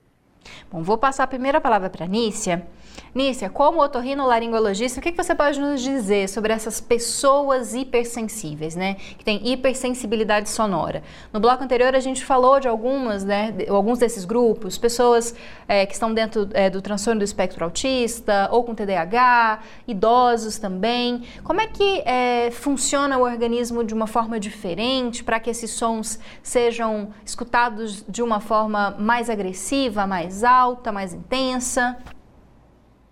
Bom, 0.71 0.83
vou 0.83 0.99
passar 0.99 1.25
a 1.25 1.27
primeira 1.27 1.61
palavra 1.61 1.91
para 1.91 2.07
Nícia. 2.07 2.67
Nícia, 3.15 3.49
como 3.49 3.81
otorrinolaringologista, 3.81 4.99
o 4.99 5.03
que, 5.03 5.13
que 5.13 5.23
você 5.23 5.37
pode 5.37 5.61
nos 5.61 5.81
dizer 5.81 6.29
sobre 6.29 6.53
essas 6.53 6.81
pessoas 6.81 7.73
hipersensíveis, 7.73 8.75
né? 8.75 8.95
Que 9.17 9.25
têm 9.25 9.41
hipersensibilidade 9.53 10.51
sonora. 10.51 11.03
No 11.33 11.39
bloco 11.39 11.63
anterior 11.63 11.95
a 11.95 12.01
gente 12.01 12.25
falou 12.25 12.59
de 12.59 12.67
algumas, 12.67 13.23
né? 13.23 13.53
De, 13.53 13.69
alguns 13.69 14.01
desses 14.01 14.25
grupos, 14.25 14.77
pessoas 14.77 15.33
é, 15.69 15.87
que 15.87 15.93
estão 15.93 16.13
dentro 16.13 16.49
é, 16.53 16.69
do 16.69 16.83
transtorno 16.83 17.21
do 17.21 17.25
espectro 17.25 17.65
autista 17.65 18.49
ou 18.51 18.65
com 18.65 18.75
TDAH, 18.75 19.61
idosos 19.87 20.59
também. 20.59 21.23
Como 21.45 21.61
é 21.61 21.69
que 21.69 22.03
é, 22.05 22.51
funciona 22.51 23.17
o 23.17 23.23
organismo 23.23 23.85
de 23.85 23.95
uma 23.95 24.09
forma 24.09 24.41
diferente 24.41 25.23
para 25.23 25.39
que 25.39 25.51
esses 25.51 25.71
sons 25.71 26.19
sejam 26.43 27.11
escutados 27.25 28.05
de 28.09 28.23
uma 28.23 28.41
forma 28.41 28.97
mais 28.99 29.31
agressiva, 29.31 30.05
mais 30.05 30.34
alta, 30.43 30.91
mais 30.91 31.15
intensa? 31.15 31.97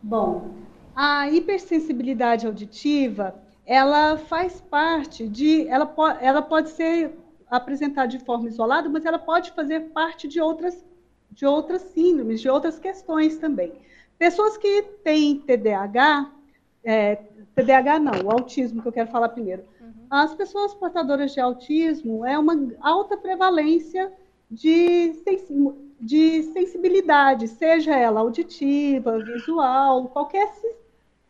Bom, 0.03 0.51
a 0.97 1.29
hipersensibilidade 1.31 2.47
auditiva, 2.47 3.35
ela 3.65 4.19
faz 4.19 4.61
parte 4.61 5.29
de, 5.29 5.67
ela, 5.69 5.87
po 5.87 6.07
ela 6.09 6.43
pode 6.43 6.71
ser 6.71 7.17
apresentada 7.49 8.09
de 8.09 8.19
forma 8.19 8.49
isolada, 8.49 8.89
mas 8.89 9.05
ela 9.05 9.19
pode 9.19 9.53
fazer 9.53 9.91
parte 9.91 10.27
de 10.27 10.41
outras, 10.41 10.85
de 11.31 11.47
outras 11.47 11.83
síndromes, 11.83 12.41
de 12.41 12.49
outras 12.49 12.79
questões 12.79 13.39
também. 13.39 13.73
Pessoas 14.19 14.57
que 14.57 14.83
têm 15.05 15.39
TDAH, 15.39 16.33
é, 16.83 17.17
TDAH 17.55 17.99
não, 17.99 18.13
o 18.25 18.31
autismo 18.31 18.83
que 18.83 18.89
eu 18.89 18.93
quero 18.93 19.11
falar 19.11 19.29
primeiro. 19.29 19.65
Uhum. 19.81 19.93
As 20.11 20.35
pessoas 20.35 20.75
portadoras 20.75 21.33
de 21.33 21.41
autismo 21.41 22.25
é 22.25 22.39
uma 22.39 22.55
alta 22.81 23.17
prevalência 23.17 24.13
de 24.51 25.15
de 26.03 26.43
sensibilidade, 26.43 27.47
seja 27.47 27.97
ela 27.97 28.19
auditiva, 28.19 29.21
visual, 29.21 30.09
qualquer, 30.09 30.53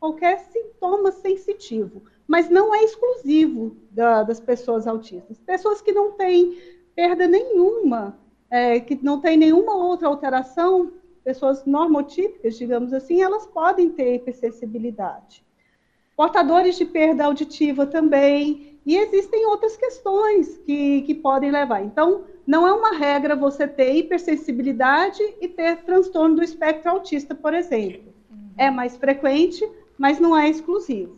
qualquer 0.00 0.38
sintoma 0.38 1.12
sensitivo, 1.12 2.02
mas 2.26 2.48
não 2.48 2.74
é 2.74 2.82
exclusivo 2.82 3.76
da, 3.90 4.22
das 4.22 4.40
pessoas 4.40 4.86
autistas. 4.86 5.38
Pessoas 5.40 5.82
que 5.82 5.92
não 5.92 6.12
têm 6.12 6.58
perda 6.96 7.28
nenhuma, 7.28 8.18
é, 8.50 8.80
que 8.80 8.98
não 9.02 9.20
têm 9.20 9.36
nenhuma 9.36 9.74
outra 9.74 10.08
alteração, 10.08 10.90
pessoas 11.22 11.66
normotípicas, 11.66 12.56
digamos 12.56 12.94
assim, 12.94 13.20
elas 13.20 13.46
podem 13.46 13.90
ter 13.90 14.14
hipersensibilidade. 14.14 15.44
Portadores 16.16 16.76
de 16.76 16.86
perda 16.86 17.26
auditiva 17.26 17.86
também, 17.86 18.71
e 18.84 18.96
existem 18.96 19.46
outras 19.46 19.76
questões 19.76 20.58
que, 20.58 21.02
que 21.02 21.14
podem 21.14 21.50
levar. 21.50 21.82
Então, 21.82 22.24
não 22.46 22.66
é 22.66 22.72
uma 22.72 22.96
regra 22.96 23.36
você 23.36 23.66
ter 23.66 23.94
hipersensibilidade 23.94 25.22
e 25.40 25.48
ter 25.48 25.82
transtorno 25.84 26.36
do 26.36 26.42
espectro 26.42 26.90
autista, 26.90 27.34
por 27.34 27.54
exemplo. 27.54 28.12
É 28.56 28.70
mais 28.70 28.96
frequente, 28.96 29.66
mas 29.96 30.18
não 30.18 30.36
é 30.36 30.48
exclusivo. 30.48 31.16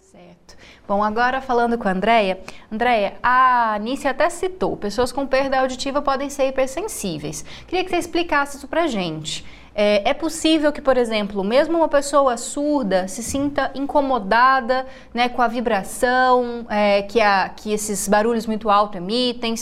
Certo. 0.00 0.56
Bom, 0.86 1.02
agora 1.02 1.40
falando 1.40 1.76
com 1.76 1.88
a 1.88 1.92
Andrea. 1.92 2.40
Andrea, 2.70 3.14
a 3.22 3.74
Anice 3.74 4.06
até 4.06 4.28
citou, 4.30 4.76
pessoas 4.76 5.10
com 5.10 5.26
perda 5.26 5.60
auditiva 5.60 6.00
podem 6.00 6.30
ser 6.30 6.48
hipersensíveis. 6.48 7.44
Queria 7.66 7.84
que 7.84 7.90
você 7.90 7.96
explicasse 7.96 8.56
isso 8.56 8.68
pra 8.68 8.86
gente. 8.86 9.44
É, 9.74 10.10
é, 10.10 10.14
possível 10.14 10.70
que, 10.70 10.82
por 10.82 10.98
exemplo, 10.98 11.42
mesmo 11.42 11.78
uma 11.78 11.88
pessoa 11.88 12.36
surda 12.36 13.08
se 13.08 13.22
sinta 13.22 13.70
incomodada 13.74 14.86
né, 15.14 15.28
com 15.30 15.40
a 15.40 15.48
vibração 15.48 16.66
é, 16.68 17.02
que, 17.02 17.20
a, 17.20 17.48
que 17.48 17.72
esses 17.72 18.06
barulhos 18.06 18.46
muito 18.46 18.68
altos 18.68 18.96
emitem, 18.96 19.54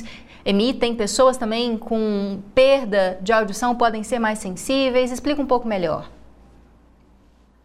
emitem, 0.45 0.97
pessoas 0.97 1.37
também 1.37 1.79
com 1.79 2.43
perda 2.55 3.19
de 3.23 3.33
audição 3.33 3.77
podem 3.77 4.03
ser 4.03 4.19
mais 4.19 4.41
sensíveis? 4.41 5.13
Explica 5.13 5.41
um 5.41 5.47
pouco 5.47 5.69
melhor. 5.69 6.11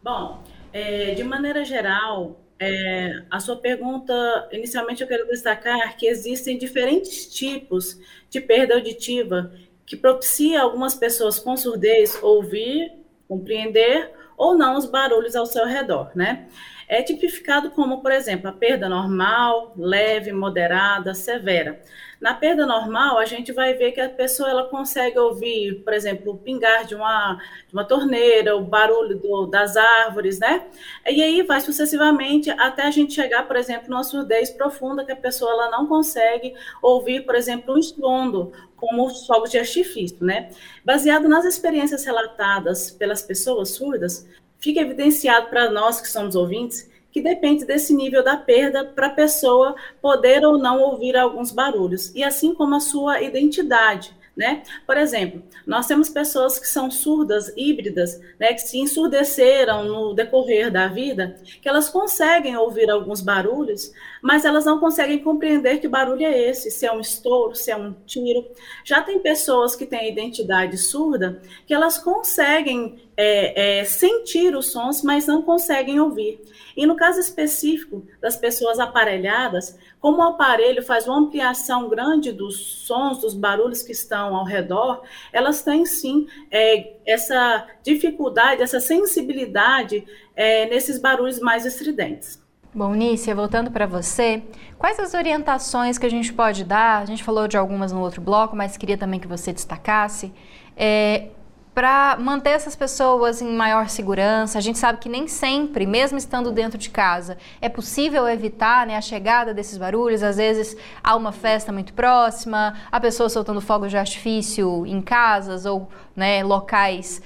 Bom, 0.04 0.44
é, 0.72 1.16
de 1.16 1.24
maneira 1.24 1.66
geral, 1.66 2.40
é, 2.60 3.24
a 3.32 3.40
sua 3.40 3.56
pergunta, 3.56 4.14
inicialmente 4.52 5.02
eu 5.02 5.08
quero 5.08 5.26
destacar 5.28 5.98
que 5.98 6.06
existem 6.06 6.60
diferentes 6.60 7.26
tipos 7.26 8.00
de 8.30 8.40
perda 8.40 8.76
auditiva 8.76 9.52
que 9.86 9.96
propicia 9.96 10.62
algumas 10.62 10.96
pessoas 10.96 11.40
com 11.40 11.56
surdez 11.56 12.22
ouvir, 12.24 12.92
compreender 13.28 14.12
ou 14.38 14.58
não 14.58 14.78
os 14.78 14.86
barulhos 14.86 15.36
ao 15.36 15.46
seu 15.46 15.66
redor, 15.66 16.12
né? 16.16 16.48
É 16.88 17.02
tipificado 17.02 17.72
como, 17.72 18.02
por 18.02 18.12
exemplo, 18.12 18.50
a 18.50 18.54
perda 18.54 18.88
normal, 18.88 19.74
leve, 19.76 20.32
moderada, 20.32 21.14
severa. 21.14 21.82
Na 22.22 22.34
perda 22.34 22.66
normal, 22.66 23.18
a 23.18 23.26
gente 23.26 23.52
vai 23.52 23.74
ver 23.74 23.92
que 23.92 24.00
a 24.00 24.10
pessoa 24.10 24.50
ela 24.50 24.70
consegue 24.70 25.20
ouvir, 25.20 25.84
por 25.84 25.94
exemplo, 25.94 26.34
o 26.34 26.38
pingar 26.38 26.86
de 26.86 26.96
uma, 26.96 27.40
de 27.68 27.74
uma 27.74 27.84
torneira, 27.84 28.56
o 28.56 28.64
barulho 28.64 29.20
do, 29.20 29.46
das 29.48 29.76
árvores, 29.76 30.40
né? 30.40 30.66
E 31.08 31.22
aí 31.22 31.42
vai 31.42 31.60
sucessivamente 31.60 32.50
até 32.52 32.84
a 32.84 32.92
gente 32.92 33.14
chegar, 33.14 33.48
por 33.48 33.56
exemplo, 33.58 33.90
numa 33.90 34.04
surdez 34.04 34.50
profunda, 34.50 35.04
que 35.06 35.12
a 35.12 35.16
pessoa 35.16 35.52
ela 35.52 35.70
não 35.70 35.88
consegue 35.88 36.56
ouvir, 36.82 37.26
por 37.26 37.36
exemplo, 37.36 37.76
um 37.76 37.78
estrondo, 37.78 38.52
como 38.76 39.06
os 39.06 39.26
fogos 39.26 39.52
de 39.52 39.58
artifício, 39.58 40.24
né? 40.24 40.50
Baseado 40.86 41.28
nas 41.28 41.46
experiências 41.46 42.06
relatadas 42.06 42.92
pelas 42.92 43.22
pessoas 43.22 43.70
surdas, 43.70 44.28
fica 44.66 44.82
evidenciado 44.82 45.48
para 45.48 45.70
nós 45.70 46.02
que 46.02 46.08
somos 46.08 46.36
ouvintes 46.36 46.90
que 47.12 47.22
depende 47.22 47.64
desse 47.66 47.94
nível 47.94 48.24
da 48.24 48.36
perda 48.36 48.84
para 48.84 49.08
a 49.08 49.12
pessoa 49.12 49.76
poder 50.02 50.44
ou 50.44 50.58
não 50.58 50.82
ouvir 50.82 51.16
alguns 51.16 51.52
barulhos, 51.52 52.12
e 52.16 52.24
assim 52.24 52.54
como 52.54 52.76
a 52.76 52.80
sua 52.80 53.22
identidade. 53.22 54.12
Né? 54.36 54.64
Por 54.86 54.98
exemplo, 54.98 55.42
nós 55.66 55.88
temos 55.88 56.10
pessoas 56.10 56.60
que 56.60 56.68
são 56.68 56.92
surdas 56.92 57.54
híbridas, 57.56 58.20
né, 58.38 58.54
que 58.54 58.60
se 58.60 58.78
ensurdeceram 58.78 59.86
no 59.86 60.14
decorrer 60.14 60.70
da 60.70 60.90
vida, 60.90 61.38
que 61.62 61.70
elas 61.70 61.90
conseguem 61.90 62.58
ouvir 62.58 62.90
alguns 62.90 63.22
barulhos, 63.22 63.94
mas 64.22 64.44
elas 64.44 64.66
não 64.66 64.78
conseguem 64.78 65.20
compreender 65.20 65.78
que 65.78 65.88
barulho 65.88 66.26
é 66.26 66.38
esse, 66.38 66.70
se 66.70 66.86
é 66.86 66.92
um 66.92 67.00
estouro, 67.00 67.56
se 67.56 67.72
é 67.72 67.78
um 67.78 67.94
tiro. 68.06 68.46
Já 68.84 69.02
tem 69.02 69.20
pessoas 69.20 69.74
que 69.74 69.86
têm 69.86 70.12
identidade 70.12 70.78
surda, 70.78 71.42
que 71.66 71.74
elas 71.74 71.98
conseguem 71.98 73.00
é, 73.16 73.80
é, 73.80 73.84
sentir 73.86 74.54
os 74.54 74.72
sons, 74.72 75.02
mas 75.02 75.26
não 75.28 75.42
conseguem 75.42 76.00
ouvir. 76.00 76.42
E 76.76 76.86
no 76.86 76.96
caso 76.96 77.20
específico 77.22 78.06
das 78.20 78.36
pessoas 78.36 78.80
aparelhadas, 78.80 79.78
como 80.06 80.20
o 80.20 80.22
aparelho 80.22 80.84
faz 80.84 81.08
uma 81.08 81.18
ampliação 81.18 81.90
grande 81.90 82.32
dos 82.32 82.86
sons, 82.86 83.22
dos 83.22 83.34
barulhos 83.34 83.82
que 83.82 83.92
estão 83.92 84.36
ao 84.36 84.46
redor, 84.46 85.02
elas 85.34 85.64
têm 85.64 85.84
sim 85.84 86.28
é, 86.52 86.94
essa 87.08 87.66
dificuldade, 87.82 88.62
essa 88.62 88.80
sensibilidade 88.80 90.06
é, 90.36 90.68
nesses 90.68 91.00
barulhos 91.00 91.40
mais 91.40 91.66
estridentes. 91.66 92.40
Bom, 92.72 92.94
Nícia, 92.94 93.34
voltando 93.34 93.72
para 93.72 93.88
você, 93.88 94.44
quais 94.78 95.00
as 95.00 95.16
orientações 95.16 95.98
que 95.98 96.06
a 96.06 96.12
gente 96.12 96.32
pode 96.32 96.64
dar? 96.64 97.02
A 97.02 97.06
gente 97.06 97.24
falou 97.24 97.48
de 97.48 97.58
algumas 97.58 97.92
no 97.92 98.00
outro 98.00 98.22
bloco, 98.22 98.56
mas 98.56 98.78
queria 98.78 99.00
também 99.00 99.20
que 99.20 99.28
você 99.28 99.52
destacasse. 99.52 100.32
É, 100.78 101.30
para 101.76 102.16
manter 102.18 102.52
essas 102.52 102.74
pessoas 102.74 103.42
em 103.42 103.54
maior 103.54 103.90
segurança. 103.90 104.58
A 104.58 104.62
gente 104.62 104.80
sabe 104.80 104.98
que 104.98 105.10
nem 105.10 105.28
sempre, 105.28 105.86
mesmo 105.86 106.18
estando 106.18 106.50
dentro 106.50 106.78
de 106.78 106.90
casa, 106.90 107.38
é 107.60 107.68
possível 107.68 108.26
evitar 108.30 108.88
né, 108.88 108.96
a 108.96 109.02
chegada 109.02 109.54
desses 109.54 109.78
barulhos. 109.78 110.24
Às 110.24 110.38
vezes 110.38 110.78
há 111.04 111.14
uma 111.18 111.34
festa 111.34 111.74
muito 111.74 111.94
próxima, 111.94 112.76
a 112.90 112.98
pessoa 112.98 113.28
soltando 113.28 113.60
fogos 113.60 113.92
de 113.92 113.98
artifício 113.98 114.86
em 114.86 115.02
casas 115.02 115.66
ou 115.66 115.90
né, 116.16 116.42
locais 116.46 117.22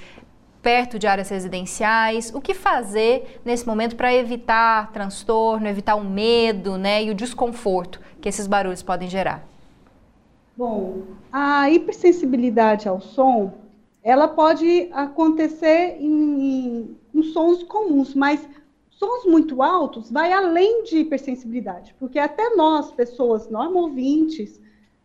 perto 0.60 0.98
de 0.98 1.06
áreas 1.06 1.28
residenciais. 1.28 2.34
O 2.34 2.40
que 2.40 2.52
fazer 2.52 3.40
nesse 3.44 3.64
momento 3.64 3.94
para 3.94 4.12
evitar 4.12 4.90
transtorno, 4.90 5.68
evitar 5.68 5.94
o 5.94 6.02
medo 6.02 6.76
né, 6.76 7.04
e 7.04 7.10
o 7.10 7.14
desconforto 7.14 8.00
que 8.20 8.28
esses 8.28 8.48
barulhos 8.48 8.82
podem 8.82 9.08
gerar? 9.08 9.46
Bom, 10.56 11.02
a 11.32 11.70
hipersensibilidade 11.70 12.88
ao 12.88 13.00
som 13.00 13.69
ela 14.02 14.28
pode 14.28 14.88
acontecer 14.92 15.96
em, 16.00 16.08
em, 16.40 16.98
em 17.14 17.22
sons 17.22 17.62
comuns, 17.62 18.14
mas 18.14 18.48
sons 18.90 19.24
muito 19.24 19.62
altos 19.62 20.10
vai 20.10 20.32
além 20.32 20.84
de 20.84 20.98
hipersensibilidade, 20.98 21.94
porque 21.98 22.18
até 22.18 22.54
nós, 22.54 22.92
pessoas 22.92 23.48
normo-ouvintes, 23.48 24.60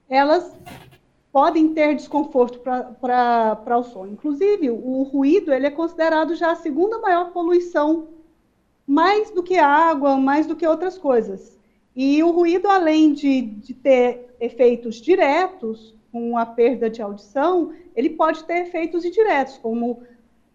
elas 0.10 0.56
podem 1.32 1.74
ter 1.74 1.96
desconforto 1.96 2.60
para 2.60 3.78
o 3.78 3.84
som. 3.84 4.08
Inclusive, 4.08 4.70
o 4.70 5.04
ruído 5.04 5.52
ele 5.52 5.68
é 5.68 5.72
considerado 5.72 6.34
já 6.34 6.52
a 6.52 6.56
segunda 6.56 7.00
maior 7.00 7.32
poluição, 7.32 8.08
mais 8.88 9.32
do 9.32 9.44
que 9.44 9.58
água, 9.58 10.16
mais 10.16 10.46
do 10.46 10.56
que 10.56 10.66
outras 10.66 10.98
coisas. 10.98 11.58
E 11.96 12.24
o 12.24 12.32
ruído, 12.32 12.68
além 12.68 13.14
de, 13.14 13.42
de 13.42 13.74
ter 13.74 14.36
efeitos 14.40 14.96
diretos, 14.96 15.94
com 16.16 16.38
a 16.38 16.46
perda 16.46 16.90
de 16.90 17.02
audição, 17.02 17.74
ele 17.94 18.12
pode 18.12 18.46
ter 18.46 18.62
efeitos 18.62 19.04
indiretos, 19.04 19.58
como 19.58 20.02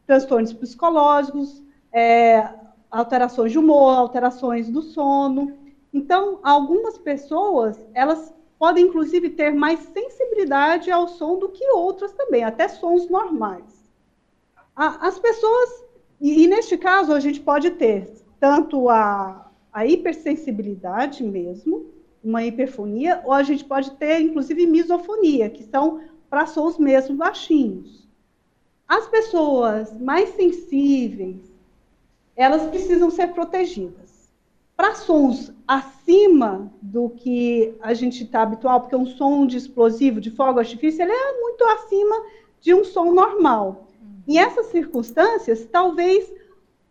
transtornos 0.07 0.55
psicológicos, 0.55 1.63
é, 1.93 2.49
alterações 2.91 3.53
de 3.53 3.59
humor, 3.59 3.99
alterações 3.99 4.71
do 4.71 4.81
sono. 4.81 5.59
Então, 5.93 6.39
algumas 6.43 6.97
pessoas, 6.97 7.79
elas 7.93 8.35
podem 8.59 8.87
inclusive 8.87 9.29
ter 9.29 9.51
mais 9.51 9.81
sensibilidade 9.81 10.91
ao 10.91 11.07
som 11.07 11.39
do 11.39 11.51
que 11.51 11.69
outras 11.73 12.15
também, 12.15 12.43
até 12.43 12.67
sons 12.67 13.07
normais. 13.11 13.85
As 14.75 15.19
pessoas, 15.19 15.85
e, 16.19 16.47
neste 16.47 16.79
caso 16.79 17.13
a 17.13 17.21
gente 17.21 17.39
pode 17.39 17.73
ter 17.73 18.11
tanto 18.41 18.89
a, 18.89 19.51
a 19.71 19.85
hipersensibilidade 19.85 21.23
mesmo, 21.23 22.00
uma 22.23 22.45
hiperfonia, 22.45 23.23
ou 23.25 23.33
a 23.33 23.43
gente 23.43 23.65
pode 23.65 23.93
ter, 23.93 24.21
inclusive, 24.21 24.67
misofonia, 24.67 25.49
que 25.49 25.65
são 25.65 26.03
para 26.29 26.47
sons 26.47 26.79
mesmo 26.79 27.17
baixinhos. 27.17 28.09
As 28.87 29.07
pessoas 29.07 29.99
mais 30.01 30.31
sensíveis, 30.31 31.37
elas 32.37 32.63
precisam 32.69 33.11
ser 33.11 33.29
protegidas. 33.29 34.31
Para 34.77 34.95
sons 34.95 35.53
acima 35.69 36.73
do 36.81 37.11
que 37.11 37.75
a 37.81 37.93
gente 37.95 38.25
está 38.25 38.43
habitual, 38.43 38.81
porque 38.81 38.97
um 38.97 39.07
som 39.07 39.47
de 39.47 39.57
explosivo, 39.57 40.21
de 40.21 40.31
fogo 40.31 40.59
artifício, 40.59 41.03
ele 41.03 41.13
é 41.13 41.41
muito 41.41 41.63
acima 41.65 42.23
de 42.61 42.75
um 42.75 42.85
som 42.85 43.13
normal. 43.13 43.89
Em 44.27 44.39
essas 44.39 44.67
circunstâncias, 44.67 45.67
talvez, 45.67 46.33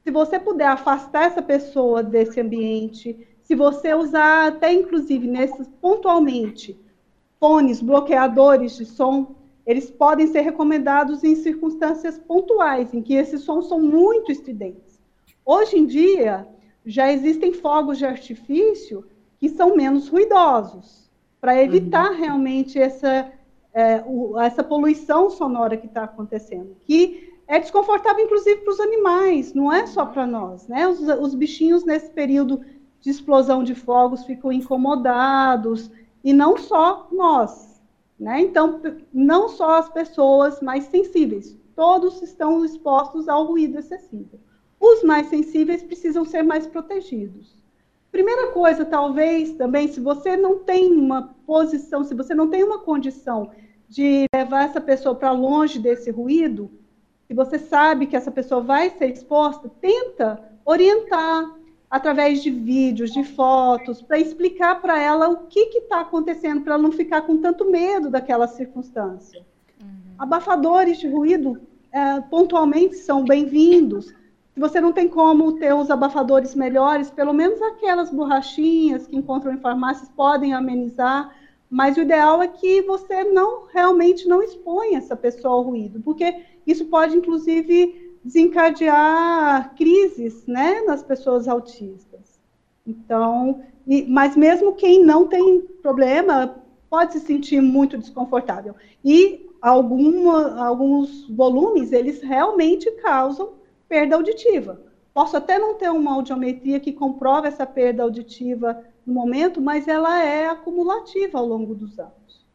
se 0.03 0.11
você 0.11 0.39
puder 0.39 0.67
afastar 0.67 1.25
essa 1.25 1.41
pessoa 1.41 2.03
desse 2.03 2.39
ambiente, 2.39 3.27
se 3.49 3.55
você 3.55 3.95
usar 3.95 4.49
até 4.49 4.71
inclusive 4.71 5.25
nesses 5.25 5.67
pontualmente 5.81 6.79
fones 7.39 7.81
bloqueadores 7.81 8.77
de 8.77 8.85
som, 8.85 9.33
eles 9.65 9.89
podem 9.89 10.27
ser 10.27 10.41
recomendados 10.41 11.23
em 11.23 11.33
circunstâncias 11.33 12.19
pontuais, 12.19 12.93
em 12.93 13.01
que 13.01 13.15
esses 13.15 13.41
sons 13.41 13.67
são 13.67 13.81
muito 13.81 14.31
estridentes. 14.31 15.01
Hoje 15.43 15.79
em 15.79 15.87
dia, 15.87 16.47
já 16.85 17.11
existem 17.11 17.51
fogos 17.51 17.97
de 17.97 18.05
artifício 18.05 19.03
que 19.39 19.49
são 19.49 19.75
menos 19.75 20.09
ruidosos, 20.09 21.09
para 21.41 21.59
evitar 21.59 22.11
uhum. 22.11 22.17
realmente 22.19 22.77
essa, 22.77 23.31
é, 23.73 24.03
o, 24.05 24.39
essa 24.39 24.63
poluição 24.63 25.31
sonora 25.31 25.75
que 25.75 25.87
está 25.87 26.03
acontecendo, 26.03 26.77
que 26.81 27.33
é 27.47 27.59
desconfortável, 27.59 28.23
inclusive, 28.23 28.61
para 28.61 28.73
os 28.73 28.79
animais, 28.79 29.55
não 29.55 29.73
é 29.73 29.87
só 29.87 30.05
para 30.05 30.27
nós. 30.27 30.67
Né? 30.67 30.87
Os, 30.87 30.99
os 30.99 31.33
bichinhos, 31.33 31.83
nesse 31.83 32.11
período 32.11 32.61
de 32.99 33.09
explosão 33.09 33.63
de 33.63 33.75
fogos 33.75 34.25
ficam 34.25 34.51
incomodados, 34.51 35.91
e 36.23 36.33
não 36.33 36.57
só 36.57 37.07
nós. 37.11 37.81
Né? 38.19 38.41
Então, 38.41 38.81
não 39.13 39.47
só 39.47 39.79
as 39.79 39.89
pessoas 39.89 40.61
mais 40.61 40.85
sensíveis, 40.85 41.57
todos 41.75 42.21
estão 42.21 42.65
expostos 42.65 43.29
ao 43.29 43.45
ruído 43.45 43.79
excessivo. 43.79 44.39
Os 44.79 45.03
mais 45.03 45.27
sensíveis 45.27 45.81
precisam 45.81 46.25
ser 46.25 46.43
mais 46.43 46.67
protegidos. 46.67 47.57
Primeira 48.11 48.51
coisa, 48.51 48.83
talvez 48.85 49.53
também, 49.53 49.87
se 49.87 49.99
você 49.99 50.35
não 50.35 50.59
tem 50.59 50.91
uma 50.91 51.35
posição, 51.45 52.03
se 52.03 52.13
você 52.13 52.33
não 52.33 52.49
tem 52.49 52.63
uma 52.63 52.79
condição 52.79 53.51
de 53.87 54.25
levar 54.33 54.65
essa 54.65 54.81
pessoa 54.81 55.15
para 55.15 55.31
longe 55.31 55.79
desse 55.79 56.09
ruído, 56.09 56.71
se 57.27 57.33
você 57.33 57.59
sabe 57.59 58.07
que 58.07 58.15
essa 58.15 58.31
pessoa 58.31 58.61
vai 58.61 58.89
ser 58.89 59.13
exposta, 59.13 59.69
tenta 59.79 60.41
orientar, 60.65 61.58
através 61.89 62.43
de 62.43 62.51
vídeos, 62.51 63.11
de 63.11 63.23
fotos, 63.23 64.01
para 64.01 64.19
explicar 64.19 64.79
para 64.79 65.01
ela 65.01 65.29
o 65.29 65.47
que 65.47 65.59
está 65.59 66.01
acontecendo, 66.01 66.61
para 66.61 66.75
ela 66.75 66.83
não 66.83 66.91
ficar 66.91 67.21
com 67.23 67.37
tanto 67.37 67.69
medo 67.69 68.09
daquela 68.09 68.47
circunstância. 68.47 69.43
Uhum. 69.81 69.87
Abafadores 70.17 70.99
de 70.99 71.07
ruído 71.07 71.59
é, 71.91 72.21
pontualmente 72.21 72.95
são 72.95 73.23
bem-vindos. 73.23 74.07
Se 74.53 74.59
você 74.59 74.79
não 74.79 74.91
tem 74.91 75.07
como 75.07 75.53
ter 75.53 75.73
os 75.73 75.89
abafadores 75.89 76.53
melhores, 76.53 77.09
pelo 77.09 77.33
menos 77.33 77.59
aquelas 77.61 78.11
borrachinhas 78.11 79.07
que 79.07 79.15
encontram 79.15 79.53
em 79.53 79.57
farmácias 79.57 80.09
podem 80.09 80.53
amenizar, 80.53 81.33
mas 81.69 81.97
o 81.97 82.01
ideal 82.01 82.41
é 82.41 82.47
que 82.47 82.81
você 82.83 83.23
não 83.23 83.65
realmente 83.67 84.27
não 84.27 84.43
exponha 84.43 84.97
essa 84.97 85.15
pessoa 85.15 85.55
ao 85.55 85.61
ruído, 85.61 86.01
porque 86.01 86.43
isso 86.67 86.85
pode, 86.85 87.15
inclusive, 87.15 88.08
desencadear 88.23 89.75
crises 89.75 90.45
né, 90.45 90.81
nas 90.81 91.03
pessoas 91.03 91.47
autistas. 91.47 92.39
Então, 92.85 93.63
e, 93.87 94.05
mas 94.07 94.35
mesmo 94.35 94.73
quem 94.73 95.03
não 95.03 95.27
tem 95.27 95.61
problema 95.81 96.55
pode 96.89 97.13
se 97.13 97.19
sentir 97.19 97.61
muito 97.61 97.97
desconfortável. 97.97 98.75
E 99.03 99.47
alguns 99.61 101.27
volumes, 101.29 101.91
eles 101.91 102.21
realmente 102.21 102.89
causam 103.01 103.53
perda 103.87 104.15
auditiva. 104.15 104.81
Posso 105.13 105.35
até 105.35 105.59
não 105.59 105.75
ter 105.75 105.89
uma 105.89 106.13
audiometria 106.13 106.79
que 106.79 106.93
comprova 106.93 107.47
essa 107.47 107.65
perda 107.65 108.03
auditiva 108.03 108.83
no 109.05 109.13
momento, 109.13 109.59
mas 109.59 109.87
ela 109.87 110.23
é 110.23 110.47
acumulativa 110.47 111.37
ao 111.37 111.45
longo 111.45 111.75
dos 111.75 111.99
anos. 111.99 112.45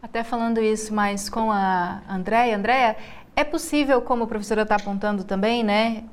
Até 0.00 0.22
falando 0.22 0.60
isso 0.60 0.94
mais 0.94 1.28
com 1.28 1.50
a 1.50 2.02
Andréia. 2.08 2.56
Andréia, 2.56 2.96
é 3.36 3.42
possível, 3.42 4.00
como 4.00 4.24
a 4.24 4.26
professora 4.26 4.62
está 4.62 4.76
apontando 4.76 5.24
também, 5.24 5.64
né? 5.64 6.04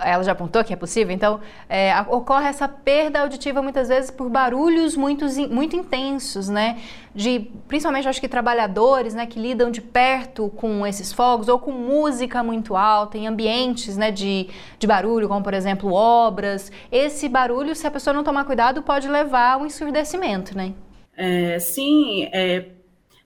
Ela 0.00 0.22
já 0.22 0.32
apontou 0.32 0.62
que 0.62 0.72
é 0.72 0.76
possível, 0.76 1.12
então 1.12 1.40
é, 1.68 1.92
ocorre 2.08 2.46
essa 2.46 2.68
perda 2.68 3.20
auditiva 3.20 3.60
muitas 3.60 3.88
vezes 3.88 4.10
por 4.10 4.28
barulhos 4.30 4.96
muito, 4.96 5.26
muito 5.50 5.74
intensos, 5.74 6.48
né? 6.48 6.78
De, 7.12 7.50
principalmente 7.66 8.08
acho 8.08 8.20
que 8.20 8.28
trabalhadores, 8.28 9.12
né, 9.12 9.26
que 9.26 9.40
lidam 9.40 9.72
de 9.72 9.80
perto 9.80 10.50
com 10.50 10.86
esses 10.86 11.12
fogos 11.12 11.48
ou 11.48 11.58
com 11.58 11.72
música 11.72 12.44
muito 12.44 12.76
alta, 12.76 13.18
em 13.18 13.26
ambientes, 13.26 13.96
né, 13.96 14.12
de, 14.12 14.48
de 14.78 14.86
barulho, 14.86 15.26
como 15.26 15.42
por 15.42 15.54
exemplo 15.54 15.92
obras. 15.92 16.70
Esse 16.92 17.28
barulho, 17.28 17.74
se 17.74 17.88
a 17.88 17.90
pessoa 17.90 18.14
não 18.14 18.22
tomar 18.22 18.44
cuidado, 18.44 18.82
pode 18.82 19.08
levar 19.08 19.54
ao 19.54 19.66
ensurdecimento, 19.66 20.56
né? 20.56 20.74
É, 21.16 21.58
sim, 21.58 22.28
é, 22.32 22.66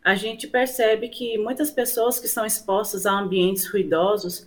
a 0.05 0.15
gente 0.15 0.47
percebe 0.47 1.09
que 1.09 1.38
muitas 1.38 1.71
pessoas 1.71 2.19
que 2.19 2.29
são 2.29 2.45
expostas 2.45 3.07
a 3.07 3.12
ambientes 3.12 3.71
ruidosos, 3.71 4.47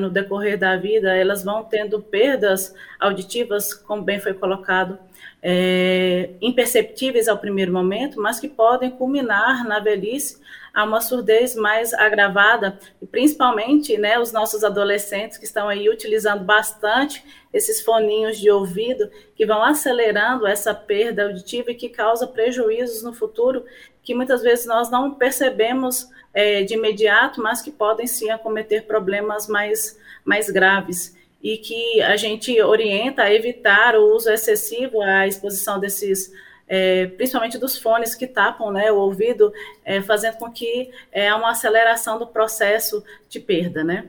no 0.00 0.10
decorrer 0.10 0.58
da 0.58 0.76
vida, 0.76 1.16
elas 1.16 1.44
vão 1.44 1.62
tendo 1.62 2.00
perdas 2.02 2.74
auditivas, 2.98 3.72
como 3.72 4.02
bem 4.02 4.18
foi 4.18 4.34
colocado, 4.34 4.98
é, 5.40 6.30
imperceptíveis 6.40 7.28
ao 7.28 7.38
primeiro 7.38 7.72
momento, 7.72 8.20
mas 8.20 8.40
que 8.40 8.48
podem 8.48 8.90
culminar 8.90 9.66
na 9.66 9.78
velhice 9.78 10.40
a 10.74 10.84
uma 10.84 11.00
surdez 11.00 11.54
mais 11.54 11.92
agravada, 11.92 12.78
e 13.00 13.06
principalmente 13.06 13.98
né, 13.98 14.18
os 14.18 14.32
nossos 14.32 14.64
adolescentes 14.64 15.36
que 15.36 15.44
estão 15.44 15.68
aí 15.68 15.88
utilizando 15.88 16.44
bastante 16.44 17.22
esses 17.52 17.82
foninhos 17.82 18.38
de 18.38 18.50
ouvido, 18.50 19.10
que 19.36 19.44
vão 19.44 19.62
acelerando 19.62 20.46
essa 20.46 20.74
perda 20.74 21.24
auditiva 21.24 21.70
e 21.72 21.74
que 21.74 21.90
causa 21.90 22.26
prejuízos 22.26 23.02
no 23.02 23.12
futuro, 23.12 23.64
que 24.02 24.14
muitas 24.14 24.42
vezes 24.42 24.66
nós 24.66 24.90
não 24.90 25.14
percebemos 25.14 26.08
é, 26.34 26.62
de 26.62 26.74
imediato, 26.74 27.42
mas 27.42 27.62
que 27.62 27.70
podem 27.70 28.06
sim 28.06 28.30
acometer 28.30 28.86
problemas 28.86 29.46
mais, 29.46 29.98
mais 30.24 30.50
graves 30.50 31.16
e 31.42 31.58
que 31.58 32.00
a 32.02 32.16
gente 32.16 32.60
orienta 32.62 33.22
a 33.22 33.32
evitar 33.32 33.96
o 33.96 34.14
uso 34.14 34.30
excessivo, 34.30 35.02
a 35.02 35.26
exposição 35.26 35.78
desses 35.78 36.32
é, 36.68 37.06
principalmente 37.06 37.58
dos 37.58 37.76
fones 37.76 38.14
que 38.14 38.26
tapam 38.26 38.70
né, 38.70 38.90
o 38.90 38.96
ouvido, 38.96 39.52
é, 39.84 40.00
fazendo 40.00 40.38
com 40.38 40.50
que 40.50 40.90
é 41.10 41.34
uma 41.34 41.50
aceleração 41.50 42.18
do 42.18 42.26
processo 42.26 43.04
de 43.28 43.38
perda, 43.40 43.84
né? 43.84 44.06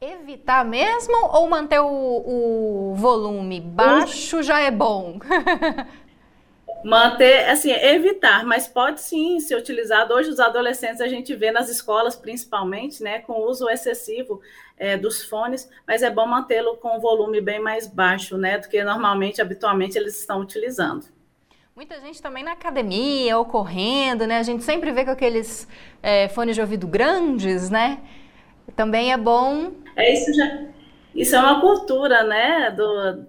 Evitar 0.00 0.64
mesmo 0.64 1.14
ou 1.14 1.46
manter 1.46 1.80
o, 1.80 1.86
o 1.86 2.94
volume 2.94 3.60
baixo 3.60 4.42
já 4.42 4.60
é 4.60 4.70
bom? 4.70 5.18
manter, 6.84 7.48
assim, 7.48 7.70
evitar, 7.70 8.44
mas 8.44 8.66
pode 8.66 9.00
sim 9.00 9.38
ser 9.40 9.56
utilizado. 9.56 10.14
Hoje, 10.14 10.30
os 10.30 10.40
adolescentes 10.40 11.00
a 11.00 11.08
gente 11.08 11.34
vê 11.34 11.50
nas 11.50 11.68
escolas, 11.68 12.16
principalmente, 12.16 13.02
né, 13.02 13.20
com 13.20 13.34
o 13.34 13.48
uso 13.48 13.68
excessivo 13.68 14.40
é, 14.78 14.96
dos 14.96 15.24
fones, 15.24 15.68
mas 15.86 16.02
é 16.02 16.10
bom 16.10 16.26
mantê-lo 16.26 16.76
com 16.76 16.96
um 16.96 17.00
volume 17.00 17.40
bem 17.40 17.60
mais 17.60 17.86
baixo, 17.86 18.36
né, 18.38 18.58
do 18.58 18.68
que 18.68 18.82
normalmente, 18.82 19.42
habitualmente, 19.42 19.98
eles 19.98 20.18
estão 20.18 20.40
utilizando. 20.40 21.06
Muita 21.76 22.00
gente 22.00 22.20
também 22.20 22.44
na 22.44 22.52
academia 22.52 23.38
ou 23.38 23.44
correndo, 23.44 24.26
né? 24.26 24.38
A 24.38 24.42
gente 24.42 24.62
sempre 24.62 24.92
vê 24.92 25.02
com 25.02 25.12
aqueles 25.12 25.66
é, 26.02 26.28
fones 26.28 26.54
de 26.54 26.60
ouvido 26.60 26.86
grandes, 26.86 27.70
né? 27.70 28.00
Também 28.76 29.12
é 29.12 29.16
bom. 29.16 29.72
É 29.96 30.12
isso 30.12 30.30
já. 30.34 30.66
Isso 31.14 31.34
é 31.34 31.38
uma 31.38 31.60
cultura, 31.60 32.22
né? 32.22 32.70
Do, 32.70 33.26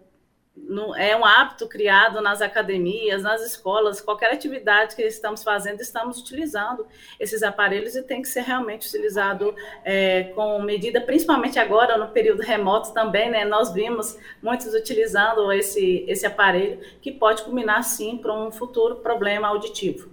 é 0.95 1.15
um 1.15 1.25
hábito 1.25 1.67
criado 1.67 2.21
nas 2.21 2.41
academias, 2.41 3.23
nas 3.23 3.41
escolas, 3.41 4.01
qualquer 4.01 4.31
atividade 4.31 4.95
que 4.95 5.01
estamos 5.03 5.43
fazendo, 5.43 5.81
estamos 5.81 6.19
utilizando 6.19 6.85
esses 7.19 7.43
aparelhos 7.43 7.95
e 7.95 8.03
tem 8.03 8.21
que 8.21 8.27
ser 8.27 8.41
realmente 8.41 8.87
utilizado 8.87 9.55
é, 9.83 10.25
com 10.35 10.61
medida, 10.61 11.01
principalmente 11.01 11.59
agora 11.59 11.97
no 11.97 12.09
período 12.09 12.41
remoto 12.41 12.93
também, 12.93 13.29
né? 13.29 13.45
Nós 13.45 13.73
vimos 13.73 14.17
muitos 14.41 14.73
utilizando 14.73 15.51
esse, 15.51 16.05
esse 16.07 16.25
aparelho 16.25 16.79
que 17.01 17.11
pode 17.11 17.43
culminar 17.43 17.83
sim 17.83 18.17
para 18.17 18.33
um 18.33 18.51
futuro 18.51 18.97
problema 18.97 19.47
auditivo. 19.47 20.10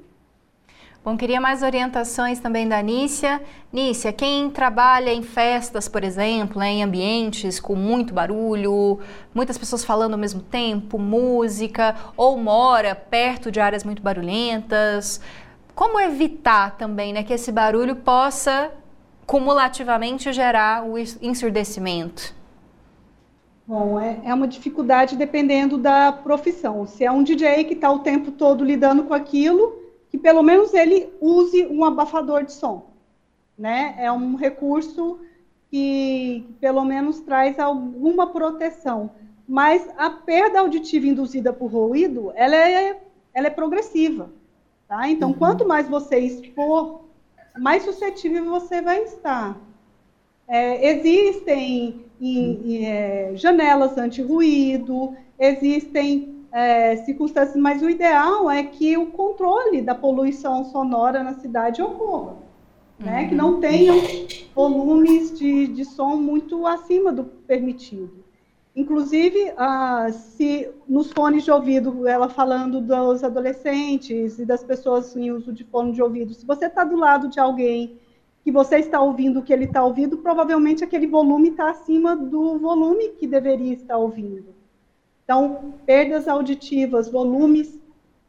Bom, 1.05 1.17
queria 1.17 1.41
mais 1.41 1.63
orientações 1.63 2.41
também 2.41 2.69
da 2.69 2.83
Nícia. 2.83 3.41
Nícia, 3.73 4.13
quem 4.13 4.51
trabalha 4.51 5.13
em 5.13 5.23
festas, 5.23 5.89
por 5.89 6.03
exemplo, 6.05 6.59
né, 6.59 6.71
em 6.71 6.83
ambientes 6.83 7.61
com 7.61 7.75
muito 7.75 8.13
barulho, 8.13 8.99
muitas 9.33 9.57
pessoas 9.57 9.85
falando 9.85 10.15
ao 10.15 10.19
mesmo 10.19 10.43
tempo, 10.43 10.99
música, 10.99 11.95
ou 12.17 12.37
mora 12.37 12.95
perto 12.95 13.51
de 13.51 13.61
áreas 13.61 13.85
muito 13.85 14.03
barulhentas, 14.03 15.21
como 15.75 16.01
evitar 16.01 16.77
também 16.77 17.13
né, 17.13 17.23
que 17.23 17.33
esse 17.33 17.53
barulho 17.53 17.95
possa 17.95 18.71
cumulativamente 19.25 20.33
gerar 20.33 20.85
o 20.85 20.99
ensurdecimento? 20.99 22.35
Bom, 23.65 24.01
é, 24.01 24.19
é 24.25 24.35
uma 24.35 24.49
dificuldade 24.49 25.15
dependendo 25.15 25.79
da 25.79 26.11
profissão. 26.11 26.87
Se 26.87 27.05
é 27.05 27.13
um 27.13 27.23
DJ 27.23 27.65
que 27.65 27.75
está 27.75 27.91
o 27.91 28.01
tempo 28.01 28.33
todo 28.33 28.65
lidando 28.65 29.05
com 29.05 29.15
aquilo, 29.15 29.88
que 30.11 30.19
pelo 30.19 30.43
menos 30.43 30.73
ele 30.75 31.13
use 31.21 31.67
um 31.67 31.85
abafador 31.85 32.45
de 32.45 32.53
som, 32.53 32.87
né? 33.59 33.95
É 33.99 34.11
um 34.11 34.35
recurso 34.37 35.21
que 35.71 36.47
pelo 36.61 36.85
menos 36.85 37.21
traz 37.21 37.59
alguma 37.59 38.29
proteção. 38.29 39.11
Mas 39.47 39.89
a 39.97 40.11
perda 40.11 40.61
auditiva 40.61 41.07
induzida 41.07 41.53
por 41.53 41.73
ruído, 41.73 42.33
ela 42.35 42.55
é, 42.55 43.01
ela 43.33 43.47
é 43.47 43.51
progressiva, 43.51 44.31
tá? 44.87 45.09
Então, 45.09 45.31
uhum. 45.31 45.35
quanto 45.35 45.67
mais 45.67 45.89
você 45.89 46.19
expor, 46.19 47.01
mais 47.59 47.83
suscetível 47.83 48.45
você 48.45 48.83
vai 48.83 49.03
estar. 49.05 49.59
É, 50.47 50.91
existem 50.91 52.05
em, 52.21 52.87
é, 52.87 53.33
janelas 53.35 53.97
anti-ruído, 53.99 55.15
existem 55.39 56.38
é, 56.59 56.97
circunstâncias, 56.97 57.57
mas 57.57 57.83
o 57.83 57.89
ideal 57.89 58.51
é 58.51 58.65
que 58.65 58.99
o 58.99 59.07
controle 59.07 59.81
da 59.81 59.95
poluição 59.95 60.65
sonora 60.65 61.23
na 61.23 61.35
cidade 61.35 61.81
ocorra. 61.81 62.35
Né, 62.99 63.23
uhum. 63.23 63.29
Que 63.29 63.35
não 63.37 63.61
tenham 63.61 63.97
volumes 64.57 65.39
de, 65.39 65.69
de 65.69 65.85
som 65.85 66.17
muito 66.17 66.67
acima 66.67 67.13
do 67.13 67.23
permitido. 67.23 68.25
Inclusive, 68.75 69.53
ah, 69.57 70.09
se 70.11 70.69
nos 70.89 71.13
fones 71.13 71.45
de 71.45 71.51
ouvido, 71.53 72.09
ela 72.09 72.29
falando 72.29 72.81
dos 72.81 73.23
adolescentes 73.23 74.41
e 74.41 74.45
das 74.45 74.65
pessoas 74.65 75.17
em 75.17 75.31
uso 75.31 75.53
de 75.53 75.63
fone 75.63 75.93
de 75.93 76.03
ouvido, 76.03 76.35
se 76.35 76.45
você 76.45 76.67
está 76.67 76.83
do 76.83 76.97
lado 76.97 77.29
de 77.29 77.39
alguém 77.39 78.01
que 78.43 78.51
você 78.51 78.79
está 78.79 79.01
ouvindo 79.01 79.39
o 79.39 79.43
que 79.43 79.53
ele 79.53 79.67
está 79.67 79.85
ouvindo, 79.85 80.19
provavelmente 80.19 80.83
aquele 80.83 81.07
volume 81.07 81.51
está 81.51 81.71
acima 81.71 82.17
do 82.17 82.59
volume 82.59 83.11
que 83.11 83.29
deveria 83.29 83.75
estar 83.75 83.97
ouvindo. 83.97 84.58
Então, 85.29 85.75
perdas 85.85 86.27
auditivas, 86.27 87.07
volumes 87.07 87.79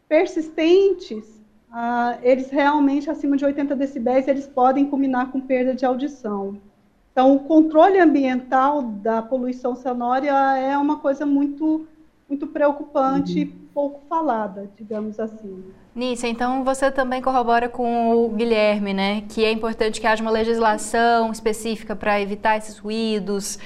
persistentes, 0.10 1.24
ah, 1.72 2.18
eles 2.22 2.50
realmente, 2.50 3.10
acima 3.10 3.38
de 3.38 3.46
80 3.46 3.74
decibéis, 3.74 4.28
eles 4.28 4.46
podem 4.46 4.86
culminar 4.86 5.32
com 5.32 5.40
perda 5.40 5.74
de 5.74 5.86
audição. 5.86 6.58
Então, 7.14 7.38
o 7.38 7.40
controle 7.40 7.98
ambiental 7.98 8.82
da 8.82 9.22
poluição 9.22 9.78
sonora 9.78 10.28
é 10.58 10.78
uma 10.78 10.98
coisa 10.98 11.26
muito, 11.26 11.88
muito 12.28 12.46
preocupante, 12.48 13.44
uhum. 13.44 13.52
pouco 13.74 14.02
falada, 14.10 14.70
digamos 14.76 15.22
assim. 15.22 15.64
Nícia, 15.96 16.28
então 16.28 16.64
você 16.64 16.92
também 16.92 17.22
corrobora 17.22 17.68
com 17.68 18.16
o 18.16 18.30
Guilherme, 18.30 18.94
né? 18.94 19.24
Que 19.28 19.44
é 19.44 19.52
importante 19.52 20.00
que 20.00 20.08
haja 20.08 20.22
uma 20.22 20.32
legislação 20.32 21.32
específica 21.32 21.96
para 21.96 22.22
evitar 22.22 22.58
esses 22.58 22.78
ruídos, 22.78 23.58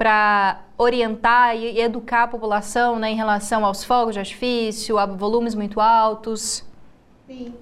para 0.00 0.64
orientar 0.78 1.54
e 1.54 1.78
educar 1.78 2.22
a 2.22 2.26
população 2.26 2.98
né, 2.98 3.10
em 3.10 3.16
relação 3.16 3.66
aos 3.66 3.84
fogos 3.84 4.14
de 4.14 4.18
artifício, 4.18 4.96
a 4.96 5.04
volumes 5.04 5.54
muito 5.54 5.78
altos? 5.78 6.64
Sim. 7.26 7.52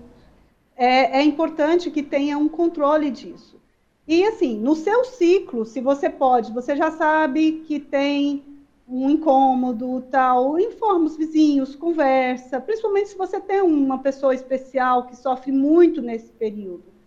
É, 0.77 1.19
é 1.19 1.23
importante 1.25 1.91
que 1.91 2.01
tenha 2.01 2.39
um 2.39 2.49
controle 2.49 3.11
disso. 3.11 3.61
E 4.07 4.23
assim, 4.23 4.57
no 4.57 4.77
seu 4.77 5.05
ciclo, 5.05 5.65
se 5.65 5.81
você 5.81 6.09
pode, 6.09 6.53
você 6.53 6.77
já 6.77 6.93
sabe 6.93 7.65
que 7.67 7.81
tem 7.81 8.45
um 8.89 9.11
incômodo, 9.11 10.01
tal, 10.09 10.61
informa 10.61 11.07
os 11.07 11.17
vizinhos, 11.17 11.75
conversa, 11.75 12.61
principalmente 12.61 13.09
se 13.09 13.19
você 13.19 13.41
tem 13.41 13.63
uma 13.63 13.99
pessoa 13.99 14.33
especial 14.33 15.09
que 15.09 15.17
sofre 15.17 15.51
muito 15.51 16.01
nesse 16.01 16.31
período 16.31 16.98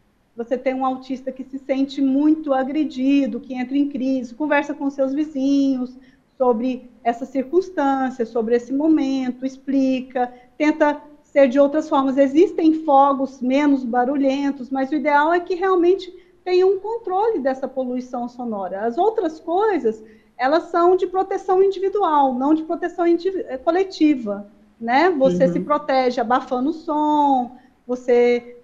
você 0.43 0.57
tem 0.57 0.73
um 0.73 0.83
autista 0.83 1.31
que 1.31 1.43
se 1.43 1.59
sente 1.59 2.01
muito 2.01 2.51
agredido, 2.51 3.39
que 3.39 3.53
entra 3.53 3.77
em 3.77 3.87
crise, 3.87 4.33
conversa 4.33 4.73
com 4.73 4.89
seus 4.89 5.13
vizinhos 5.13 5.95
sobre 6.35 6.89
essa 7.03 7.25
circunstância, 7.25 8.25
sobre 8.25 8.55
esse 8.55 8.73
momento, 8.73 9.45
explica, 9.45 10.33
tenta 10.57 10.99
ser 11.23 11.47
de 11.47 11.59
outras 11.59 11.87
formas. 11.87 12.17
Existem 12.17 12.73
fogos 12.83 13.39
menos 13.39 13.83
barulhentos, 13.85 14.71
mas 14.71 14.89
o 14.91 14.95
ideal 14.95 15.31
é 15.31 15.39
que 15.39 15.53
realmente 15.53 16.11
tenha 16.43 16.65
um 16.65 16.79
controle 16.79 17.37
dessa 17.37 17.67
poluição 17.67 18.27
sonora. 18.27 18.83
As 18.83 18.97
outras 18.97 19.39
coisas, 19.39 20.03
elas 20.35 20.63
são 20.63 20.95
de 20.95 21.05
proteção 21.05 21.61
individual, 21.61 22.33
não 22.33 22.55
de 22.55 22.63
proteção 22.63 23.05
eh, 23.05 23.57
coletiva, 23.57 24.47
né? 24.79 25.11
Você 25.11 25.45
uhum. 25.45 25.53
se 25.53 25.59
protege 25.59 26.19
abafando 26.19 26.71
o 26.71 26.73
som, 26.73 27.51
você 27.85 28.60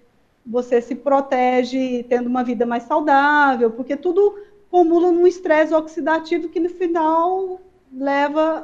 você 0.48 0.80
se 0.80 0.94
protege 0.94 2.02
tendo 2.04 2.26
uma 2.26 2.42
vida 2.42 2.64
mais 2.64 2.84
saudável, 2.84 3.70
porque 3.70 3.96
tudo 3.96 4.34
acumula 4.66 5.12
num 5.12 5.26
estresse 5.26 5.74
oxidativo 5.74 6.48
que 6.48 6.58
no 6.58 6.70
final 6.70 7.60
leva 7.92 8.62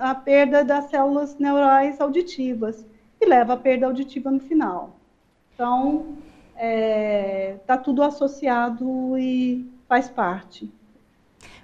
à 0.00 0.14
perda 0.14 0.64
das 0.64 0.86
células 0.86 1.36
neurais 1.38 2.00
auditivas 2.00 2.86
e 3.20 3.26
leva 3.26 3.54
à 3.54 3.56
perda 3.56 3.86
auditiva 3.86 4.30
no 4.30 4.40
final. 4.40 4.96
Então, 5.54 6.16
está 6.54 6.64
é, 6.64 7.56
tá 7.66 7.76
tudo 7.76 8.02
associado 8.02 9.18
e 9.18 9.68
faz 9.88 10.08
parte. 10.08 10.70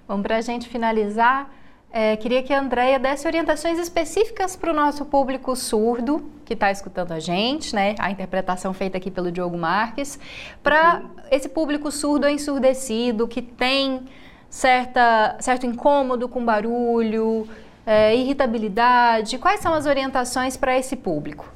Bom, 0.07 0.21
para 0.21 0.37
a 0.37 0.41
gente 0.41 0.69
finalizar, 0.69 1.49
é, 1.97 2.17
queria 2.17 2.43
que 2.43 2.51
a 2.51 2.59
Andrea 2.59 2.99
desse 2.99 3.25
orientações 3.25 3.79
específicas 3.79 4.53
para 4.53 4.69
o 4.69 4.73
nosso 4.73 5.05
público 5.05 5.55
surdo 5.55 6.29
que 6.43 6.53
está 6.53 6.69
escutando 6.69 7.13
a 7.13 7.21
gente, 7.21 7.73
né? 7.73 7.95
A 7.97 8.11
interpretação 8.11 8.73
feita 8.73 8.97
aqui 8.97 9.09
pelo 9.09 9.31
Diogo 9.31 9.57
Marques, 9.57 10.19
para 10.61 11.03
esse 11.31 11.47
público 11.47 11.89
surdo 11.89 12.27
ensurdecido, 12.27 13.29
que 13.29 13.41
tem 13.41 14.03
certa, 14.49 15.37
certo 15.39 15.65
incômodo 15.65 16.27
com 16.27 16.43
barulho, 16.43 17.47
é, 17.85 18.13
irritabilidade. 18.13 19.37
Quais 19.37 19.61
são 19.61 19.73
as 19.73 19.85
orientações 19.85 20.57
para 20.57 20.77
esse 20.77 20.97
público? 20.97 21.49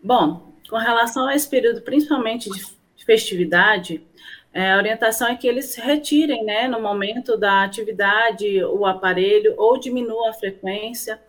Bom, 0.00 0.52
com 0.68 0.76
relação 0.76 1.26
a 1.26 1.34
esse 1.34 1.50
período, 1.50 1.82
principalmente 1.82 2.48
de 2.48 3.04
festividade, 3.04 4.06
é, 4.52 4.72
a 4.72 4.76
orientação 4.76 5.28
é 5.28 5.36
que 5.36 5.46
eles 5.46 5.76
retirem, 5.76 6.44
né, 6.44 6.66
no 6.66 6.80
momento 6.80 7.36
da 7.36 7.62
atividade, 7.62 8.62
o 8.64 8.84
aparelho 8.84 9.54
ou 9.56 9.78
diminua 9.78 10.30
a 10.30 10.32
frequência, 10.32 11.20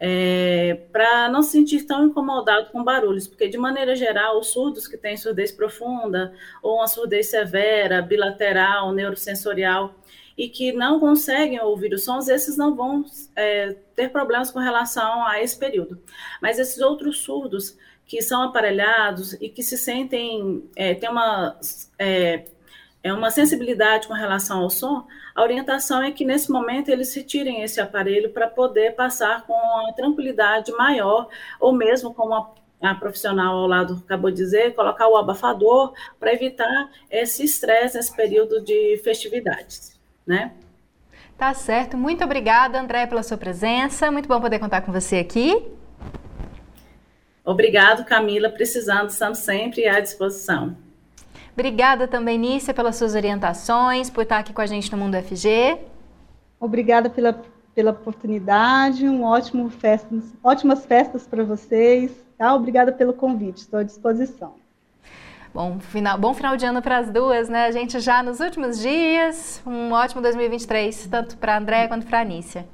é, 0.00 0.78
para 0.92 1.28
não 1.28 1.42
se 1.42 1.52
sentir 1.52 1.84
tão 1.84 2.06
incomodado 2.06 2.70
com 2.70 2.84
barulhos, 2.84 3.26
porque 3.26 3.48
de 3.48 3.58
maneira 3.58 3.96
geral, 3.96 4.38
os 4.38 4.48
surdos 4.48 4.86
que 4.86 4.96
têm 4.96 5.16
surdez 5.16 5.50
profunda 5.50 6.32
ou 6.62 6.76
uma 6.76 6.86
surdez 6.86 7.28
severa, 7.30 8.00
bilateral, 8.00 8.92
neurosensorial, 8.92 9.94
e 10.36 10.48
que 10.48 10.70
não 10.70 11.00
conseguem 11.00 11.60
ouvir 11.60 11.92
os 11.92 12.04
sons, 12.04 12.28
esses 12.28 12.56
não 12.56 12.76
vão 12.76 13.04
é, 13.34 13.74
ter 13.96 14.10
problemas 14.10 14.52
com 14.52 14.60
relação 14.60 15.26
a 15.26 15.42
esse 15.42 15.58
período. 15.58 16.00
Mas 16.40 16.60
esses 16.60 16.80
outros 16.80 17.18
surdos 17.18 17.76
que 18.06 18.22
são 18.22 18.42
aparelhados 18.42 19.32
e 19.34 19.48
que 19.48 19.64
se 19.64 19.76
sentem, 19.76 20.64
é, 20.76 20.94
tem 20.94 21.10
uma, 21.10 21.58
é, 21.98 22.44
é 23.02 23.12
uma 23.12 23.30
sensibilidade 23.30 24.08
com 24.08 24.14
relação 24.14 24.60
ao 24.60 24.70
som, 24.70 25.06
a 25.34 25.42
orientação 25.42 26.02
é 26.02 26.10
que 26.10 26.24
nesse 26.24 26.50
momento 26.50 26.88
eles 26.88 27.14
retirem 27.14 27.62
esse 27.62 27.80
aparelho 27.80 28.30
para 28.30 28.48
poder 28.48 28.94
passar 28.96 29.46
com 29.46 29.52
uma 29.52 29.92
tranquilidade 29.92 30.72
maior, 30.72 31.28
ou 31.60 31.72
mesmo 31.72 32.12
como 32.12 32.34
a, 32.34 32.50
a 32.82 32.94
profissional 32.94 33.56
ao 33.56 33.66
lado 33.66 34.02
acabou 34.04 34.30
de 34.30 34.36
dizer, 34.38 34.74
colocar 34.74 35.06
o 35.08 35.16
abafador 35.16 35.92
para 36.18 36.32
evitar 36.32 36.90
esse 37.10 37.44
estresse 37.44 37.96
nesse 37.96 38.14
período 38.14 38.60
de 38.60 39.00
festividades, 39.04 39.98
né? 40.26 40.52
Tá 41.36 41.54
certo. 41.54 41.96
Muito 41.96 42.24
obrigada, 42.24 42.80
André, 42.80 43.06
pela 43.06 43.22
sua 43.22 43.38
presença. 43.38 44.10
Muito 44.10 44.28
bom 44.28 44.40
poder 44.40 44.58
contar 44.58 44.80
com 44.80 44.90
você 44.90 45.18
aqui. 45.18 45.64
Obrigado, 47.44 48.04
Camila. 48.04 48.50
Precisando, 48.50 49.08
estamos 49.08 49.38
sempre 49.38 49.86
à 49.86 50.00
disposição. 50.00 50.76
Obrigada 51.58 52.06
também, 52.06 52.38
Nícia, 52.38 52.72
pelas 52.72 52.94
suas 52.94 53.16
orientações, 53.16 54.08
por 54.08 54.22
estar 54.22 54.38
aqui 54.38 54.52
com 54.52 54.60
a 54.60 54.66
gente 54.66 54.92
no 54.92 54.96
Mundo 54.96 55.20
FG. 55.20 55.76
Obrigada 56.60 57.10
pela, 57.10 57.42
pela 57.74 57.90
oportunidade, 57.90 59.08
um 59.08 59.24
ótimo 59.24 59.68
festa, 59.68 60.08
ótimas 60.40 60.86
festas 60.86 61.26
para 61.26 61.42
vocês. 61.42 62.12
Tá? 62.38 62.54
Obrigada 62.54 62.92
pelo 62.92 63.12
convite, 63.12 63.56
estou 63.56 63.80
à 63.80 63.82
disposição. 63.82 64.54
Bom 65.52 65.80
final, 65.80 66.16
bom 66.16 66.32
final 66.32 66.56
de 66.56 66.64
ano 66.64 66.80
para 66.80 66.98
as 66.98 67.10
duas, 67.10 67.48
né? 67.48 67.64
A 67.64 67.72
gente 67.72 67.98
já 67.98 68.22
nos 68.22 68.38
últimos 68.38 68.78
dias, 68.78 69.60
um 69.66 69.90
ótimo 69.90 70.22
2023, 70.22 71.08
tanto 71.08 71.36
para 71.38 71.56
a 71.56 71.58
André 71.58 71.88
quanto 71.88 72.06
para 72.06 72.18
a 72.18 72.22
Anícia. 72.22 72.68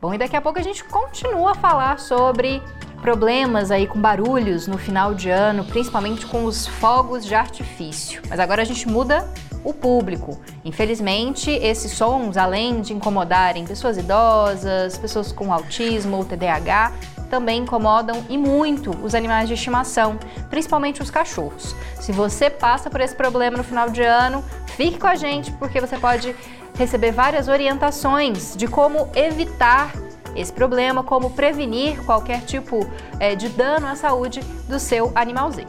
Bom, 0.00 0.14
e 0.14 0.18
daqui 0.18 0.36
a 0.36 0.40
pouco 0.40 0.60
a 0.60 0.62
gente 0.62 0.84
continua 0.84 1.50
a 1.50 1.54
falar 1.56 1.98
sobre 1.98 2.62
problemas 3.00 3.70
aí 3.70 3.86
com 3.86 4.00
barulhos 4.00 4.66
no 4.66 4.78
final 4.78 5.14
de 5.14 5.30
ano, 5.30 5.64
principalmente 5.64 6.26
com 6.26 6.44
os 6.44 6.66
fogos 6.66 7.24
de 7.24 7.34
artifício. 7.34 8.22
Mas 8.28 8.38
agora 8.38 8.62
a 8.62 8.64
gente 8.64 8.86
muda 8.88 9.26
o 9.64 9.72
público. 9.72 10.40
Infelizmente, 10.64 11.50
esses 11.50 11.92
sons, 11.92 12.36
além 12.36 12.80
de 12.80 12.92
incomodarem 12.92 13.64
pessoas 13.64 13.96
idosas, 13.96 14.96
pessoas 14.98 15.32
com 15.32 15.52
autismo 15.52 16.16
ou 16.16 16.24
TDAH, 16.24 16.92
também 17.28 17.62
incomodam 17.62 18.24
e 18.28 18.36
muito 18.36 18.90
os 19.02 19.14
animais 19.14 19.48
de 19.48 19.54
estimação, 19.54 20.18
principalmente 20.48 21.00
os 21.00 21.10
cachorros. 21.10 21.76
Se 22.00 22.12
você 22.12 22.50
passa 22.50 22.90
por 22.90 23.00
esse 23.00 23.14
problema 23.14 23.56
no 23.56 23.64
final 23.64 23.88
de 23.88 24.02
ano, 24.02 24.44
fique 24.76 24.98
com 24.98 25.06
a 25.06 25.14
gente 25.14 25.52
porque 25.52 25.80
você 25.80 25.96
pode 25.96 26.34
receber 26.76 27.12
várias 27.12 27.46
orientações 27.46 28.56
de 28.56 28.66
como 28.66 29.08
evitar 29.14 29.92
esse 30.34 30.52
problema, 30.52 31.02
como 31.02 31.30
prevenir 31.30 32.04
qualquer 32.04 32.42
tipo 32.42 32.86
é, 33.18 33.34
de 33.34 33.48
dano 33.48 33.86
à 33.86 33.94
saúde 33.94 34.40
do 34.68 34.78
seu 34.78 35.12
animalzinho. 35.14 35.68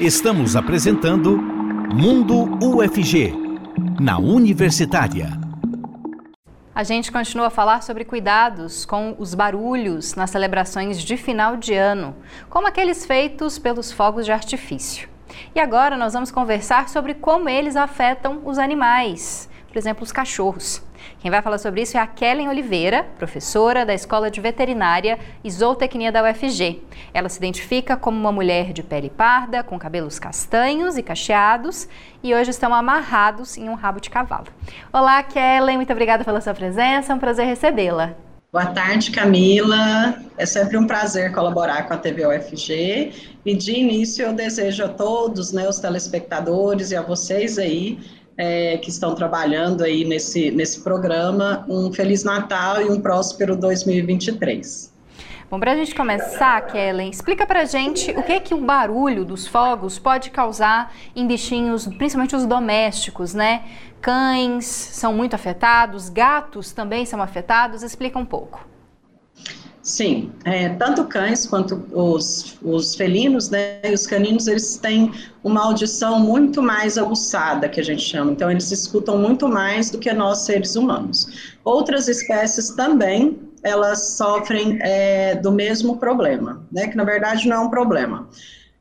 Estamos 0.00 0.54
apresentando 0.54 1.36
Mundo 1.36 2.58
UFG, 2.62 3.34
na 4.00 4.18
Universitária. 4.18 5.38
A 6.74 6.84
gente 6.84 7.10
continua 7.10 7.48
a 7.48 7.50
falar 7.50 7.82
sobre 7.82 8.04
cuidados 8.04 8.86
com 8.86 9.16
os 9.18 9.34
barulhos 9.34 10.14
nas 10.14 10.30
celebrações 10.30 11.02
de 11.02 11.16
final 11.16 11.56
de 11.56 11.74
ano, 11.74 12.14
como 12.48 12.68
aqueles 12.68 13.04
feitos 13.04 13.58
pelos 13.58 13.90
fogos 13.90 14.24
de 14.24 14.30
artifício. 14.30 15.08
E 15.54 15.58
agora 15.58 15.96
nós 15.96 16.12
vamos 16.12 16.30
conversar 16.30 16.88
sobre 16.88 17.14
como 17.14 17.48
eles 17.48 17.74
afetam 17.74 18.42
os 18.44 18.58
animais, 18.58 19.48
por 19.68 19.78
exemplo, 19.78 20.02
os 20.02 20.10
cachorros. 20.10 20.82
Quem 21.20 21.30
vai 21.30 21.42
falar 21.42 21.58
sobre 21.58 21.82
isso 21.82 21.96
é 21.96 22.00
a 22.00 22.06
Kellen 22.06 22.48
Oliveira, 22.48 23.04
professora 23.18 23.84
da 23.84 23.94
Escola 23.94 24.30
de 24.30 24.40
Veterinária 24.40 25.18
e 25.44 25.50
Zootecnia 25.50 26.10
da 26.10 26.22
UFG. 26.22 26.82
Ela 27.12 27.28
se 27.28 27.38
identifica 27.38 27.96
como 27.96 28.18
uma 28.18 28.32
mulher 28.32 28.72
de 28.72 28.82
pele 28.82 29.10
parda, 29.10 29.62
com 29.62 29.78
cabelos 29.78 30.18
castanhos 30.18 30.96
e 30.96 31.02
cacheados 31.02 31.88
e 32.22 32.34
hoje 32.34 32.50
estão 32.50 32.74
amarrados 32.74 33.56
em 33.56 33.68
um 33.68 33.74
rabo 33.74 34.00
de 34.00 34.10
cavalo. 34.10 34.46
Olá, 34.92 35.22
Kellen, 35.22 35.76
muito 35.76 35.92
obrigada 35.92 36.24
pela 36.24 36.40
sua 36.40 36.54
presença, 36.54 37.12
é 37.12 37.14
um 37.14 37.18
prazer 37.18 37.46
recebê-la. 37.46 38.14
Boa 38.50 38.64
tarde, 38.64 39.10
Camila. 39.10 40.22
É 40.38 40.46
sempre 40.46 40.78
um 40.78 40.86
prazer 40.86 41.32
colaborar 41.32 41.82
com 41.82 41.92
a 41.92 41.98
TV 41.98 42.26
UFG. 42.26 43.12
E 43.44 43.54
de 43.54 43.72
início 43.72 44.24
eu 44.24 44.32
desejo 44.32 44.84
a 44.84 44.88
todos, 44.88 45.52
né, 45.52 45.68
os 45.68 45.78
telespectadores 45.78 46.90
e 46.90 46.96
a 46.96 47.02
vocês 47.02 47.58
aí, 47.58 47.98
é, 48.38 48.78
que 48.78 48.88
estão 48.88 49.16
trabalhando 49.16 49.82
aí 49.82 50.04
nesse, 50.04 50.52
nesse 50.52 50.80
programa. 50.80 51.66
Um 51.68 51.92
Feliz 51.92 52.22
Natal 52.22 52.80
e 52.80 52.88
um 52.88 53.00
próspero 53.00 53.56
2023. 53.56 54.96
Bom, 55.50 55.58
para 55.58 55.72
a 55.72 55.76
gente 55.76 55.94
começar, 55.94 56.60
Kellen, 56.66 57.10
explica 57.10 57.46
para 57.46 57.64
gente 57.64 58.10
o 58.12 58.22
que 58.22 58.32
é 58.32 58.40
que 58.40 58.54
o 58.54 58.58
barulho 58.58 59.24
dos 59.24 59.46
fogos 59.46 59.98
pode 59.98 60.30
causar 60.30 60.94
em 61.16 61.26
bichinhos, 61.26 61.86
principalmente 61.86 62.36
os 62.36 62.44
domésticos, 62.44 63.32
né? 63.32 63.64
Cães 64.00 64.66
são 64.66 65.12
muito 65.14 65.34
afetados, 65.34 66.10
gatos 66.10 66.72
também 66.72 67.06
são 67.06 67.20
afetados. 67.20 67.82
Explica 67.82 68.18
um 68.18 68.26
pouco. 68.26 68.68
Sim, 69.88 70.30
é, 70.44 70.68
tanto 70.68 71.06
cães 71.06 71.46
quanto 71.46 71.82
os, 71.94 72.58
os 72.60 72.94
felinos, 72.94 73.48
né, 73.48 73.80
e 73.82 73.94
os 73.94 74.06
caninos, 74.06 74.46
eles 74.46 74.76
têm 74.76 75.10
uma 75.42 75.64
audição 75.64 76.20
muito 76.20 76.62
mais 76.62 76.98
aguçada, 76.98 77.70
que 77.70 77.80
a 77.80 77.82
gente 77.82 78.02
chama, 78.02 78.32
então 78.32 78.50
eles 78.50 78.70
escutam 78.70 79.16
muito 79.16 79.48
mais 79.48 79.88
do 79.88 79.98
que 79.98 80.12
nós 80.12 80.40
seres 80.40 80.76
humanos. 80.76 81.54
Outras 81.64 82.06
espécies 82.06 82.68
também, 82.68 83.40
elas 83.62 84.10
sofrem 84.18 84.78
é, 84.82 85.36
do 85.36 85.50
mesmo 85.50 85.96
problema, 85.96 86.62
né, 86.70 86.88
que 86.88 86.96
na 86.96 87.04
verdade 87.04 87.48
não 87.48 87.56
é 87.56 87.60
um 87.60 87.70
problema. 87.70 88.28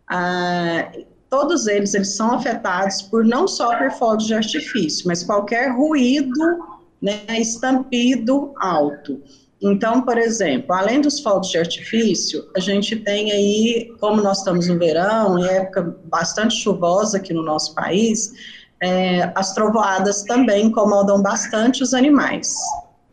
Ah, 0.10 0.92
todos 1.30 1.68
eles, 1.68 1.94
eles 1.94 2.18
são 2.18 2.34
afetados 2.34 3.02
por 3.04 3.24
não 3.24 3.48
só 3.48 3.78
por 3.78 3.92
fogos 3.92 4.26
de 4.26 4.34
artifício, 4.34 5.08
mas 5.08 5.24
qualquer 5.24 5.70
ruído, 5.74 6.66
né, 7.02 7.24
estampido 7.40 8.52
alto. 8.58 9.22
Então, 9.62 10.04
por 10.04 10.18
exemplo, 10.18 10.74
além 10.74 11.02
dos 11.02 11.20
fogos 11.20 11.50
de 11.50 11.58
artifício, 11.58 12.48
a 12.56 12.60
gente 12.60 12.96
tem 12.96 13.32
aí, 13.32 13.92
como 14.00 14.22
nós 14.22 14.40
estamos 14.40 14.68
no 14.68 14.78
verão, 14.78 15.40
em 15.40 15.48
época 15.48 15.98
bastante 16.06 16.56
chuvosa 16.56 17.18
aqui 17.18 17.34
no 17.34 17.44
nosso 17.44 17.74
país, 17.74 18.34
é, 18.82 19.32
as 19.36 19.54
trovoadas 19.54 20.24
também 20.24 20.68
incomodam 20.68 21.22
bastante 21.22 21.82
os 21.82 21.94
animais. 21.94 22.54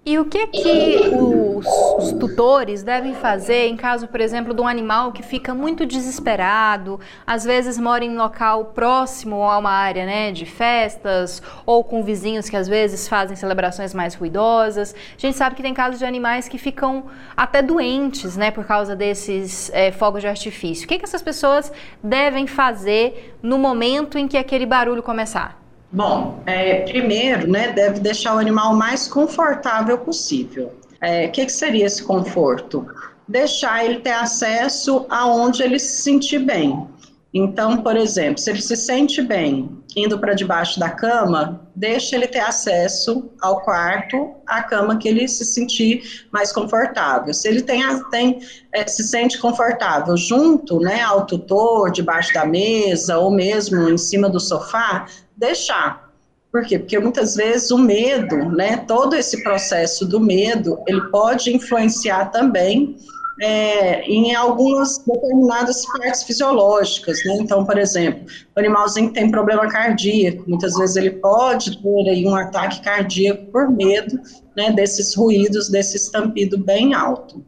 E 0.06 0.18
o 0.18 0.26
que 0.26 0.46
que 0.48 1.08
os, 1.14 1.66
os, 1.66 2.12
tutores 2.12 2.82
devem 2.82 3.14
fazer 3.14 3.68
em 3.68 3.76
caso, 3.76 4.06
por 4.06 4.20
exemplo, 4.20 4.52
de 4.52 4.60
um 4.60 4.68
animal 4.68 5.12
que 5.12 5.22
fica 5.22 5.54
muito 5.54 5.86
desesperado, 5.86 7.00
às 7.26 7.42
vezes 7.42 7.78
mora 7.78 8.04
em 8.04 8.14
local 8.14 8.66
próximo 8.66 9.42
a 9.44 9.56
uma 9.56 9.70
área 9.70 10.04
né, 10.04 10.30
de 10.30 10.44
festas, 10.44 11.42
ou 11.64 11.82
com 11.82 12.02
vizinhos 12.02 12.50
que 12.50 12.56
às 12.56 12.68
vezes 12.68 13.08
fazem 13.08 13.34
celebrações 13.34 13.94
mais 13.94 14.14
ruidosas. 14.14 14.94
A 14.94 15.20
gente 15.20 15.38
sabe 15.38 15.56
que 15.56 15.62
tem 15.62 15.72
casos 15.72 15.98
de 15.98 16.04
animais 16.04 16.48
que 16.48 16.58
ficam 16.58 17.04
até 17.34 17.62
doentes 17.62 18.36
né, 18.36 18.50
por 18.50 18.66
causa 18.66 18.94
desses 18.94 19.70
é, 19.72 19.90
fogos 19.90 20.20
de 20.20 20.28
artifício. 20.28 20.84
O 20.84 20.88
que, 20.88 20.98
que 20.98 21.04
essas 21.06 21.22
pessoas 21.22 21.72
devem 22.02 22.46
fazer 22.46 23.38
no 23.42 23.56
momento 23.56 24.18
em 24.18 24.28
que 24.28 24.36
aquele 24.36 24.66
barulho 24.66 25.02
começar? 25.02 25.63
Bom, 25.94 26.42
é, 26.44 26.80
primeiro, 26.80 27.48
né, 27.48 27.70
deve 27.70 28.00
deixar 28.00 28.34
o 28.34 28.38
animal 28.38 28.74
mais 28.74 29.06
confortável 29.06 29.96
possível. 29.96 30.72
O 31.00 31.04
é, 31.04 31.28
que, 31.28 31.46
que 31.46 31.52
seria 31.52 31.86
esse 31.86 32.02
conforto? 32.02 32.84
Deixar 33.28 33.84
ele 33.84 34.00
ter 34.00 34.10
acesso 34.10 35.06
aonde 35.08 35.62
ele 35.62 35.78
se 35.78 36.02
sentir 36.02 36.40
bem. 36.40 36.88
Então, 37.32 37.76
por 37.76 37.96
exemplo, 37.96 38.38
se 38.38 38.50
ele 38.50 38.60
se 38.60 38.76
sente 38.76 39.22
bem 39.22 39.68
indo 39.96 40.18
para 40.18 40.34
debaixo 40.34 40.78
da 40.80 40.90
cama, 40.90 41.68
deixa 41.74 42.16
ele 42.16 42.26
ter 42.26 42.40
acesso 42.40 43.30
ao 43.40 43.60
quarto, 43.62 44.34
à 44.46 44.62
cama 44.62 44.96
que 44.96 45.08
ele 45.08 45.26
se 45.28 45.44
sentir 45.44 46.26
mais 46.32 46.52
confortável. 46.52 47.32
Se 47.32 47.48
ele 47.48 47.62
tem, 47.62 47.82
tem 48.10 48.40
é, 48.72 48.86
se 48.86 49.04
sente 49.04 49.38
confortável 49.38 50.16
junto, 50.16 50.80
né, 50.80 51.02
ao 51.02 51.26
tutor, 51.26 51.90
debaixo 51.90 52.32
da 52.34 52.44
mesa 52.44 53.18
ou 53.18 53.30
mesmo 53.30 53.88
em 53.88 53.98
cima 53.98 54.28
do 54.28 54.40
sofá, 54.40 55.06
deixar. 55.36 56.12
Por 56.50 56.64
quê? 56.64 56.78
Porque 56.78 56.98
muitas 56.98 57.34
vezes 57.34 57.70
o 57.70 57.78
medo, 57.78 58.36
né, 58.50 58.76
todo 58.76 59.16
esse 59.16 59.42
processo 59.42 60.06
do 60.06 60.20
medo, 60.20 60.78
ele 60.86 61.00
pode 61.10 61.52
influenciar 61.52 62.26
também 62.26 62.96
é, 63.40 64.02
em 64.02 64.34
algumas 64.34 64.98
determinadas 64.98 65.84
partes 65.86 66.22
fisiológicas, 66.22 67.18
né? 67.24 67.38
Então, 67.40 67.64
por 67.64 67.76
exemplo, 67.76 68.24
o 68.54 68.60
animalzinho 68.60 69.08
que 69.08 69.14
tem 69.14 69.30
problema 69.30 69.68
cardíaco, 69.68 70.44
muitas 70.46 70.74
vezes 70.76 70.94
ele 70.94 71.10
pode 71.10 71.82
ter 71.82 72.10
aí 72.10 72.24
um 72.24 72.36
ataque 72.36 72.80
cardíaco 72.80 73.46
por 73.50 73.68
medo, 73.68 74.20
né, 74.56 74.70
desses 74.70 75.14
ruídos, 75.16 75.68
desse 75.68 75.96
estampido 75.96 76.56
bem 76.56 76.94
alto. 76.94 77.44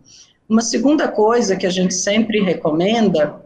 Uma 0.48 0.60
segunda 0.60 1.06
coisa 1.06 1.56
que 1.56 1.66
a 1.66 1.70
gente 1.70 1.94
sempre 1.94 2.40
recomenda 2.40 3.45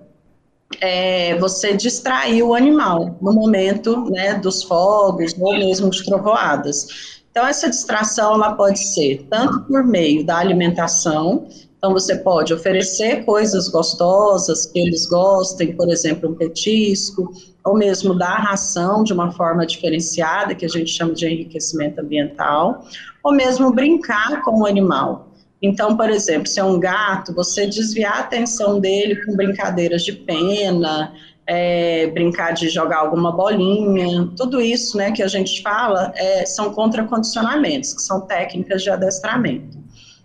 é, 0.80 1.36
você 1.38 1.74
distrair 1.74 2.42
o 2.42 2.54
animal 2.54 3.16
no 3.20 3.32
momento 3.32 4.10
né, 4.10 4.34
dos 4.34 4.62
fogos 4.62 5.34
ou 5.38 5.52
mesmo 5.52 5.90
de 5.90 6.04
trovoadas. 6.04 7.20
Então, 7.30 7.46
essa 7.46 7.68
distração 7.68 8.34
ela 8.34 8.54
pode 8.54 8.78
ser 8.78 9.26
tanto 9.30 9.60
por 9.62 9.84
meio 9.84 10.24
da 10.24 10.38
alimentação, 10.38 11.46
então 11.78 11.92
você 11.92 12.16
pode 12.16 12.52
oferecer 12.52 13.24
coisas 13.24 13.68
gostosas 13.68 14.66
que 14.66 14.78
eles 14.78 15.06
gostem, 15.06 15.74
por 15.74 15.88
exemplo, 15.90 16.28
um 16.28 16.34
petisco, 16.34 17.32
ou 17.64 17.76
mesmo 17.76 18.14
dar 18.14 18.36
ração 18.36 19.02
de 19.02 19.12
uma 19.12 19.32
forma 19.32 19.64
diferenciada, 19.64 20.54
que 20.54 20.64
a 20.64 20.68
gente 20.68 20.90
chama 20.90 21.14
de 21.14 21.26
enriquecimento 21.26 22.00
ambiental, 22.00 22.84
ou 23.22 23.32
mesmo 23.32 23.72
brincar 23.72 24.42
com 24.42 24.60
o 24.60 24.66
animal. 24.66 25.29
Então, 25.62 25.96
por 25.96 26.08
exemplo, 26.08 26.46
se 26.46 26.58
é 26.58 26.64
um 26.64 26.80
gato, 26.80 27.34
você 27.34 27.66
desviar 27.66 28.16
a 28.16 28.20
atenção 28.20 28.80
dele 28.80 29.24
com 29.24 29.36
brincadeiras 29.36 30.02
de 30.02 30.12
pena, 30.12 31.12
é, 31.46 32.06
brincar 32.06 32.52
de 32.52 32.68
jogar 32.68 32.98
alguma 32.98 33.32
bolinha, 33.32 34.30
tudo 34.36 34.60
isso 34.60 34.96
né, 34.96 35.10
que 35.10 35.22
a 35.22 35.26
gente 35.26 35.60
fala 35.62 36.12
é, 36.16 36.46
são 36.46 36.72
contracondicionamentos, 36.72 37.92
que 37.92 38.02
são 38.02 38.22
técnicas 38.22 38.82
de 38.82 38.90
adestramento. 38.90 39.78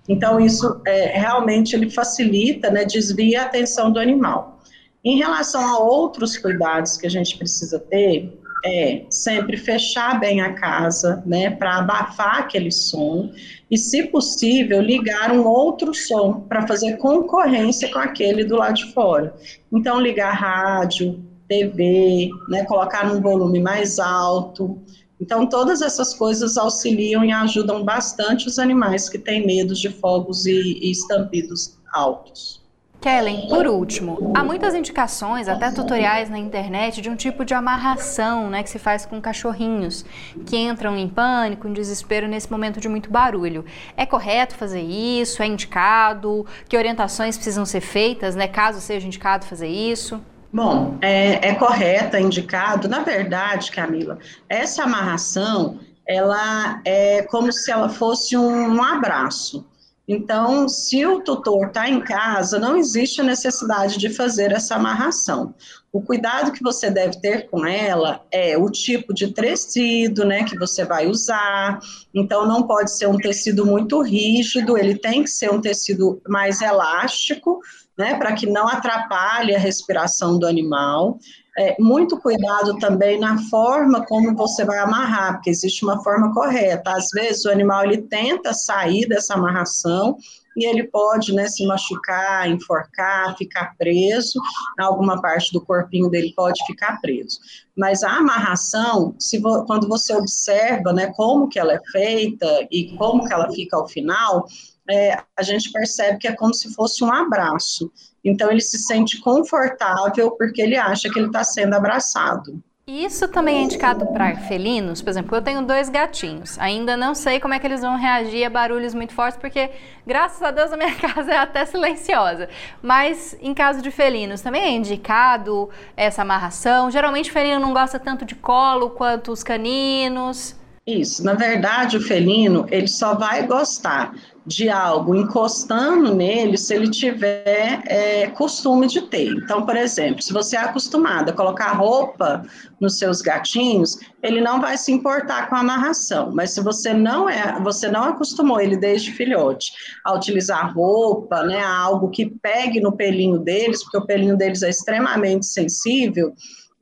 Então, 0.07 0.39
isso 0.39 0.81
é, 0.86 1.17
realmente 1.17 1.75
ele 1.75 1.89
facilita, 1.89 2.69
né, 2.69 2.86
desvia 2.86 3.41
a 3.41 3.45
atenção 3.45 3.91
do 3.91 3.99
animal. 3.99 4.59
Em 5.03 5.17
relação 5.17 5.61
a 5.61 5.79
outros 5.79 6.38
cuidados 6.38 6.95
que 6.95 7.07
a 7.07 7.09
gente 7.09 7.38
precisa 7.38 7.79
ter, 7.79 8.31
é 8.66 9.05
sempre 9.11 9.57
fechar 9.57 10.20
bem 10.20 10.41
a 10.41 10.53
casa, 10.53 11.22
né, 11.26 11.51
para 11.51 11.78
abafar 11.78 12.39
aquele 12.39 12.72
som 12.72 13.30
e, 13.70 13.78
se 13.78 14.03
possível, 14.07 14.82
ligar 14.82 15.32
um 15.32 15.45
outro 15.45 15.93
som 15.93 16.41
para 16.41 16.68
fazer 16.68 16.97
concorrência 16.97 17.91
com 17.91 17.99
aquele 17.99 18.43
do 18.43 18.55
lado 18.55 18.76
de 18.76 18.91
fora. 18.91 19.36
Então, 19.72 19.99
ligar 20.01 20.34
rádio, 20.34 21.24
TV, 21.47 22.30
né, 22.49 22.66
colocar 22.66 23.07
num 23.07 23.22
volume 23.22 23.59
mais 23.59 23.99
alto. 23.99 24.82
Então, 25.22 25.47
todas 25.47 25.82
essas 25.82 26.16
coisas 26.16 26.57
auxiliam 26.57 27.24
e 27.24 27.32
ajudam 27.32 27.84
bastante 27.84 28.47
os 28.47 28.57
animais 28.57 29.07
que 29.07 29.20
têm 29.20 29.45
medo 29.45 29.76
de 29.76 29.89
fogos 29.89 30.45
e, 30.47 30.80
e 30.82 30.91
estampidos 30.91 31.78
altos. 31.93 32.64
Kellen, 33.05 33.47
por 33.49 33.67
último, 33.67 34.33
há 34.33 34.43
muitas 34.43 34.73
indicações, 34.73 35.47
até 35.47 35.69
tutoriais 35.69 36.27
na 36.27 36.39
internet, 36.39 37.01
de 37.01 37.07
um 37.07 37.15
tipo 37.15 37.45
de 37.45 37.53
amarração 37.53 38.49
né, 38.49 38.63
que 38.63 38.69
se 38.71 38.79
faz 38.79 39.05
com 39.05 39.21
cachorrinhos 39.21 40.03
que 40.43 40.57
entram 40.57 40.97
em 40.97 41.07
pânico, 41.07 41.67
em 41.67 41.73
desespero 41.73 42.27
nesse 42.27 42.51
momento 42.51 42.81
de 42.81 42.89
muito 42.89 43.11
barulho. 43.11 43.63
É 43.95 44.07
correto 44.07 44.55
fazer 44.55 44.81
isso? 44.81 45.43
É 45.43 45.45
indicado? 45.45 46.47
Que 46.67 46.75
orientações 46.75 47.35
precisam 47.35 47.63
ser 47.63 47.81
feitas, 47.81 48.35
né, 48.35 48.47
caso 48.47 48.81
seja 48.81 49.05
indicado 49.05 49.45
fazer 49.45 49.67
isso? 49.67 50.19
Bom, 50.51 50.97
é, 50.99 51.49
é 51.49 51.53
correto, 51.53 52.15
é 52.15 52.21
indicado. 52.21 52.87
Na 52.87 53.01
verdade, 53.03 53.71
Camila, 53.71 54.17
essa 54.49 54.81
amarração, 54.81 55.77
ela 56.07 56.81
é 56.83 57.21
como 57.21 57.53
se 57.53 57.71
ela 57.71 57.87
fosse 57.87 58.35
um, 58.35 58.77
um 58.77 58.83
abraço. 58.83 59.63
Então, 60.07 60.69
se 60.69 61.03
o 61.05 61.21
tutor 61.21 61.67
está 61.67 61.89
em 61.89 61.99
casa, 61.99 62.59
não 62.59 62.77
existe 62.77 63.21
a 63.21 63.23
necessidade 63.23 63.97
de 63.97 64.09
fazer 64.09 64.51
essa 64.51 64.75
amarração. 64.75 65.53
O 65.91 66.01
cuidado 66.01 66.51
que 66.51 66.61
você 66.61 66.91
deve 66.91 67.19
ter 67.19 67.49
com 67.49 67.65
ela 67.65 68.23
é 68.29 68.57
o 68.57 68.69
tipo 68.69 69.13
de 69.13 69.33
tecido, 69.33 70.23
né, 70.23 70.43
que 70.43 70.57
você 70.57 70.85
vai 70.85 71.07
usar. 71.07 71.79
Então, 72.13 72.45
não 72.45 72.63
pode 72.63 72.91
ser 72.91 73.07
um 73.07 73.17
tecido 73.17 73.65
muito 73.65 74.01
rígido, 74.01 74.77
ele 74.77 74.95
tem 74.95 75.23
que 75.23 75.29
ser 75.29 75.51
um 75.51 75.59
tecido 75.59 76.21
mais 76.27 76.61
elástico, 76.61 77.59
né, 77.97 78.15
para 78.15 78.33
que 78.33 78.45
não 78.45 78.67
atrapalhe 78.67 79.55
a 79.55 79.59
respiração 79.59 80.37
do 80.37 80.45
animal. 80.45 81.17
É, 81.57 81.75
muito 81.79 82.19
cuidado 82.19 82.77
também 82.79 83.17
na 83.17 83.37
forma 83.49 84.05
como 84.05 84.35
você 84.35 84.65
vai 84.65 84.77
amarrar, 84.79 85.35
porque 85.35 85.49
existe 85.49 85.85
uma 85.85 86.03
forma 86.03 86.33
correta. 86.33 86.91
Às 86.91 87.09
vezes 87.11 87.45
o 87.45 87.51
animal 87.51 87.85
ele 87.85 88.01
tenta 88.01 88.53
sair 88.53 89.07
dessa 89.07 89.35
amarração 89.35 90.17
e 90.57 90.65
ele 90.65 90.83
pode 90.85 91.33
né, 91.33 91.47
se 91.47 91.65
machucar, 91.65 92.49
enforcar, 92.49 93.37
ficar 93.37 93.75
preso, 93.77 94.39
alguma 94.79 95.21
parte 95.21 95.51
do 95.51 95.63
corpinho 95.63 96.09
dele 96.09 96.33
pode 96.35 96.63
ficar 96.65 96.99
preso. 97.01 97.39
Mas 97.75 98.03
a 98.03 98.11
amarração, 98.17 99.15
vo, 99.41 99.65
quando 99.65 99.87
você 99.87 100.13
observa 100.15 100.93
né, 100.93 101.11
como 101.15 101.49
que 101.49 101.59
ela 101.59 101.73
é 101.73 101.81
feita 101.91 102.67
e 102.71 102.95
como 102.97 103.25
que 103.25 103.33
ela 103.33 103.51
fica 103.51 103.75
ao 103.77 103.87
final, 103.87 104.45
é, 104.89 105.17
a 105.35 105.43
gente 105.43 105.71
percebe 105.71 106.19
que 106.19 106.27
é 106.27 106.35
como 106.35 106.53
se 106.53 106.73
fosse 106.73 107.03
um 107.03 107.11
abraço. 107.11 107.91
Então 108.26 108.49
ele 108.51 108.61
se 108.61 108.80
sente 108.80 109.21
confortável 109.21 110.32
porque 110.32 110.61
ele 110.61 110.76
acha 110.76 111.09
que 111.09 111.19
ele 111.19 111.28
está 111.28 111.43
sendo 111.43 111.76
abraçado. 111.76 112.59
Isso 112.88 113.28
também 113.28 113.57
é 113.57 113.61
indicado 113.63 114.05
para 114.13 114.36
felinos? 114.36 115.01
Por 115.01 115.09
exemplo, 115.09 115.36
eu 115.36 115.41
tenho 115.41 115.63
dois 115.63 115.89
gatinhos. 115.89 116.59
Ainda 116.59 116.95
não 116.95 117.15
sei 117.15 117.39
como 117.39 117.55
é 117.55 117.59
que 117.59 117.65
eles 117.65 117.82
vão 117.82 117.97
reagir 117.97 118.45
a 118.45 118.49
barulhos 118.49 118.93
muito 118.93 119.11
fortes, 119.11 119.39
porque 119.39 119.71
graças 120.05 120.39
a 120.43 120.51
Deus 120.51 120.71
a 120.71 120.78
minha 120.78 120.93
casa 120.97 121.34
é 121.34 121.38
até 121.38 121.65
silenciosa. 121.65 122.47
Mas 122.84 123.36
em 123.41 123.55
caso 123.55 123.82
de 123.82 123.89
felinos, 123.89 124.41
também 124.41 124.61
é 124.61 124.69
indicado 124.69 125.67
essa 125.97 126.21
amarração? 126.21 126.91
Geralmente 126.91 127.32
o 127.32 127.34
felino 127.34 127.59
não 127.59 127.73
gosta 127.73 127.97
tanto 127.97 128.23
de 128.23 128.36
colo 128.36 128.91
quanto 128.91 129.32
os 129.32 129.43
caninos. 129.43 130.55
Isso, 130.88 131.23
na 131.23 131.33
verdade, 131.33 131.97
o 131.97 132.01
felino, 132.01 132.67
ele 132.69 132.88
só 132.88 133.15
vai 133.15 133.47
gostar 133.47 134.13
de 134.45 134.69
algo 134.69 135.15
encostando 135.15 136.13
nele 136.13 136.59
se 136.59 136.75
ele 136.75 136.91
tiver 136.91 137.81
é, 137.88 138.27
costume 138.27 138.86
de 138.86 139.01
ter. 139.01 139.31
Então, 139.31 139.65
por 139.65 139.75
exemplo, 139.75 140.21
se 140.21 140.31
você 140.31 140.55
é 140.55 140.59
acostumado 140.59 141.29
a 141.29 141.33
colocar 141.33 141.71
roupa 141.71 142.45
nos 142.79 142.99
seus 142.99 143.19
gatinhos, 143.19 143.97
ele 144.21 144.39
não 144.39 144.61
vai 144.61 144.77
se 144.77 144.91
importar 144.91 145.49
com 145.49 145.55
a 145.55 145.61
amarração. 145.61 146.31
Mas 146.31 146.51
se 146.51 146.61
você 146.61 146.93
não 146.93 147.27
é, 147.27 147.59
você 147.61 147.88
não 147.88 148.03
acostumou 148.03 148.61
ele 148.61 148.77
desde 148.77 149.11
filhote 149.11 149.71
a 150.03 150.13
utilizar 150.13 150.71
roupa, 150.71 151.41
né, 151.41 151.63
algo 151.63 152.11
que 152.11 152.27
pegue 152.27 152.79
no 152.79 152.91
pelinho 152.91 153.39
deles, 153.39 153.81
porque 153.81 153.97
o 153.97 154.05
pelinho 154.05 154.38
deles 154.38 154.61
é 154.61 154.69
extremamente 154.69 155.47
sensível, 155.47 156.36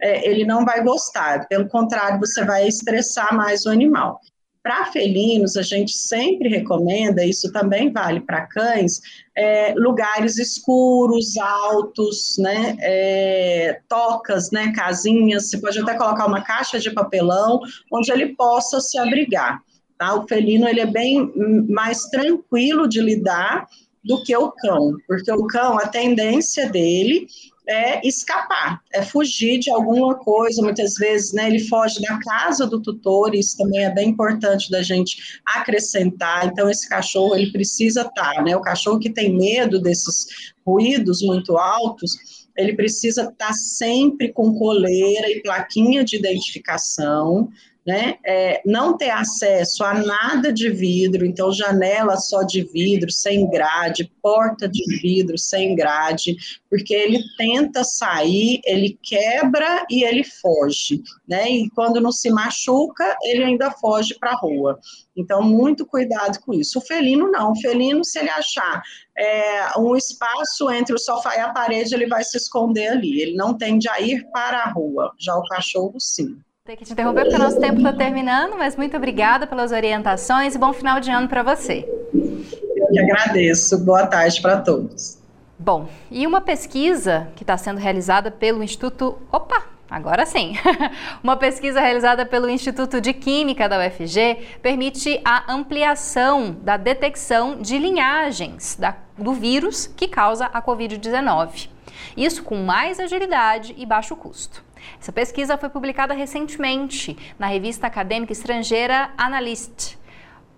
é, 0.04 0.30
ele 0.30 0.44
não 0.44 0.66
vai 0.66 0.84
gostar. 0.84 1.48
Pelo 1.48 1.70
contrário, 1.70 2.20
você 2.20 2.44
vai 2.44 2.68
estressar 2.68 3.34
mais 3.34 3.66
o 3.66 3.70
animal. 3.70 4.20
Para 4.62 4.86
felinos, 4.86 5.58
a 5.58 5.62
gente 5.62 5.92
sempre 5.92 6.48
recomenda, 6.48 7.26
isso 7.26 7.52
também 7.52 7.92
vale 7.92 8.22
para 8.22 8.48
cães, 8.48 9.02
é, 9.36 9.74
lugares 9.76 10.38
escuros, 10.38 11.38
altos, 11.38 12.36
né, 12.38 12.78
é, 12.80 13.82
tocas, 13.90 14.52
né, 14.52 14.72
casinhas, 14.74 15.50
você 15.50 15.58
pode 15.58 15.80
até 15.80 15.96
colocar 15.96 16.26
uma 16.26 16.42
caixa 16.42 16.80
de 16.80 16.92
papelão 16.92 17.60
onde 17.92 18.10
ele 18.12 18.36
possa 18.36 18.80
se 18.80 18.98
abrigar. 18.98 19.62
Tá? 19.98 20.16
O 20.16 20.28
felino 20.28 20.68
ele 20.68 20.80
é 20.80 20.86
bem 20.86 21.32
mais 21.70 22.04
tranquilo 22.04 22.88
de 22.88 23.02
lidar 23.02 23.68
do 24.04 24.24
que 24.24 24.36
o 24.36 24.52
cão, 24.52 24.98
porque 25.08 25.32
o 25.32 25.46
cão, 25.48 25.78
a 25.78 25.88
tendência 25.88 26.70
dele 26.70 27.28
é 27.68 28.06
escapar, 28.06 28.82
é 28.92 29.02
fugir 29.02 29.60
de 29.60 29.70
alguma 29.70 30.16
coisa. 30.16 30.62
Muitas 30.62 30.96
vezes, 30.96 31.34
né, 31.34 31.48
ele 31.48 31.60
foge 31.68 32.02
da 32.02 32.20
casa 32.20 32.68
do 32.68 32.82
tutor. 32.82 33.34
Isso 33.34 33.58
também 33.58 33.86
é 33.86 33.94
bem 33.94 34.10
importante 34.10 34.70
da 34.70 34.82
gente 34.82 35.42
acrescentar. 35.46 36.48
Então, 36.48 36.70
esse 36.70 36.88
cachorro 36.88 37.36
ele 37.36 37.52
precisa 37.52 38.02
estar, 38.02 38.44
né? 38.44 38.56
O 38.56 38.62
cachorro 38.62 39.00
que 39.00 39.10
tem 39.10 39.36
medo 39.36 39.82
desses 39.82 40.54
ruídos 40.66 41.22
muito 41.22 41.58
altos, 41.58 42.48
ele 42.56 42.74
precisa 42.74 43.24
estar 43.24 43.54
sempre 43.54 44.32
com 44.32 44.54
coleira 44.58 45.30
e 45.30 45.42
plaquinha 45.42 46.04
de 46.04 46.18
identificação 46.18 47.50
né? 47.86 48.16
É, 48.26 48.62
não 48.66 48.98
ter 48.98 49.10
acesso 49.10 49.84
a 49.84 49.94
nada 49.94 50.54
de 50.54 50.70
vidro, 50.70 51.26
então 51.26 51.52
janela 51.52 52.16
só 52.16 52.44
de 52.44 52.64
vidro, 52.64 53.12
sem 53.12 53.50
grade, 53.50 54.12
porta 54.22 54.68
de 54.68 54.84
vidro, 55.02 55.38
sem 55.38 55.76
grade, 55.76 56.36
porque 56.70 56.94
ele 56.94 57.20
tenta 57.38 57.84
sair, 57.84 58.62
ele 58.64 58.98
quebra 59.04 59.86
e 59.90 60.04
ele 60.04 60.24
foge, 60.24 61.02
né? 61.28 61.50
E 61.50 61.70
quando 61.72 62.00
não 62.00 62.12
se 62.12 62.30
machuca, 62.32 63.18
ele 63.24 63.44
ainda 63.44 63.72
foge 63.72 64.16
para 64.16 64.32
a 64.32 64.36
rua. 64.36 64.80
Então, 65.16 65.44
muito 65.44 65.86
cuidado 65.86 66.40
com 66.40 66.54
isso. 66.54 66.80
O 66.80 66.82
felino 66.82 67.30
não, 67.30 67.52
o 67.52 67.60
felino, 67.60 68.04
se 68.04 68.18
ele 68.18 68.30
achar 68.30 68.82
é, 69.18 69.78
um 69.78 69.96
espaço 69.96 70.72
entre 70.72 70.96
o 70.96 71.00
sofá 71.00 71.36
e 71.36 71.40
a 71.40 71.52
parede, 71.52 71.94
ele 71.94 72.08
vai 72.08 72.24
se 72.24 72.38
esconder 72.38 72.88
ali, 72.88 73.22
ele 73.22 73.36
não 73.36 73.56
tende 73.56 73.88
a 73.90 74.00
ir 74.00 74.26
para 74.32 74.60
a 74.60 74.72
rua, 74.72 75.14
já 75.20 75.36
o 75.36 75.44
cachorro 75.44 76.00
sim. 76.00 76.38
Tem 76.66 76.78
que 76.78 76.86
te 76.86 76.94
interromper 76.94 77.24
porque 77.24 77.36
o 77.36 77.40
nosso 77.40 77.60
tempo 77.60 77.80
está 77.80 77.92
terminando, 77.92 78.58
mas 78.58 78.78
muito 78.78 78.96
obrigada 78.96 79.46
pelas 79.46 79.74
orientações 79.74 80.56
e 80.56 80.58
bom 80.58 80.72
final 80.72 80.98
de 81.02 81.12
ano 81.12 81.28
para 81.28 81.44
você. 81.44 81.86
Eu 82.14 82.88
que 82.88 83.00
agradeço. 83.00 83.84
Boa 83.84 84.08
tarde 84.08 84.42
para 84.42 84.62
todos. 84.62 85.18
Bom, 85.60 85.90
e 86.10 86.26
uma 86.26 86.40
pesquisa 86.40 87.28
que 87.36 87.44
está 87.44 87.58
sendo 87.58 87.82
realizada 87.82 88.32
pelo 88.32 88.64
Instituto. 88.64 89.18
Opa! 89.30 89.62
Agora 89.90 90.26
sim! 90.26 90.54
Uma 91.22 91.36
pesquisa 91.36 91.82
realizada 91.82 92.26
pelo 92.26 92.50
Instituto 92.50 93.02
de 93.02 93.12
Química 93.12 93.68
da 93.68 93.86
UFG 93.86 94.58
permite 94.62 95.20
a 95.26 95.54
ampliação 95.54 96.56
da 96.62 96.78
detecção 96.78 97.62
de 97.62 97.78
linhagens 97.78 98.78
da, 98.78 98.96
do 99.18 99.34
vírus 99.34 99.86
que 99.86 100.08
causa 100.08 100.46
a 100.46 100.62
Covid-19. 100.62 101.68
Isso 102.16 102.42
com 102.42 102.56
mais 102.56 103.02
agilidade 103.02 103.76
e 103.78 103.86
baixo 103.86 104.16
custo. 104.16 104.64
Essa 105.00 105.12
pesquisa 105.12 105.58
foi 105.58 105.70
publicada 105.70 106.14
recentemente 106.14 107.18
na 107.38 107.48
revista 107.48 107.88
acadêmica 107.88 108.34
estrangeira 108.34 109.12
Analyst. 109.18 109.96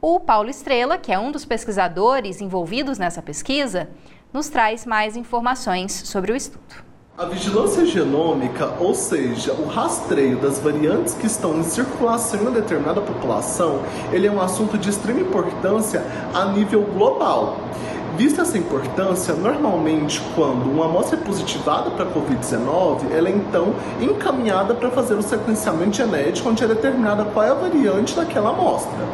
O 0.02 0.20
Paulo 0.20 0.50
Estrela, 0.50 0.98
que 0.98 1.12
é 1.12 1.18
um 1.18 1.32
dos 1.32 1.46
pesquisadores 1.46 2.42
envolvidos 2.42 2.98
nessa 2.98 3.22
pesquisa, 3.22 3.90
nos 4.32 4.50
traz 4.50 4.86
mais 4.86 5.16
informações 5.16 5.92
sobre 5.92 6.32
o 6.32 6.36
estudo. 6.36 6.86
A 7.18 7.24
vigilância 7.24 7.86
genômica, 7.86 8.76
ou 8.78 8.94
seja, 8.94 9.54
o 9.54 9.68
rastreio 9.68 10.38
das 10.38 10.60
variantes 10.60 11.14
que 11.14 11.26
estão 11.26 11.58
em 11.58 11.64
circulação 11.64 12.42
em 12.42 12.42
uma 12.42 12.52
determinada 12.52 13.00
população, 13.00 13.84
ele 14.12 14.28
é 14.28 14.32
um 14.32 14.42
assunto 14.42 14.78
de 14.78 14.90
extrema 14.90 15.22
importância 15.22 16.04
a 16.34 16.44
nível 16.52 16.82
global. 16.82 17.58
Vista 18.18 18.44
essa 18.44 18.58
importância, 18.58 19.34
normalmente 19.34 20.22
quando 20.36 20.72
uma 20.72 20.86
amostra 20.86 21.20
é 21.20 21.22
positivada 21.22 21.92
para 21.92 22.06
a 22.06 22.08
Covid-19, 22.08 23.12
ela 23.12 23.28
é 23.28 23.32
então 23.32 23.74
encaminhada 24.00 24.74
para 24.74 24.90
fazer 24.90 25.16
o 25.16 25.22
sequenciamento 25.22 25.98
genético 25.98 26.48
onde 26.48 26.64
é 26.64 26.68
determinada 26.68 27.26
qual 27.26 27.46
é 27.46 27.50
a 27.50 27.54
variante 27.54 28.16
daquela 28.16 28.52
amostra. 28.52 29.06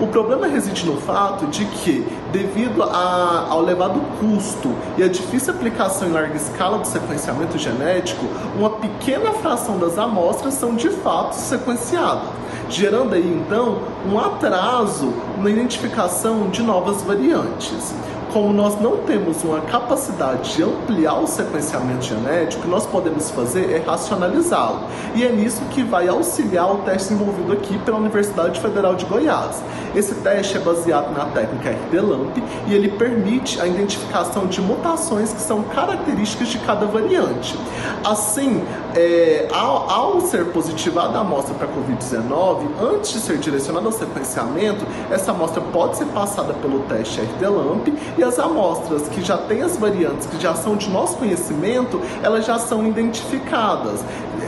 O 0.00 0.08
problema 0.08 0.48
reside 0.48 0.84
no 0.84 0.96
fato 0.96 1.46
de 1.46 1.64
que, 1.64 2.04
devido 2.32 2.82
a, 2.82 3.46
ao 3.50 3.62
elevado 3.62 4.00
custo 4.18 4.74
e 4.98 5.02
a 5.04 5.08
difícil 5.08 5.54
aplicação 5.54 6.08
em 6.08 6.12
larga 6.12 6.34
escala 6.34 6.78
do 6.78 6.86
sequenciamento 6.88 7.56
genético, 7.56 8.26
uma 8.58 8.70
pequena 8.70 9.30
fração 9.34 9.78
das 9.78 9.96
amostras 9.96 10.54
são 10.54 10.74
de 10.74 10.88
fato 10.88 11.34
sequenciadas, 11.34 12.30
gerando 12.68 13.14
aí 13.14 13.42
então 13.44 13.78
um 14.10 14.18
atraso 14.18 15.12
na 15.38 15.50
identificação 15.50 16.48
de 16.48 16.62
novas 16.64 17.02
variantes 17.02 17.94
como 18.32 18.52
nós 18.52 18.80
não 18.80 18.98
temos 18.98 19.42
uma 19.44 19.60
capacidade 19.60 20.54
de 20.54 20.62
ampliar 20.62 21.20
o 21.20 21.26
sequenciamento 21.26 22.04
genético, 22.04 22.62
o 22.62 22.64
que 22.64 22.70
nós 22.70 22.86
podemos 22.86 23.30
fazer 23.30 23.70
é 23.72 23.78
racionalizá-lo. 23.78 24.82
E 25.14 25.24
é 25.24 25.30
nisso 25.30 25.62
que 25.70 25.82
vai 25.82 26.08
auxiliar 26.08 26.72
o 26.72 26.78
teste 26.78 27.12
envolvido 27.12 27.52
aqui 27.52 27.78
pela 27.78 27.98
Universidade 27.98 28.60
Federal 28.60 28.94
de 28.94 29.04
Goiás. 29.04 29.62
Esse 29.94 30.14
teste 30.16 30.56
é 30.56 30.60
baseado 30.60 31.12
na 31.12 31.26
técnica 31.26 31.70
RD-LAMP 31.70 32.42
e 32.68 32.74
ele 32.74 32.88
permite 32.90 33.60
a 33.60 33.66
identificação 33.66 34.46
de 34.46 34.60
mutações 34.60 35.32
que 35.32 35.40
são 35.40 35.62
características 35.64 36.48
de 36.48 36.58
cada 36.58 36.86
variante. 36.86 37.58
Assim, 38.04 38.62
é, 38.94 39.48
ao, 39.52 39.90
ao, 39.90 40.20
ser 40.20 40.46
positivada 40.46 41.18
a 41.18 41.20
amostra 41.20 41.54
para 41.54 41.68
Covid-19, 41.68 42.66
antes 42.80 43.12
de 43.12 43.18
ser 43.20 43.38
direcionada 43.38 43.86
ao 43.86 43.92
sequenciamento, 43.92 44.86
essa 45.10 45.32
amostra 45.32 45.60
pode 45.60 45.96
ser 45.96 46.06
passada 46.06 46.54
pelo 46.54 46.80
teste 46.80 47.20
RD-LAMP 47.20 47.88
e 48.20 48.22
as 48.22 48.38
amostras 48.38 49.08
que 49.08 49.22
já 49.22 49.38
têm 49.38 49.62
as 49.62 49.78
variantes, 49.78 50.26
que 50.26 50.38
já 50.38 50.54
são 50.54 50.76
de 50.76 50.90
nosso 50.90 51.16
conhecimento, 51.16 52.00
elas 52.22 52.44
já 52.44 52.58
são 52.58 52.86
identificadas, 52.86 54.04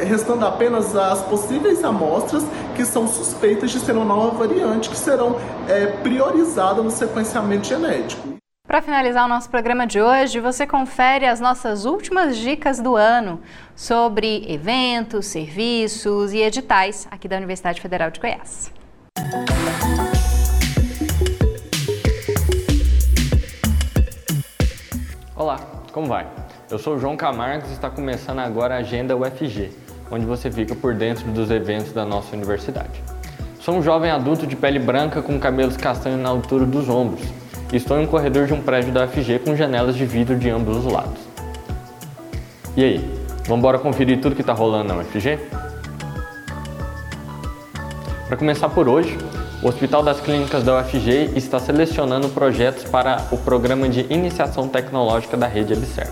restando 0.06 0.44
apenas 0.44 0.94
as 0.94 1.22
possíveis 1.22 1.82
amostras 1.82 2.44
que 2.76 2.84
são 2.84 3.08
suspeitas 3.08 3.70
de 3.70 3.80
ser 3.80 3.96
uma 3.96 4.04
nova 4.04 4.46
variante, 4.46 4.90
que 4.90 4.96
serão 4.96 5.36
é, 5.68 5.86
priorizadas 5.86 6.84
no 6.84 6.90
sequenciamento 6.90 7.66
genético. 7.66 8.36
Para 8.66 8.82
finalizar 8.82 9.24
o 9.24 9.28
nosso 9.28 9.48
programa 9.48 9.86
de 9.86 10.00
hoje, 10.00 10.38
você 10.38 10.66
confere 10.66 11.26
as 11.26 11.40
nossas 11.40 11.84
últimas 11.84 12.36
dicas 12.36 12.78
do 12.78 12.94
ano 12.94 13.40
sobre 13.74 14.44
eventos, 14.52 15.26
serviços 15.26 16.32
e 16.32 16.38
editais 16.38 17.08
aqui 17.10 17.26
da 17.26 17.36
Universidade 17.36 17.80
Federal 17.80 18.10
de 18.10 18.20
Goiás. 18.20 18.70
Olá, 25.42 25.58
como 25.90 26.06
vai? 26.06 26.24
Eu 26.70 26.78
sou 26.78 27.00
João 27.00 27.16
Camargo 27.16 27.66
e 27.68 27.72
está 27.72 27.90
começando 27.90 28.38
agora 28.38 28.76
a 28.76 28.78
Agenda 28.78 29.16
UFG, 29.16 29.72
onde 30.08 30.24
você 30.24 30.48
fica 30.48 30.72
por 30.72 30.94
dentro 30.94 31.28
dos 31.32 31.50
eventos 31.50 31.92
da 31.92 32.04
nossa 32.04 32.36
universidade. 32.36 33.02
Sou 33.58 33.74
um 33.74 33.82
jovem 33.82 34.08
adulto 34.08 34.46
de 34.46 34.54
pele 34.54 34.78
branca 34.78 35.20
com 35.20 35.40
cabelos 35.40 35.76
castanhos 35.76 36.20
na 36.20 36.28
altura 36.28 36.64
dos 36.64 36.88
ombros 36.88 37.26
Estou 37.72 37.98
em 37.98 38.04
um 38.04 38.06
corredor 38.06 38.46
de 38.46 38.54
um 38.54 38.62
prédio 38.62 38.92
da 38.92 39.04
UFG 39.04 39.40
com 39.40 39.56
janelas 39.56 39.96
de 39.96 40.06
vidro 40.06 40.38
de 40.38 40.48
ambos 40.48 40.76
os 40.76 40.92
lados. 40.92 41.18
E 42.76 42.84
aí, 42.84 42.98
vamos 43.38 43.58
embora 43.58 43.80
conferir 43.80 44.20
tudo 44.20 44.36
que 44.36 44.42
está 44.42 44.52
rolando 44.52 44.94
na 44.94 45.00
UFG? 45.00 45.40
Para 48.28 48.36
começar 48.36 48.68
por 48.68 48.88
hoje, 48.88 49.18
o 49.62 49.68
Hospital 49.68 50.02
das 50.02 50.20
Clínicas 50.20 50.64
da 50.64 50.80
UFG 50.80 51.30
está 51.36 51.60
selecionando 51.60 52.28
projetos 52.28 52.82
para 52.84 53.28
o 53.30 53.38
Programa 53.38 53.88
de 53.88 54.00
Iniciação 54.12 54.66
Tecnológica 54.66 55.36
da 55.36 55.46
Rede 55.46 55.72
Abser. 55.72 56.10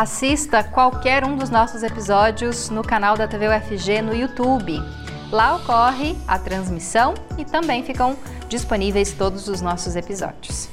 Assista 0.00 0.64
qualquer 0.64 1.24
um 1.26 1.36
dos 1.36 1.50
nossos 1.50 1.82
episódios 1.82 2.70
no 2.70 2.82
canal 2.82 3.18
da 3.18 3.28
TV 3.28 3.48
UFG 3.48 4.00
no 4.00 4.14
YouTube. 4.14 4.82
Lá 5.30 5.56
ocorre 5.56 6.16
a 6.26 6.38
transmissão 6.38 7.12
e 7.36 7.44
também 7.44 7.84
ficam 7.84 8.16
disponíveis 8.48 9.12
todos 9.12 9.46
os 9.46 9.60
nossos 9.60 9.96
episódios. 9.96 10.70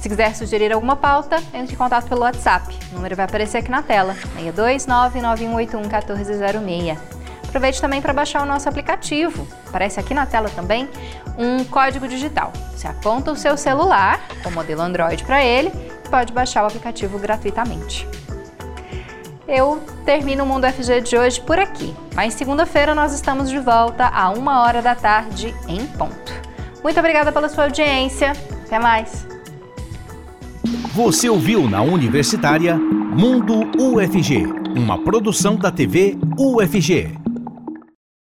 Se 0.00 0.08
quiser 0.08 0.34
sugerir 0.34 0.72
alguma 0.72 0.96
pauta, 0.96 1.42
entre 1.52 1.74
em 1.74 1.76
contato 1.76 2.08
pelo 2.08 2.22
WhatsApp. 2.22 2.74
O 2.90 2.94
número 2.94 3.14
vai 3.14 3.26
aparecer 3.26 3.58
aqui 3.58 3.70
na 3.70 3.82
tela, 3.82 4.16
62991811406. 4.38 6.96
Aproveite 7.46 7.82
também 7.82 8.00
para 8.00 8.14
baixar 8.14 8.42
o 8.42 8.46
nosso 8.46 8.66
aplicativo. 8.66 9.46
Aparece 9.68 10.00
aqui 10.00 10.14
na 10.14 10.24
tela 10.24 10.48
também 10.48 10.88
um 11.36 11.62
código 11.64 12.08
digital. 12.08 12.50
Você 12.74 12.88
aponta 12.88 13.30
o 13.30 13.36
seu 13.36 13.58
celular, 13.58 14.18
com 14.42 14.50
modelo 14.50 14.80
Android 14.80 15.22
para 15.22 15.44
ele, 15.44 15.70
e 16.02 16.08
pode 16.08 16.32
baixar 16.32 16.64
o 16.64 16.66
aplicativo 16.66 17.18
gratuitamente. 17.18 18.08
Eu 19.46 19.80
termino 20.06 20.44
o 20.44 20.46
Mundo 20.46 20.66
FG 20.66 21.02
de 21.02 21.18
hoje 21.18 21.40
por 21.40 21.58
aqui, 21.58 21.94
mas 22.14 22.32
segunda-feira 22.32 22.94
nós 22.94 23.12
estamos 23.12 23.50
de 23.50 23.58
volta 23.58 24.06
a 24.06 24.30
uma 24.30 24.62
hora 24.62 24.80
da 24.80 24.94
tarde 24.94 25.54
em 25.68 25.86
ponto. 25.86 26.32
Muito 26.82 26.98
obrigada 26.98 27.30
pela 27.30 27.48
sua 27.48 27.64
audiência. 27.64 28.32
Até 28.66 28.78
mais! 28.78 29.26
Você 30.94 31.28
ouviu 31.28 31.68
na 31.68 31.82
Universitária 31.82 32.76
Mundo 32.76 33.70
UFG, 33.78 34.46
uma 34.74 35.02
produção 35.02 35.56
da 35.56 35.70
TV 35.70 36.16
UFG. 36.38 37.18